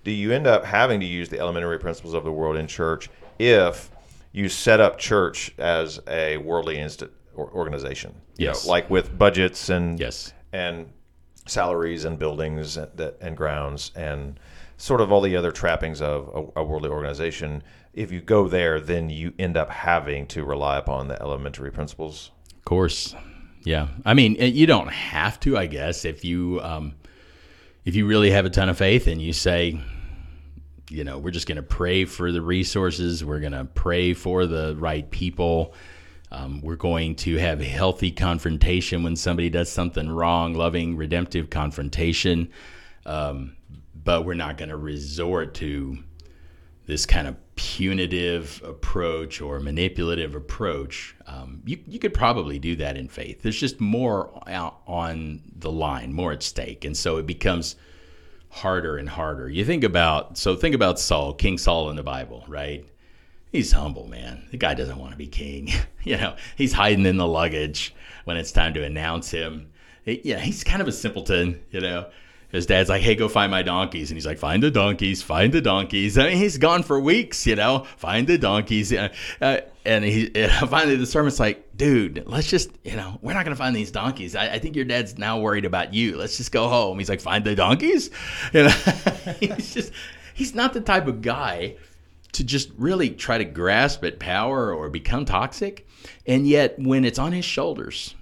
Do 0.05 0.11
you 0.11 0.32
end 0.32 0.47
up 0.47 0.64
having 0.64 1.01
to 1.01 1.07
use 1.07 1.28
the 1.28 1.38
elementary 1.38 1.78
principles 1.78 2.14
of 2.14 2.24
the 2.24 2.32
world 2.32 2.57
in 2.57 2.66
church 2.66 3.11
if 3.38 3.91
you 4.32 4.49
set 4.49 4.80
up 4.80 4.99
church 4.99 5.53
as 5.59 6.01
a 6.09 6.38
worldly 6.38 6.78
inst- 6.78 7.05
organization? 7.36 8.14
You 8.36 8.47
yes, 8.47 8.64
know, 8.64 8.70
like 8.70 8.88
with 8.88 9.18
budgets 9.18 9.68
and 9.68 9.99
yes, 9.99 10.32
and 10.53 10.91
salaries 11.47 12.05
and 12.05 12.18
buildings 12.18 12.76
and, 12.76 13.12
and 13.20 13.36
grounds 13.36 13.93
and 13.95 14.38
sort 14.81 15.03
of 15.03 15.12
all 15.12 15.20
the 15.20 15.37
other 15.37 15.53
trappings 15.53 16.01
of 16.01 16.53
a, 16.57 16.61
a, 16.61 16.64
worldly 16.64 16.89
organization. 16.89 17.62
If 17.93 18.11
you 18.11 18.22
go 18.22 18.49
there, 18.49 18.81
then 18.81 19.11
you 19.11 19.35
end 19.39 19.59
up 19.59 19.68
having 19.68 20.26
to 20.28 20.43
rely 20.43 20.78
upon 20.78 21.09
the 21.09 21.20
elementary 21.20 21.70
principles. 21.70 22.31
Of 22.57 22.64
course, 22.64 23.14
yeah. 23.62 23.89
I 24.07 24.14
mean, 24.14 24.37
you 24.37 24.66
don't 24.66 24.91
have 24.91 25.39
to, 25.41 25.59
I 25.59 25.66
guess, 25.66 26.07
if 26.07 26.24
you 26.24 26.61
um, 26.62 26.95
if 27.85 27.95
you 27.95 28.07
really 28.07 28.31
have 28.31 28.47
a 28.47 28.51
ton 28.51 28.70
of 28.70 28.78
faith 28.78 29.07
and 29.07 29.20
you 29.20 29.35
say, 29.35 29.78
you 30.89 31.05
know, 31.05 31.18
we're 31.18 31.31
just 31.31 31.47
going 31.47 31.57
to 31.57 31.62
pray 31.62 32.07
for 32.07 32.33
the 32.33 32.41
resources, 32.41 33.22
we're 33.22 33.41
going 33.41 33.53
to 33.53 33.66
pray 33.66 34.14
for 34.14 34.47
the 34.47 34.76
right 34.78 35.11
people. 35.11 35.74
Um, 36.33 36.62
we're 36.62 36.76
going 36.76 37.16
to 37.16 37.37
have 37.37 37.61
healthy 37.61 38.12
confrontation 38.12 39.03
when 39.03 39.16
somebody 39.16 39.51
does 39.51 39.70
something 39.70 40.09
wrong, 40.09 40.55
loving, 40.55 40.97
redemptive 40.97 41.51
confrontation. 41.51 42.51
Um, 43.05 43.57
but 44.05 44.24
we're 44.24 44.34
not 44.34 44.57
going 44.57 44.68
to 44.68 44.76
resort 44.76 45.55
to 45.55 45.98
this 46.86 47.07
kind 47.07 47.28
of 47.28 47.36
punitive 47.55 48.61
approach 48.64 49.40
or 49.40 49.61
manipulative 49.61 50.34
approach. 50.34 51.14
Um, 51.26 51.62
you, 51.64 51.78
you 51.86 51.98
could 51.98 52.14
probably 52.14 52.59
do 52.59 52.74
that 52.76 52.96
in 52.96 53.09
faith. 53.09 53.42
There's 53.42 53.61
just 53.61 53.80
more 53.80 54.30
on 54.86 55.42
the 55.57 55.70
line, 55.70 56.12
more 56.12 56.32
at 56.32 56.42
stake. 56.42 56.84
And 56.84 56.96
so 56.96 57.18
it 57.18 57.26
becomes 57.26 57.76
harder 58.48 58.96
and 58.96 59.09
harder. 59.09 59.48
You 59.48 59.64
think 59.64 59.84
about, 59.84 60.36
so 60.38 60.57
think 60.57 60.74
about 60.74 60.98
Saul, 60.98 61.34
King 61.34 61.59
Saul 61.59 61.90
in 61.90 61.96
the 61.96 62.03
Bible, 62.03 62.44
right? 62.48 62.84
He's 63.53 63.72
humble, 63.72 64.09
man. 64.09 64.48
The 64.51 64.57
guy 64.57 64.74
doesn't 64.74 64.98
want 64.98 65.12
to 65.12 65.18
be 65.18 65.26
king. 65.26 65.68
you 66.03 66.16
know, 66.16 66.34
he's 66.57 66.72
hiding 66.72 67.07
in 67.07 67.18
the 67.18 67.26
luggage 67.26 67.94
when 68.24 68.36
it's 68.36 68.53
time 68.53 68.74
to 68.74 68.84
announce 68.84 69.30
him. 69.30 69.70
yeah, 70.05 70.38
he's 70.38 70.64
kind 70.64 70.80
of 70.80 70.88
a 70.88 70.92
simpleton, 70.92 71.61
you 71.70 71.80
know 71.80 72.07
his 72.51 72.66
dad's 72.66 72.88
like, 72.88 73.03
"Hey, 73.03 73.14
go 73.14 73.28
find 73.28 73.51
my 73.51 73.62
donkeys," 73.62 74.11
and 74.11 74.16
he's 74.16 74.26
like, 74.26 74.38
"Find 74.38 74.62
the 74.62 74.70
donkeys, 74.70 75.22
find 75.22 75.53
the 75.53 75.61
donkeys." 75.61 76.18
I 76.18 76.28
mean, 76.28 76.36
he's 76.36 76.59
gone 76.59 76.82
for 76.82 76.98
weeks, 76.98 77.46
you 77.46 77.57
know. 77.57 77.86
Find 77.96 78.26
the 78.26 78.38
donkeys, 78.38 78.92
uh, 78.92 79.61
and 79.84 80.05
he 80.05 80.26
finally 80.68 80.96
the 80.96 81.07
servant's 81.07 81.38
like, 81.38 81.76
"Dude, 81.76 82.24
let's 82.26 82.48
just, 82.48 82.70
you 82.84 82.96
know, 82.96 83.18
we're 83.22 83.34
not 83.34 83.44
gonna 83.44 83.57
find 83.57 83.74
these 83.74 83.90
donkeys. 83.90 84.34
I, 84.34 84.55
I, 84.55 84.59
think 84.59 84.76
your 84.76 84.84
dad's 84.84 85.16
now 85.16 85.38
worried 85.38 85.64
about 85.64 85.94
you. 85.94 86.16
Let's 86.16 86.36
just 86.36 86.53
go 86.53 86.68
home." 86.68 86.98
He's 86.98 87.09
like, 87.09 87.20
"Find 87.20 87.44
the 87.44 87.55
donkeys," 87.55 88.11
you 88.53 88.64
know. 88.64 88.68
he's 89.40 89.74
just, 89.74 89.92
he's 90.34 90.55
not 90.55 90.72
the 90.72 90.80
type 90.80 91.07
of 91.07 91.22
guy 91.22 91.76
to 92.32 92.44
just 92.44 92.70
really 92.76 93.11
try 93.11 93.38
to 93.38 93.44
grasp 93.44 94.05
at 94.05 94.18
power 94.18 94.72
or 94.74 94.88
become 94.88 95.24
toxic, 95.24 95.86
and 96.26 96.46
yet 96.46 96.78
when 96.78 97.05
it's 97.05 97.18
on 97.18 97.32
his 97.32 97.44
shoulders 97.44 98.14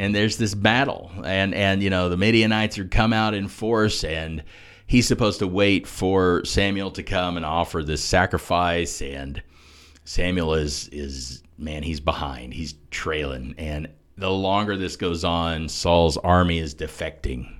and 0.00 0.14
there's 0.14 0.38
this 0.38 0.54
battle 0.54 1.10
and 1.24 1.54
and 1.54 1.82
you 1.82 1.90
know 1.90 2.08
the 2.08 2.16
Midianites 2.16 2.78
are 2.78 2.86
come 2.86 3.12
out 3.12 3.34
in 3.34 3.48
force 3.48 4.02
and 4.02 4.42
he's 4.86 5.06
supposed 5.06 5.40
to 5.40 5.46
wait 5.46 5.86
for 5.86 6.42
Samuel 6.46 6.90
to 6.92 7.02
come 7.02 7.36
and 7.36 7.44
offer 7.44 7.82
this 7.82 8.02
sacrifice 8.02 9.02
and 9.02 9.42
Samuel 10.04 10.54
is 10.54 10.88
is 10.88 11.42
man 11.58 11.82
he's 11.82 12.00
behind 12.00 12.54
he's 12.54 12.74
trailing. 12.90 13.54
And 13.58 13.88
the 14.16 14.30
longer 14.30 14.76
this 14.78 14.96
goes 14.96 15.22
on 15.22 15.68
Saul's 15.68 16.16
army 16.16 16.58
is 16.58 16.74
defecting. 16.74 17.54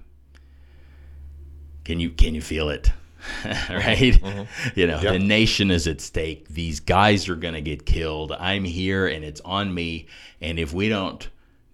Can 1.85 2.01
you 2.01 2.09
can 2.09 2.35
you 2.35 2.43
feel 2.43 2.71
it? 2.71 2.91
Right? 3.45 4.15
Mm-hmm. 4.15 4.81
you 4.81 4.87
know 4.87 4.99
yep. 5.03 5.13
the 5.13 5.19
nation 5.19 5.71
is 5.71 5.87
at 5.87 6.01
stake. 6.01 6.49
These 6.49 6.81
guys 6.81 7.29
are 7.29 7.37
going 7.37 7.53
to 7.53 7.61
get 7.61 7.85
killed. 7.85 8.33
I'm 8.33 8.65
here 8.65 9.07
and 9.07 9.23
it's 9.23 9.43
on 9.43 9.75
me. 9.75 10.09
And 10.41 10.59
if 10.59 10.73
we 10.73 10.89
don't 10.89 11.29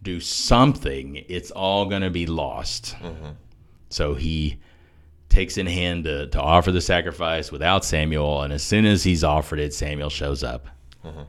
do 0.06 0.20
something, 0.20 1.24
it's 1.28 1.50
all 1.50 1.86
going 1.86 2.02
to 2.02 2.10
be 2.10 2.26
lost. 2.26 2.94
Mm-hmm. 3.02 3.30
So 3.90 4.14
he 4.14 4.58
takes 5.28 5.58
in 5.58 5.66
hand 5.66 6.04
to, 6.04 6.28
to 6.28 6.40
offer 6.40 6.70
the 6.70 6.80
sacrifice 6.80 7.50
without 7.50 7.84
Samuel. 7.84 8.42
And 8.42 8.52
as 8.52 8.62
soon 8.62 8.86
as 8.86 9.02
he's 9.02 9.24
offered 9.24 9.58
it, 9.58 9.74
Samuel 9.74 10.08
shows 10.08 10.44
up. 10.44 10.68
Mm-hmm. 11.04 11.22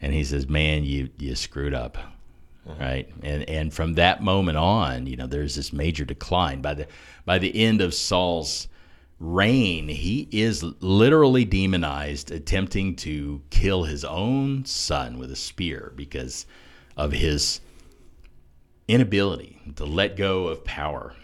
And 0.00 0.14
he 0.14 0.22
says, 0.22 0.48
Man, 0.48 0.84
you, 0.84 1.10
you 1.18 1.34
screwed 1.34 1.74
up. 1.74 1.98
Mm-hmm. 2.68 2.80
Right. 2.80 3.08
And 3.22 3.48
and 3.48 3.74
from 3.74 3.94
that 3.94 4.22
moment 4.22 4.58
on, 4.58 5.06
you 5.06 5.16
know, 5.16 5.26
there's 5.26 5.56
this 5.56 5.72
major 5.72 6.04
decline. 6.04 6.60
By 6.60 6.74
the 6.74 6.86
by 7.24 7.38
the 7.38 7.54
end 7.64 7.80
of 7.80 7.94
Saul's 7.94 8.68
reign, 9.18 9.88
he 9.88 10.28
is 10.30 10.62
literally 10.62 11.46
demonized, 11.46 12.30
attempting 12.30 12.96
to 12.96 13.40
kill 13.48 13.84
his 13.84 14.04
own 14.04 14.66
son 14.66 15.18
with 15.18 15.32
a 15.32 15.36
spear 15.36 15.92
because 15.96 16.44
of 16.98 17.12
his 17.12 17.60
inability 18.90 19.60
to 19.76 19.84
let 19.84 20.16
go 20.16 20.48
of 20.48 20.64
power. 20.64 21.14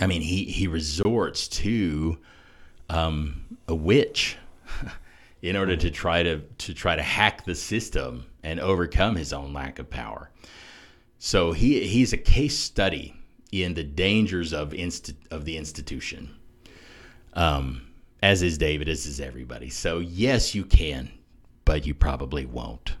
I 0.00 0.06
mean, 0.06 0.20
he, 0.20 0.44
he 0.44 0.66
resorts 0.66 1.46
to 1.48 2.18
um, 2.90 3.56
a 3.68 3.74
witch 3.74 4.36
in 5.42 5.56
order 5.56 5.76
to 5.76 5.90
try 5.90 6.24
to, 6.24 6.40
to 6.40 6.74
try 6.74 6.96
to 6.96 7.02
hack 7.02 7.44
the 7.44 7.54
system 7.54 8.26
and 8.42 8.58
overcome 8.58 9.14
his 9.14 9.32
own 9.32 9.52
lack 9.52 9.78
of 9.78 9.88
power. 9.88 10.30
So 11.18 11.52
he, 11.52 11.86
he's 11.86 12.12
a 12.12 12.18
case 12.18 12.58
study 12.58 13.14
in 13.52 13.74
the 13.74 13.84
dangers 13.84 14.52
of, 14.52 14.74
inst- 14.74 15.14
of 15.30 15.44
the 15.44 15.56
institution, 15.56 16.34
um, 17.34 17.86
as 18.22 18.42
is 18.42 18.58
David, 18.58 18.88
as 18.88 19.06
is 19.06 19.20
everybody. 19.20 19.70
So, 19.70 20.00
yes, 20.00 20.54
you 20.54 20.64
can, 20.64 21.10
but 21.64 21.86
you 21.86 21.94
probably 21.94 22.44
won't 22.44 22.96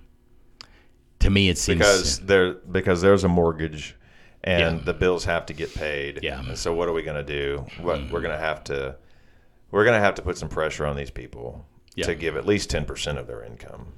to 1.26 1.30
me 1.30 1.48
it 1.48 1.58
seems 1.58 1.78
because 1.78 2.20
there 2.20 2.54
because 2.54 3.02
there's 3.02 3.24
a 3.24 3.28
mortgage 3.28 3.96
and 4.44 4.78
yeah. 4.78 4.84
the 4.84 4.94
bills 4.94 5.24
have 5.24 5.44
to 5.46 5.52
get 5.52 5.74
paid. 5.74 6.20
Yeah. 6.22 6.40
And 6.40 6.56
so 6.56 6.72
what 6.72 6.88
are 6.88 6.92
we 6.92 7.02
going 7.02 7.16
to 7.16 7.32
do? 7.32 7.66
What 7.80 7.98
mm-hmm. 7.98 8.12
we're 8.12 8.20
going 8.20 8.34
to 8.34 8.40
have 8.40 8.62
to 8.64 8.96
we're 9.72 9.84
going 9.84 9.98
to 9.98 10.04
have 10.04 10.14
to 10.14 10.22
put 10.22 10.38
some 10.38 10.48
pressure 10.48 10.86
on 10.86 10.96
these 10.96 11.10
people 11.10 11.66
yeah. 11.96 12.06
to 12.06 12.14
give 12.14 12.36
at 12.36 12.46
least 12.46 12.70
10% 12.70 13.18
of 13.18 13.26
their 13.26 13.42
income. 13.42 13.92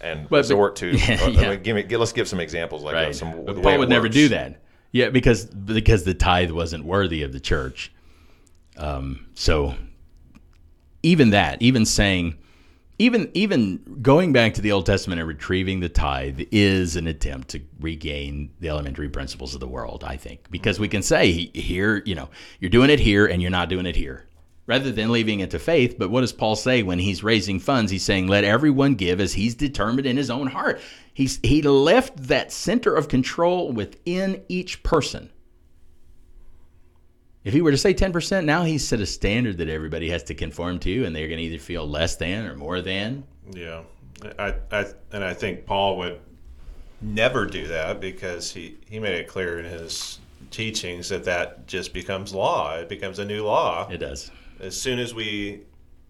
And 0.00 0.28
but, 0.28 0.38
resort 0.38 0.76
to 0.76 0.90
yeah, 0.96 1.18
uh, 1.22 1.28
yeah. 1.28 1.54
give 1.54 1.76
me 1.76 1.96
let's 1.96 2.12
give 2.12 2.28
some 2.28 2.40
examples 2.40 2.82
like 2.82 2.94
right. 2.94 3.06
that. 3.06 3.14
Some, 3.14 3.44
but 3.44 3.62
Paul 3.62 3.78
would 3.78 3.88
never 3.88 4.08
do 4.08 4.28
that. 4.30 4.60
Yeah, 4.90 5.10
because 5.10 5.44
because 5.44 6.04
the 6.04 6.14
tithe 6.14 6.50
wasn't 6.50 6.84
worthy 6.84 7.22
of 7.22 7.32
the 7.32 7.40
church. 7.40 7.92
Um, 8.76 9.26
so 9.34 9.74
even 11.02 11.30
that, 11.30 11.60
even 11.62 11.84
saying 11.84 12.38
even 12.98 13.30
even 13.34 13.98
going 14.02 14.32
back 14.32 14.54
to 14.54 14.60
the 14.60 14.72
Old 14.72 14.86
Testament 14.86 15.20
and 15.20 15.28
retrieving 15.28 15.80
the 15.80 15.88
tithe 15.88 16.40
is 16.50 16.96
an 16.96 17.06
attempt 17.06 17.48
to 17.50 17.60
regain 17.80 18.50
the 18.60 18.68
elementary 18.68 19.08
principles 19.08 19.54
of 19.54 19.60
the 19.60 19.68
world. 19.68 20.04
I 20.04 20.16
think 20.16 20.50
because 20.50 20.80
we 20.80 20.88
can 20.88 21.02
say 21.02 21.50
here, 21.54 22.02
you 22.04 22.14
know, 22.14 22.28
you're 22.60 22.70
doing 22.70 22.90
it 22.90 23.00
here 23.00 23.26
and 23.26 23.40
you're 23.40 23.50
not 23.50 23.68
doing 23.68 23.86
it 23.86 23.96
here. 23.96 24.24
rather 24.68 24.92
than 24.92 25.10
leaving 25.10 25.40
it 25.40 25.50
to 25.50 25.58
faith. 25.58 25.96
But 25.98 26.10
what 26.10 26.20
does 26.20 26.32
Paul 26.32 26.54
say 26.54 26.82
when 26.84 26.98
he's 27.00 27.24
raising 27.24 27.58
funds? 27.58 27.90
He's 27.90 28.04
saying, 28.04 28.28
"Let 28.28 28.44
everyone 28.44 28.94
give 28.94 29.18
as 29.20 29.32
he's 29.32 29.54
determined 29.54 30.06
in 30.06 30.16
his 30.16 30.30
own 30.30 30.48
heart." 30.48 30.80
He's 31.12 31.40
he 31.42 31.62
left 31.62 32.28
that 32.28 32.52
center 32.52 32.94
of 32.94 33.08
control 33.08 33.72
within 33.72 34.42
each 34.48 34.82
person. 34.84 35.30
If 37.44 37.54
he 37.54 37.62
were 37.62 37.70
to 37.70 37.78
say 37.78 37.94
10%, 37.94 38.44
now 38.44 38.64
he's 38.64 38.86
set 38.86 39.00
a 39.00 39.06
standard 39.06 39.58
that 39.58 39.68
everybody 39.68 40.10
has 40.10 40.22
to 40.24 40.34
conform 40.34 40.78
to, 40.80 41.04
and 41.04 41.14
they're 41.14 41.28
going 41.28 41.38
to 41.38 41.44
either 41.44 41.58
feel 41.58 41.88
less 41.88 42.16
than 42.16 42.46
or 42.46 42.56
more 42.56 42.80
than. 42.80 43.24
Yeah, 43.50 43.82
I, 44.38 44.54
I, 44.70 44.86
and 45.12 45.24
I 45.24 45.34
think 45.34 45.64
Paul 45.64 45.96
would 45.98 46.20
never 47.00 47.46
do 47.46 47.68
that 47.68 48.00
because 48.00 48.52
he, 48.52 48.76
he 48.88 48.98
made 48.98 49.14
it 49.14 49.28
clear 49.28 49.60
in 49.60 49.64
his 49.64 50.18
teachings 50.50 51.08
that 51.10 51.24
that 51.24 51.66
just 51.66 51.92
becomes 51.92 52.34
law. 52.34 52.74
It 52.74 52.88
becomes 52.88 53.18
a 53.18 53.24
new 53.24 53.44
law. 53.44 53.88
It 53.88 53.98
does. 53.98 54.30
As 54.60 54.80
soon 54.80 54.98
as 54.98 55.14
we, 55.14 55.62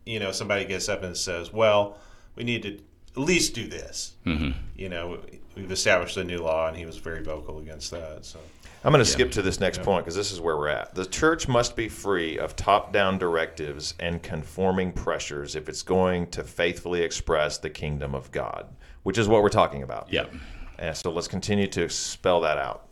you 0.06 0.18
know, 0.18 0.32
somebody 0.32 0.64
gets 0.64 0.88
up 0.88 1.02
and 1.02 1.16
says, 1.16 1.52
well, 1.52 1.98
we 2.34 2.44
need 2.44 2.62
to 2.62 2.74
at 2.74 3.16
least 3.16 3.54
do 3.54 3.66
this. 3.66 4.14
Mm-hmm. 4.24 4.58
You 4.76 4.88
know, 4.88 5.20
we've 5.54 5.70
established 5.70 6.16
a 6.16 6.24
new 6.24 6.38
law, 6.38 6.68
and 6.68 6.76
he 6.76 6.86
was 6.86 6.96
very 6.96 7.22
vocal 7.22 7.58
against 7.58 7.90
that. 7.90 8.24
So. 8.24 8.38
I'm 8.84 8.92
going 8.92 9.04
to 9.04 9.10
skip 9.10 9.32
to 9.32 9.42
this 9.42 9.58
next 9.58 9.82
point 9.82 10.04
because 10.04 10.14
this 10.14 10.30
is 10.30 10.40
where 10.40 10.56
we're 10.56 10.68
at. 10.68 10.94
The 10.94 11.04
church 11.04 11.48
must 11.48 11.74
be 11.74 11.88
free 11.88 12.38
of 12.38 12.54
top 12.54 12.92
down 12.92 13.18
directives 13.18 13.94
and 13.98 14.22
conforming 14.22 14.92
pressures 14.92 15.56
if 15.56 15.68
it's 15.68 15.82
going 15.82 16.28
to 16.30 16.44
faithfully 16.44 17.02
express 17.02 17.58
the 17.58 17.70
kingdom 17.70 18.14
of 18.14 18.30
God, 18.30 18.68
which 19.02 19.18
is 19.18 19.26
what 19.26 19.42
we're 19.42 19.48
talking 19.48 19.82
about. 19.82 20.12
Yep. 20.12 20.32
And 20.78 20.96
so 20.96 21.10
let's 21.10 21.26
continue 21.28 21.66
to 21.68 21.88
spell 21.88 22.40
that 22.42 22.56
out. 22.56 22.86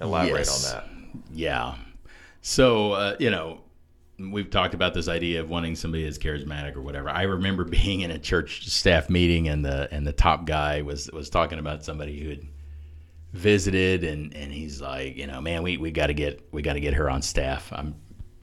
Elaborate 0.00 0.38
Yes. 0.38 0.72
on 0.72 0.76
that. 0.76 0.88
Yeah. 1.32 1.74
So, 2.40 2.92
uh, 2.92 3.16
you 3.18 3.30
know, 3.30 3.62
we've 4.18 4.50
talked 4.50 4.74
about 4.74 4.94
this 4.94 5.08
idea 5.08 5.40
of 5.40 5.48
wanting 5.50 5.74
somebody 5.74 6.04
that's 6.04 6.18
charismatic 6.18 6.76
or 6.76 6.82
whatever. 6.82 7.08
I 7.10 7.22
remember 7.22 7.64
being 7.64 8.02
in 8.02 8.12
a 8.12 8.18
church 8.18 8.68
staff 8.68 9.10
meeting 9.10 9.48
and 9.48 9.64
the 9.64 9.88
and 9.92 10.06
the 10.06 10.12
top 10.12 10.44
guy 10.46 10.82
was 10.82 11.10
was 11.10 11.30
talking 11.30 11.58
about 11.58 11.84
somebody 11.84 12.20
who 12.20 12.28
had 12.30 12.42
visited 13.34 14.04
and 14.04 14.34
and 14.34 14.52
he's 14.52 14.80
like, 14.80 15.16
you 15.16 15.26
know, 15.26 15.40
man, 15.40 15.62
we 15.62 15.76
we 15.76 15.90
got 15.90 16.06
to 16.06 16.14
get 16.14 16.46
we 16.52 16.62
got 16.62 16.74
to 16.74 16.80
get 16.80 16.94
her 16.94 17.10
on 17.10 17.20
staff. 17.20 17.70
I'm 17.72 17.94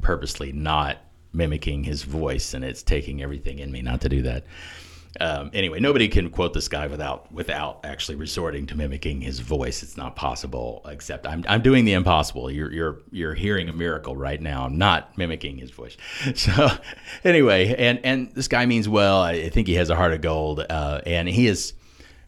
purposely 0.01 0.51
not 0.51 0.97
mimicking 1.33 1.83
his 1.83 2.03
voice 2.03 2.53
and 2.53 2.63
it's 2.63 2.83
taking 2.83 3.21
everything 3.21 3.59
in 3.59 3.71
me 3.71 3.81
not 3.81 4.01
to 4.01 4.09
do 4.09 4.21
that. 4.23 4.43
Um, 5.19 5.51
anyway, 5.53 5.79
nobody 5.79 6.07
can 6.07 6.29
quote 6.29 6.53
this 6.53 6.67
guy 6.67 6.87
without 6.87 7.31
without 7.31 7.81
actually 7.83 8.15
resorting 8.15 8.65
to 8.67 8.75
mimicking 8.75 9.21
his 9.21 9.39
voice. 9.39 9.83
It's 9.83 9.97
not 9.97 10.15
possible. 10.15 10.81
Except 10.85 11.27
I'm, 11.27 11.43
I'm 11.47 11.61
doing 11.61 11.83
the 11.83 11.93
impossible. 11.93 12.49
You're 12.49 12.71
you're 12.71 12.99
you're 13.11 13.33
hearing 13.33 13.67
a 13.67 13.73
miracle 13.73 14.15
right 14.15 14.41
now. 14.41 14.63
I'm 14.63 14.77
not 14.77 15.17
mimicking 15.17 15.57
his 15.57 15.71
voice. 15.71 15.97
So 16.35 16.69
anyway, 17.23 17.75
and 17.77 17.99
and 18.05 18.31
this 18.31 18.47
guy 18.47 18.65
means 18.65 18.87
well. 18.87 19.21
I, 19.21 19.49
think 19.49 19.67
he 19.67 19.75
has 19.75 19.89
a 19.89 19.95
heart 19.95 20.13
of 20.13 20.21
gold, 20.21 20.65
uh, 20.69 21.01
and 21.05 21.27
he 21.27 21.47
is. 21.47 21.73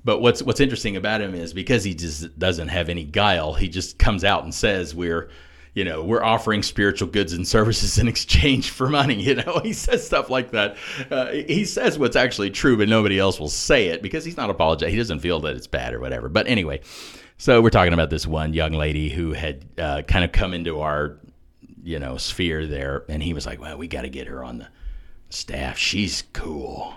But 0.05 0.19
what's 0.19 0.43
what's 0.43 0.59
interesting 0.59 0.95
about 0.95 1.21
him 1.21 1.33
is 1.33 1.53
because 1.53 1.83
he 1.83 1.93
just 1.93 2.37
doesn't 2.37 2.67
have 2.67 2.89
any 2.89 3.03
guile. 3.03 3.53
He 3.53 3.69
just 3.69 3.97
comes 3.97 4.23
out 4.23 4.43
and 4.43 4.53
says 4.53 4.93
we're 4.93 5.29
you 5.73 5.83
know, 5.83 6.03
we're 6.03 6.23
offering 6.23 6.61
spiritual 6.61 7.07
goods 7.07 7.33
and 7.33 7.47
services 7.47 7.97
in 7.97 8.07
exchange 8.07 8.69
for 8.69 8.89
money. 8.89 9.15
You 9.15 9.35
know, 9.35 9.59
he 9.63 9.73
says 9.73 10.05
stuff 10.05 10.29
like 10.29 10.51
that. 10.51 10.77
Uh, 11.09 11.31
he 11.31 11.65
says 11.65 11.97
what's 11.97 12.15
actually 12.15 12.51
true, 12.51 12.77
but 12.77 12.89
nobody 12.89 13.17
else 13.17 13.39
will 13.39 13.49
say 13.49 13.87
it 13.87 14.01
because 14.01 14.25
he's 14.25 14.37
not 14.37 14.49
apologetic. 14.49 14.91
He 14.91 14.97
doesn't 14.97 15.19
feel 15.19 15.39
that 15.41 15.55
it's 15.55 15.67
bad 15.67 15.93
or 15.93 15.99
whatever. 15.99 16.29
But 16.29 16.47
anyway, 16.47 16.81
so 17.37 17.61
we're 17.61 17.69
talking 17.69 17.93
about 17.93 18.09
this 18.09 18.27
one 18.27 18.53
young 18.53 18.73
lady 18.73 19.09
who 19.09 19.33
had 19.33 19.65
uh, 19.77 20.01
kind 20.03 20.23
of 20.23 20.31
come 20.31 20.53
into 20.53 20.81
our, 20.81 21.17
you 21.83 21.99
know, 21.99 22.17
sphere 22.17 22.67
there, 22.67 23.03
and 23.09 23.23
he 23.23 23.33
was 23.33 23.45
like, 23.45 23.59
"Well, 23.59 23.77
we 23.77 23.87
got 23.87 24.03
to 24.03 24.09
get 24.09 24.27
her 24.27 24.43
on 24.43 24.59
the 24.59 24.67
staff. 25.29 25.77
She's 25.77 26.23
cool." 26.33 26.93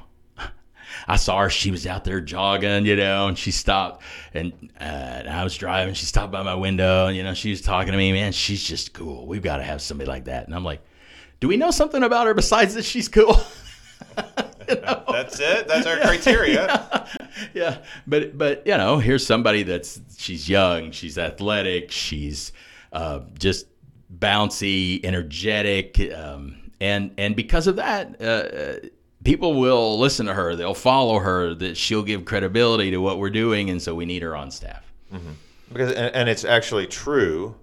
I 1.09 1.17
saw 1.17 1.41
her. 1.41 1.51
She 1.51 1.71
was 1.71 1.87
out 1.87 2.05
there 2.05 2.21
jogging, 2.21 2.87
you 2.87 2.97
know, 2.97 3.29
and 3.29 3.39
she 3.39 3.51
stopped. 3.51 4.03
And, 4.35 4.53
uh, 4.81 4.85
and 4.85 5.29
I 5.29 5.45
was 5.45 5.57
driving. 5.57 5.95
She 5.95 6.07
stopped 6.07 6.33
by 6.33 6.43
my 6.43 6.55
window. 6.55 7.07
And, 7.07 7.17
you 7.17 7.23
know, 7.23 7.35
she 7.35 7.51
was 7.51 7.61
talking 7.61 7.93
to 7.93 7.99
me. 7.99 8.13
Man, 8.13 8.33
she's 8.33 8.63
just 8.63 8.93
cool. 8.93 9.27
We've 9.27 9.43
got 9.43 9.59
to 9.59 9.63
have 9.63 9.81
somebody 9.81 10.09
like 10.09 10.25
that. 10.25 10.47
And 10.47 10.55
I'm 10.55 10.65
like, 10.65 10.81
do 11.41 11.49
we 11.49 11.57
know 11.57 11.71
something 11.71 12.03
about 12.03 12.27
her 12.27 12.35
besides 12.35 12.75
that 12.75 12.85
she's 12.85 13.09
cool? 13.09 13.41
That's 14.67 15.41
it. 15.41 15.69
That's 15.69 15.87
our 15.87 15.97
criteria. 16.01 17.07
yeah, 17.55 17.79
but 18.07 18.37
but 18.37 18.67
you 18.67 18.77
know, 18.77 18.99
here's 18.99 19.27
somebody 19.27 19.63
that's 19.63 20.01
she's 20.19 20.49
young, 20.49 20.91
she's 20.91 21.19
athletic, 21.19 21.91
she's 21.91 22.53
uh, 22.93 23.21
just 23.39 23.67
bouncy, 24.19 25.05
energetic, 25.05 26.01
um, 26.15 26.57
and 26.81 27.13
and 27.19 27.37
because 27.37 27.67
of 27.67 27.77
that, 27.77 28.21
uh, 28.21 28.87
people 29.27 29.55
will 29.55 29.99
listen 29.99 30.27
to 30.27 30.35
her. 30.35 30.57
They'll 30.57 30.75
follow 30.75 31.19
her. 31.19 31.55
That 31.55 31.77
she'll 31.77 32.03
give 32.03 32.25
credibility 32.25 32.91
to 32.93 32.99
what 32.99 33.19
we're 33.19 33.31
doing, 33.31 33.69
and 33.71 33.81
so 33.83 33.95
we 33.95 34.07
need 34.07 34.23
her 34.23 34.35
on 34.35 34.51
staff. 34.51 34.85
Because 35.69 35.93
and, 35.93 36.15
and 36.15 36.29
it's 36.29 36.45
actually 36.45 36.87
true 36.87 37.55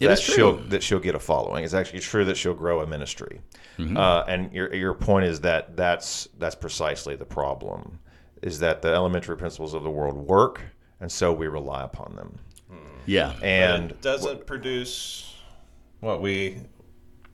It 0.00 0.06
that 0.06 0.12
is 0.14 0.20
true. 0.20 0.34
she'll 0.34 0.56
that 0.68 0.82
she'll 0.82 0.98
get 0.98 1.14
a 1.14 1.20
following. 1.20 1.64
It's 1.64 1.74
actually 1.74 2.00
true 2.00 2.24
that 2.24 2.36
she'll 2.36 2.54
grow 2.54 2.80
a 2.80 2.86
ministry. 2.86 3.40
Mm-hmm. 3.78 3.96
Uh, 3.96 4.24
and 4.26 4.52
your 4.52 4.74
your 4.74 4.94
point 4.94 5.26
is 5.26 5.40
that 5.40 5.76
that's 5.76 6.28
that's 6.38 6.54
precisely 6.54 7.16
the 7.16 7.26
problem. 7.26 7.98
Is 8.42 8.58
that 8.60 8.82
the 8.82 8.88
elementary 8.88 9.36
principles 9.36 9.72
of 9.74 9.82
the 9.82 9.90
world 9.90 10.16
work, 10.16 10.60
and 11.00 11.10
so 11.10 11.32
we 11.32 11.46
rely 11.48 11.82
upon 11.84 12.16
them. 12.16 12.38
Yeah, 13.06 13.34
And 13.42 13.90
it 13.90 14.00
doesn't 14.00 14.46
produce 14.46 15.34
what 16.00 16.22
we 16.22 16.62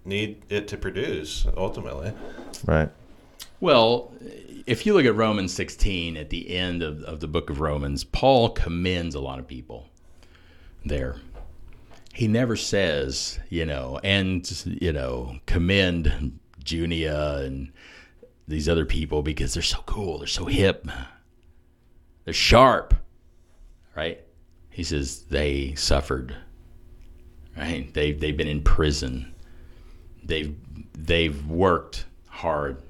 need 0.05 0.43
it 0.49 0.67
to 0.69 0.77
produce 0.77 1.47
ultimately. 1.57 2.13
right, 2.67 2.89
Well, 3.61 4.15
if 4.67 4.87
you 4.87 4.95
look 4.95 5.05
at 5.05 5.15
Romans 5.15 5.53
16 5.53 6.17
at 6.17 6.31
the 6.31 6.57
end 6.57 6.83
of, 6.83 7.03
of 7.03 7.21
the 7.21 7.29
book 7.29 7.51
of 7.51 7.61
Romans, 7.61 8.05
Paul 8.05 8.49
commends 8.51 9.15
a 9.15 9.21
lot 9.21 9.39
of 9.39 9.47
people 9.47 9.87
there. 10.85 11.17
He 12.15 12.27
never 12.27 12.57
says, 12.57 13.39
you 13.51 13.67
know, 13.67 14.01
and, 14.03 14.51
you 14.65 14.95
know, 14.95 15.39
commend 15.45 16.39
Junia 16.65 17.37
and 17.45 17.71
these 18.49 18.67
other 18.67 18.87
people 18.87 19.23
because 19.23 19.53
they're 19.53 19.63
so 19.63 19.83
cool, 19.85 20.19
they're 20.19 20.27
so 20.27 20.47
hip, 20.47 20.89
they're 22.25 22.33
sharp, 22.33 22.95
right? 23.95 24.21
He 24.71 24.83
says 24.83 25.25
they 25.25 25.75
suffered, 25.75 26.35
right? 27.57 27.93
They, 27.93 28.13
they've 28.13 28.37
been 28.37 28.49
in 28.49 28.63
prison, 28.63 29.35
they've, 30.25 30.57
they've 30.95 31.47
worked 31.47 32.07
hard 32.27 32.83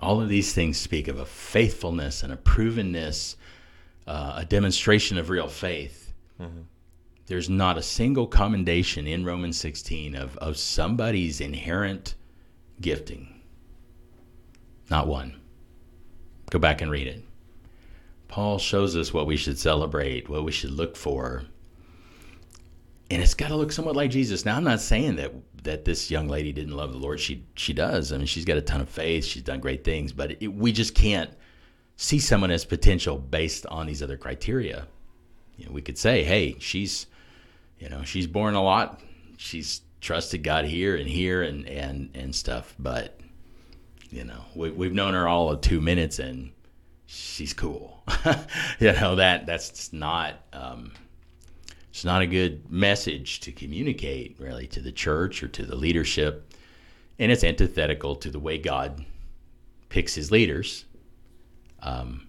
all 0.00 0.20
of 0.20 0.28
these 0.28 0.52
things 0.52 0.78
speak 0.78 1.08
of 1.08 1.18
a 1.18 1.26
faithfulness 1.26 2.22
and 2.22 2.32
a 2.32 2.36
provenness, 2.36 3.36
uh, 4.06 4.34
a 4.36 4.44
demonstration 4.44 5.18
of 5.18 5.30
real 5.30 5.48
faith. 5.48 6.12
There's 7.26 7.50
not 7.50 7.78
a 7.78 7.82
single 7.82 8.26
commendation 8.26 9.06
in 9.06 9.24
Romans 9.24 9.56
16 9.58 10.16
of, 10.16 10.36
of 10.38 10.56
somebody's 10.56 11.40
inherent 11.40 12.14
gifting. 12.80 13.40
Not 14.90 15.06
one. 15.06 15.38
Go 16.50 16.58
back 16.58 16.82
and 16.82 16.90
read 16.90 17.06
it. 17.06 17.22
Paul 18.26 18.58
shows 18.58 18.96
us 18.96 19.12
what 19.12 19.26
we 19.26 19.36
should 19.36 19.58
celebrate, 19.58 20.28
what 20.28 20.44
we 20.44 20.52
should 20.52 20.70
look 20.70 20.96
for. 20.96 21.44
And 23.10 23.22
it's 23.22 23.34
got 23.34 23.48
to 23.48 23.56
look 23.56 23.72
somewhat 23.72 23.96
like 23.96 24.10
Jesus. 24.10 24.44
Now, 24.44 24.56
I'm 24.56 24.64
not 24.64 24.80
saying 24.80 25.16
that 25.16 25.32
that 25.64 25.84
this 25.84 26.10
young 26.10 26.28
lady 26.28 26.52
didn't 26.52 26.76
love 26.76 26.92
the 26.92 26.98
Lord. 26.98 27.20
She 27.20 27.44
she 27.54 27.72
does. 27.72 28.12
I 28.12 28.16
mean, 28.16 28.26
she's 28.26 28.44
got 28.44 28.56
a 28.56 28.62
ton 28.62 28.80
of 28.80 28.88
faith. 28.88 29.24
She's 29.24 29.42
done 29.42 29.60
great 29.60 29.84
things, 29.84 30.12
but 30.12 30.42
it, 30.42 30.48
we 30.48 30.72
just 30.72 30.94
can't 30.94 31.30
see 31.96 32.18
someone 32.18 32.50
as 32.50 32.64
potential 32.64 33.18
based 33.18 33.66
on 33.66 33.86
these 33.86 34.02
other 34.02 34.16
criteria. 34.16 34.86
You 35.56 35.66
know, 35.66 35.72
we 35.72 35.82
could 35.82 35.98
say, 35.98 36.24
hey, 36.24 36.56
she's 36.58 37.06
you 37.78 37.88
know 37.88 38.04
she's 38.04 38.26
born 38.26 38.54
a 38.54 38.62
lot. 38.62 39.00
She's 39.36 39.82
trusted 40.00 40.42
God 40.42 40.64
here 40.64 40.96
and 40.96 41.08
here 41.08 41.42
and 41.42 41.66
and 41.66 42.10
and 42.14 42.34
stuff, 42.34 42.74
but 42.78 43.18
you 44.10 44.24
know 44.24 44.44
we, 44.54 44.70
we've 44.70 44.94
known 44.94 45.14
her 45.14 45.28
all 45.28 45.50
of 45.50 45.60
two 45.60 45.80
minutes 45.80 46.18
and 46.18 46.52
she's 47.06 47.52
cool. 47.52 48.02
you 48.78 48.92
know 48.92 49.16
that 49.16 49.46
that's 49.46 49.92
not. 49.92 50.36
Um, 50.52 50.92
it's 51.90 52.04
not 52.04 52.22
a 52.22 52.26
good 52.26 52.70
message 52.70 53.40
to 53.40 53.52
communicate 53.52 54.36
really 54.38 54.66
to 54.68 54.80
the 54.80 54.92
church 54.92 55.42
or 55.42 55.48
to 55.48 55.64
the 55.66 55.76
leadership 55.76 56.52
and 57.18 57.30
it's 57.32 57.44
antithetical 57.44 58.14
to 58.16 58.30
the 58.30 58.38
way 58.38 58.56
god 58.58 59.04
picks 59.88 60.14
his 60.14 60.30
leaders 60.30 60.84
um, 61.82 62.26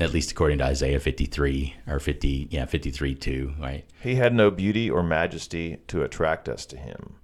at 0.00 0.12
least 0.12 0.30
according 0.32 0.58
to 0.58 0.64
isaiah 0.64 1.00
53 1.00 1.74
or 1.86 1.98
50 1.98 2.48
yeah 2.50 2.66
53 2.66 3.14
2 3.14 3.54
right 3.58 3.84
he 4.02 4.14
had 4.16 4.34
no 4.34 4.50
beauty 4.50 4.90
or 4.90 5.02
majesty 5.02 5.78
to 5.88 6.02
attract 6.02 6.48
us 6.48 6.64
to 6.66 6.76
him. 6.76 7.14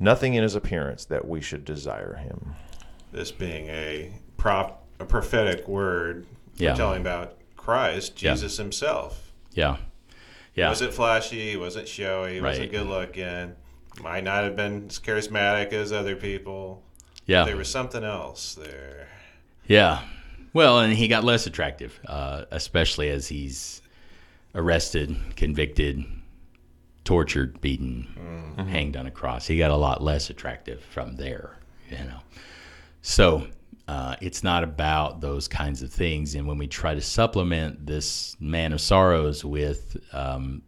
Nothing 0.00 0.34
in 0.34 0.42
his 0.42 0.54
appearance 0.56 1.04
that 1.04 1.28
we 1.28 1.40
should 1.40 1.64
desire 1.64 2.14
him. 2.16 2.56
This 3.12 3.30
being 3.30 3.68
a 3.68 4.12
prop, 4.36 4.84
a 4.98 5.04
prophetic 5.04 5.68
word 5.68 6.26
Yeah. 6.56 6.74
telling 6.74 7.00
about 7.00 7.36
Christ, 7.56 8.20
Yeah. 8.22 8.32
Jesus 8.32 8.56
Himself. 8.56 9.32
yeah 9.52 9.76
Yeah 10.54 10.68
Was 10.70 10.82
it 10.82 10.94
flashy, 10.94 11.56
wasn't 11.56 11.88
showy, 11.88 12.34
he 12.34 12.40
wasn't 12.40 12.70
good 12.70 12.86
looking. 12.86 13.54
might 14.02 14.24
not 14.24 14.44
have 14.44 14.56
been 14.56 14.86
as 14.88 14.98
charismatic 14.98 15.72
as 15.72 15.92
other 15.92 16.16
people. 16.16 16.82
Yeah. 17.26 17.44
There 17.44 17.56
was 17.56 17.68
something 17.68 18.04
else 18.04 18.54
there. 18.54 19.08
Yeah. 19.66 20.02
Well, 20.52 20.80
and 20.80 20.92
he 20.92 21.08
got 21.08 21.24
less 21.24 21.46
attractive, 21.46 21.98
uh, 22.06 22.44
especially 22.50 23.08
as 23.10 23.26
he's 23.28 23.82
arrested, 24.54 25.16
convicted, 25.36 26.04
tortured, 27.04 27.60
beaten, 27.60 28.06
Mm-hmm. 28.56 28.68
hanged 28.68 28.96
on 28.96 29.06
a 29.06 29.10
cross. 29.10 29.48
He 29.48 29.58
got 29.58 29.72
a 29.72 29.76
lot 29.76 30.00
less 30.00 30.30
attractive 30.30 30.80
from 30.84 31.16
there, 31.16 31.56
you 31.90 31.98
know. 31.98 32.20
So 33.02 33.48
uh, 33.86 34.16
it's 34.20 34.42
not 34.42 34.64
about 34.64 35.20
those 35.20 35.48
kinds 35.48 35.82
of 35.82 35.92
things. 35.92 36.34
And 36.34 36.46
when 36.46 36.58
we 36.58 36.66
try 36.66 36.94
to 36.94 37.00
supplement 37.00 37.86
this 37.86 38.36
man 38.40 38.72
of 38.72 38.80
sorrows 38.80 39.44
with 39.44 39.96
um, 40.12 40.62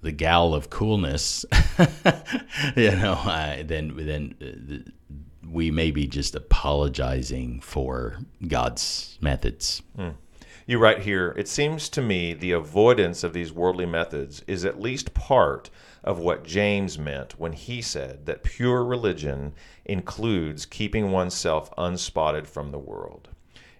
the 0.00 0.12
gal 0.12 0.54
of 0.54 0.70
coolness, 0.70 1.44
you 2.76 2.90
know, 2.92 3.12
uh, 3.12 3.62
then 3.62 3.94
then 3.96 4.34
uh, 4.40 4.90
we 5.46 5.70
may 5.70 5.90
be 5.90 6.06
just 6.06 6.34
apologizing 6.34 7.60
for 7.60 8.18
God's 8.46 9.18
methods. 9.20 9.82
You 10.66 10.78
write 10.78 11.00
here, 11.00 11.34
it 11.38 11.48
seems 11.48 11.88
to 11.90 12.02
me 12.02 12.34
the 12.34 12.52
avoidance 12.52 13.24
of 13.24 13.32
these 13.32 13.52
worldly 13.52 13.86
methods 13.86 14.42
is 14.46 14.66
at 14.66 14.78
least 14.78 15.14
part 15.14 15.70
of 16.04 16.18
what 16.18 16.44
James 16.44 16.98
meant 16.98 17.38
when 17.40 17.52
he 17.52 17.80
said 17.80 18.26
that 18.26 18.42
pure 18.42 18.84
religion 18.84 19.54
includes 19.88 20.66
keeping 20.66 21.10
oneself 21.10 21.72
unspotted 21.78 22.46
from 22.46 22.70
the 22.70 22.78
world. 22.78 23.28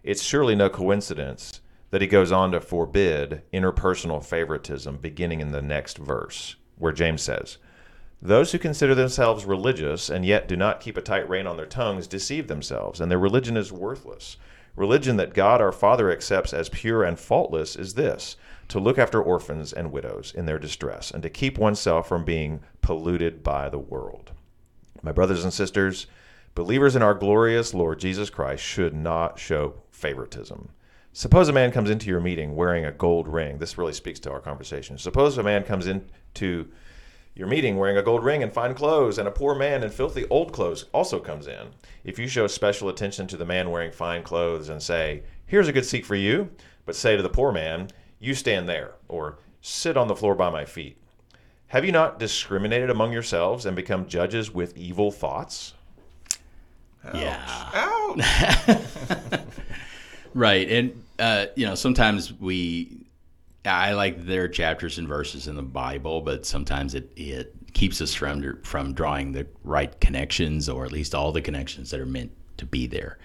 It's 0.02 0.22
surely 0.22 0.54
no 0.54 0.70
coincidence 0.70 1.60
that 1.90 2.00
he 2.00 2.06
goes 2.06 2.32
on 2.32 2.52
to 2.52 2.60
forbid 2.60 3.42
interpersonal 3.52 4.24
favoritism 4.24 4.96
beginning 4.98 5.40
in 5.40 5.52
the 5.52 5.62
next 5.62 5.98
verse, 5.98 6.56
where 6.76 6.92
James 6.92 7.22
says, 7.22 7.58
Those 8.20 8.52
who 8.52 8.58
consider 8.58 8.94
themselves 8.94 9.44
religious 9.44 10.10
and 10.10 10.24
yet 10.24 10.48
do 10.48 10.56
not 10.56 10.80
keep 10.80 10.96
a 10.96 11.02
tight 11.02 11.28
rein 11.28 11.46
on 11.46 11.56
their 11.56 11.66
tongues 11.66 12.06
deceive 12.06 12.48
themselves, 12.48 13.00
and 13.00 13.10
their 13.10 13.18
religion 13.18 13.56
is 13.56 13.72
worthless. 13.72 14.36
Religion 14.76 15.16
that 15.16 15.34
God 15.34 15.60
our 15.60 15.72
Father 15.72 16.10
accepts 16.10 16.52
as 16.52 16.68
pure 16.68 17.02
and 17.02 17.18
faultless 17.18 17.74
is 17.74 17.94
this 17.94 18.36
to 18.68 18.78
look 18.78 18.98
after 18.98 19.20
orphans 19.20 19.72
and 19.72 19.90
widows 19.90 20.32
in 20.34 20.46
their 20.46 20.58
distress, 20.58 21.10
and 21.10 21.22
to 21.22 21.30
keep 21.30 21.58
oneself 21.58 22.06
from 22.06 22.24
being 22.24 22.60
polluted 22.82 23.42
by 23.42 23.68
the 23.68 23.78
world. 23.78 24.32
My 25.02 25.12
brothers 25.12 25.44
and 25.44 25.52
sisters, 25.52 26.06
believers 26.54 26.96
in 26.96 27.02
our 27.02 27.14
glorious 27.14 27.72
Lord 27.72 28.00
Jesus 28.00 28.30
Christ 28.30 28.62
should 28.62 28.94
not 28.94 29.38
show 29.38 29.74
favoritism. 29.90 30.70
Suppose 31.12 31.48
a 31.48 31.52
man 31.52 31.72
comes 31.72 31.90
into 31.90 32.08
your 32.08 32.20
meeting 32.20 32.54
wearing 32.54 32.84
a 32.84 32.92
gold 32.92 33.28
ring. 33.28 33.58
This 33.58 33.78
really 33.78 33.92
speaks 33.92 34.20
to 34.20 34.30
our 34.30 34.40
conversation. 34.40 34.98
Suppose 34.98 35.38
a 35.38 35.42
man 35.42 35.64
comes 35.64 35.86
into 35.86 36.68
your 37.34 37.46
meeting 37.46 37.76
wearing 37.76 37.96
a 37.96 38.02
gold 38.02 38.24
ring 38.24 38.42
and 38.42 38.52
fine 38.52 38.74
clothes, 38.74 39.18
and 39.18 39.28
a 39.28 39.32
poor 39.32 39.54
man 39.54 39.84
in 39.84 39.90
filthy 39.90 40.26
old 40.28 40.52
clothes 40.52 40.86
also 40.92 41.20
comes 41.20 41.46
in. 41.46 41.68
If 42.04 42.18
you 42.18 42.26
show 42.26 42.46
special 42.48 42.88
attention 42.88 43.26
to 43.28 43.36
the 43.36 43.44
man 43.44 43.70
wearing 43.70 43.92
fine 43.92 44.24
clothes 44.24 44.68
and 44.68 44.82
say, 44.82 45.22
Here's 45.46 45.68
a 45.68 45.72
good 45.72 45.86
seat 45.86 46.04
for 46.04 46.16
you, 46.16 46.50
but 46.84 46.96
say 46.96 47.16
to 47.16 47.22
the 47.22 47.28
poor 47.28 47.52
man, 47.52 47.88
You 48.18 48.34
stand 48.34 48.68
there, 48.68 48.94
or 49.08 49.38
sit 49.60 49.96
on 49.96 50.08
the 50.08 50.16
floor 50.16 50.34
by 50.34 50.50
my 50.50 50.64
feet, 50.64 51.00
have 51.68 51.84
you 51.84 51.92
not 51.92 52.18
discriminated 52.18 52.90
among 52.90 53.12
yourselves 53.12 53.64
and 53.66 53.76
become 53.76 54.06
judges 54.06 54.52
with 54.52 54.76
evil 54.76 55.10
thoughts? 55.10 55.74
Yeah. 57.14 57.40
Ouch! 57.72 59.40
Right. 60.34 60.70
And, 60.70 61.02
uh, 61.18 61.46
you 61.56 61.66
know, 61.66 61.74
sometimes 61.74 62.32
we, 62.32 63.06
I 63.64 63.92
like 63.94 64.24
there 64.24 64.44
are 64.44 64.48
chapters 64.48 64.98
and 64.98 65.08
verses 65.08 65.48
in 65.48 65.56
the 65.56 65.62
Bible, 65.62 66.20
but 66.20 66.46
sometimes 66.46 66.94
it, 66.94 67.10
it 67.16 67.52
keeps 67.72 68.00
us 68.00 68.14
from, 68.14 68.60
from 68.62 68.92
drawing 68.92 69.32
the 69.32 69.46
right 69.64 69.98
connections 70.00 70.68
or 70.68 70.84
at 70.84 70.92
least 70.92 71.14
all 71.14 71.32
the 71.32 71.42
connections 71.42 71.90
that 71.90 72.00
are 72.00 72.06
meant 72.06 72.30
to 72.58 72.66
be 72.66 72.86
there. 72.86 73.18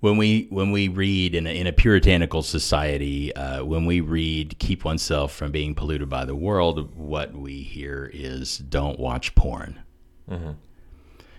When 0.00 0.16
we 0.18 0.46
when 0.50 0.72
we 0.72 0.88
read 0.88 1.34
in 1.34 1.46
a, 1.46 1.50
in 1.50 1.66
a 1.66 1.72
puritanical 1.72 2.42
society, 2.42 3.34
uh, 3.34 3.64
when 3.64 3.86
we 3.86 4.00
read 4.00 4.58
"keep 4.58 4.84
oneself 4.84 5.32
from 5.32 5.50
being 5.52 5.74
polluted 5.74 6.08
by 6.10 6.24
the 6.24 6.36
world," 6.36 6.94
what 6.96 7.32
we 7.34 7.62
hear 7.62 8.10
is 8.12 8.58
"don't 8.58 8.98
watch 9.00 9.34
porn." 9.34 9.80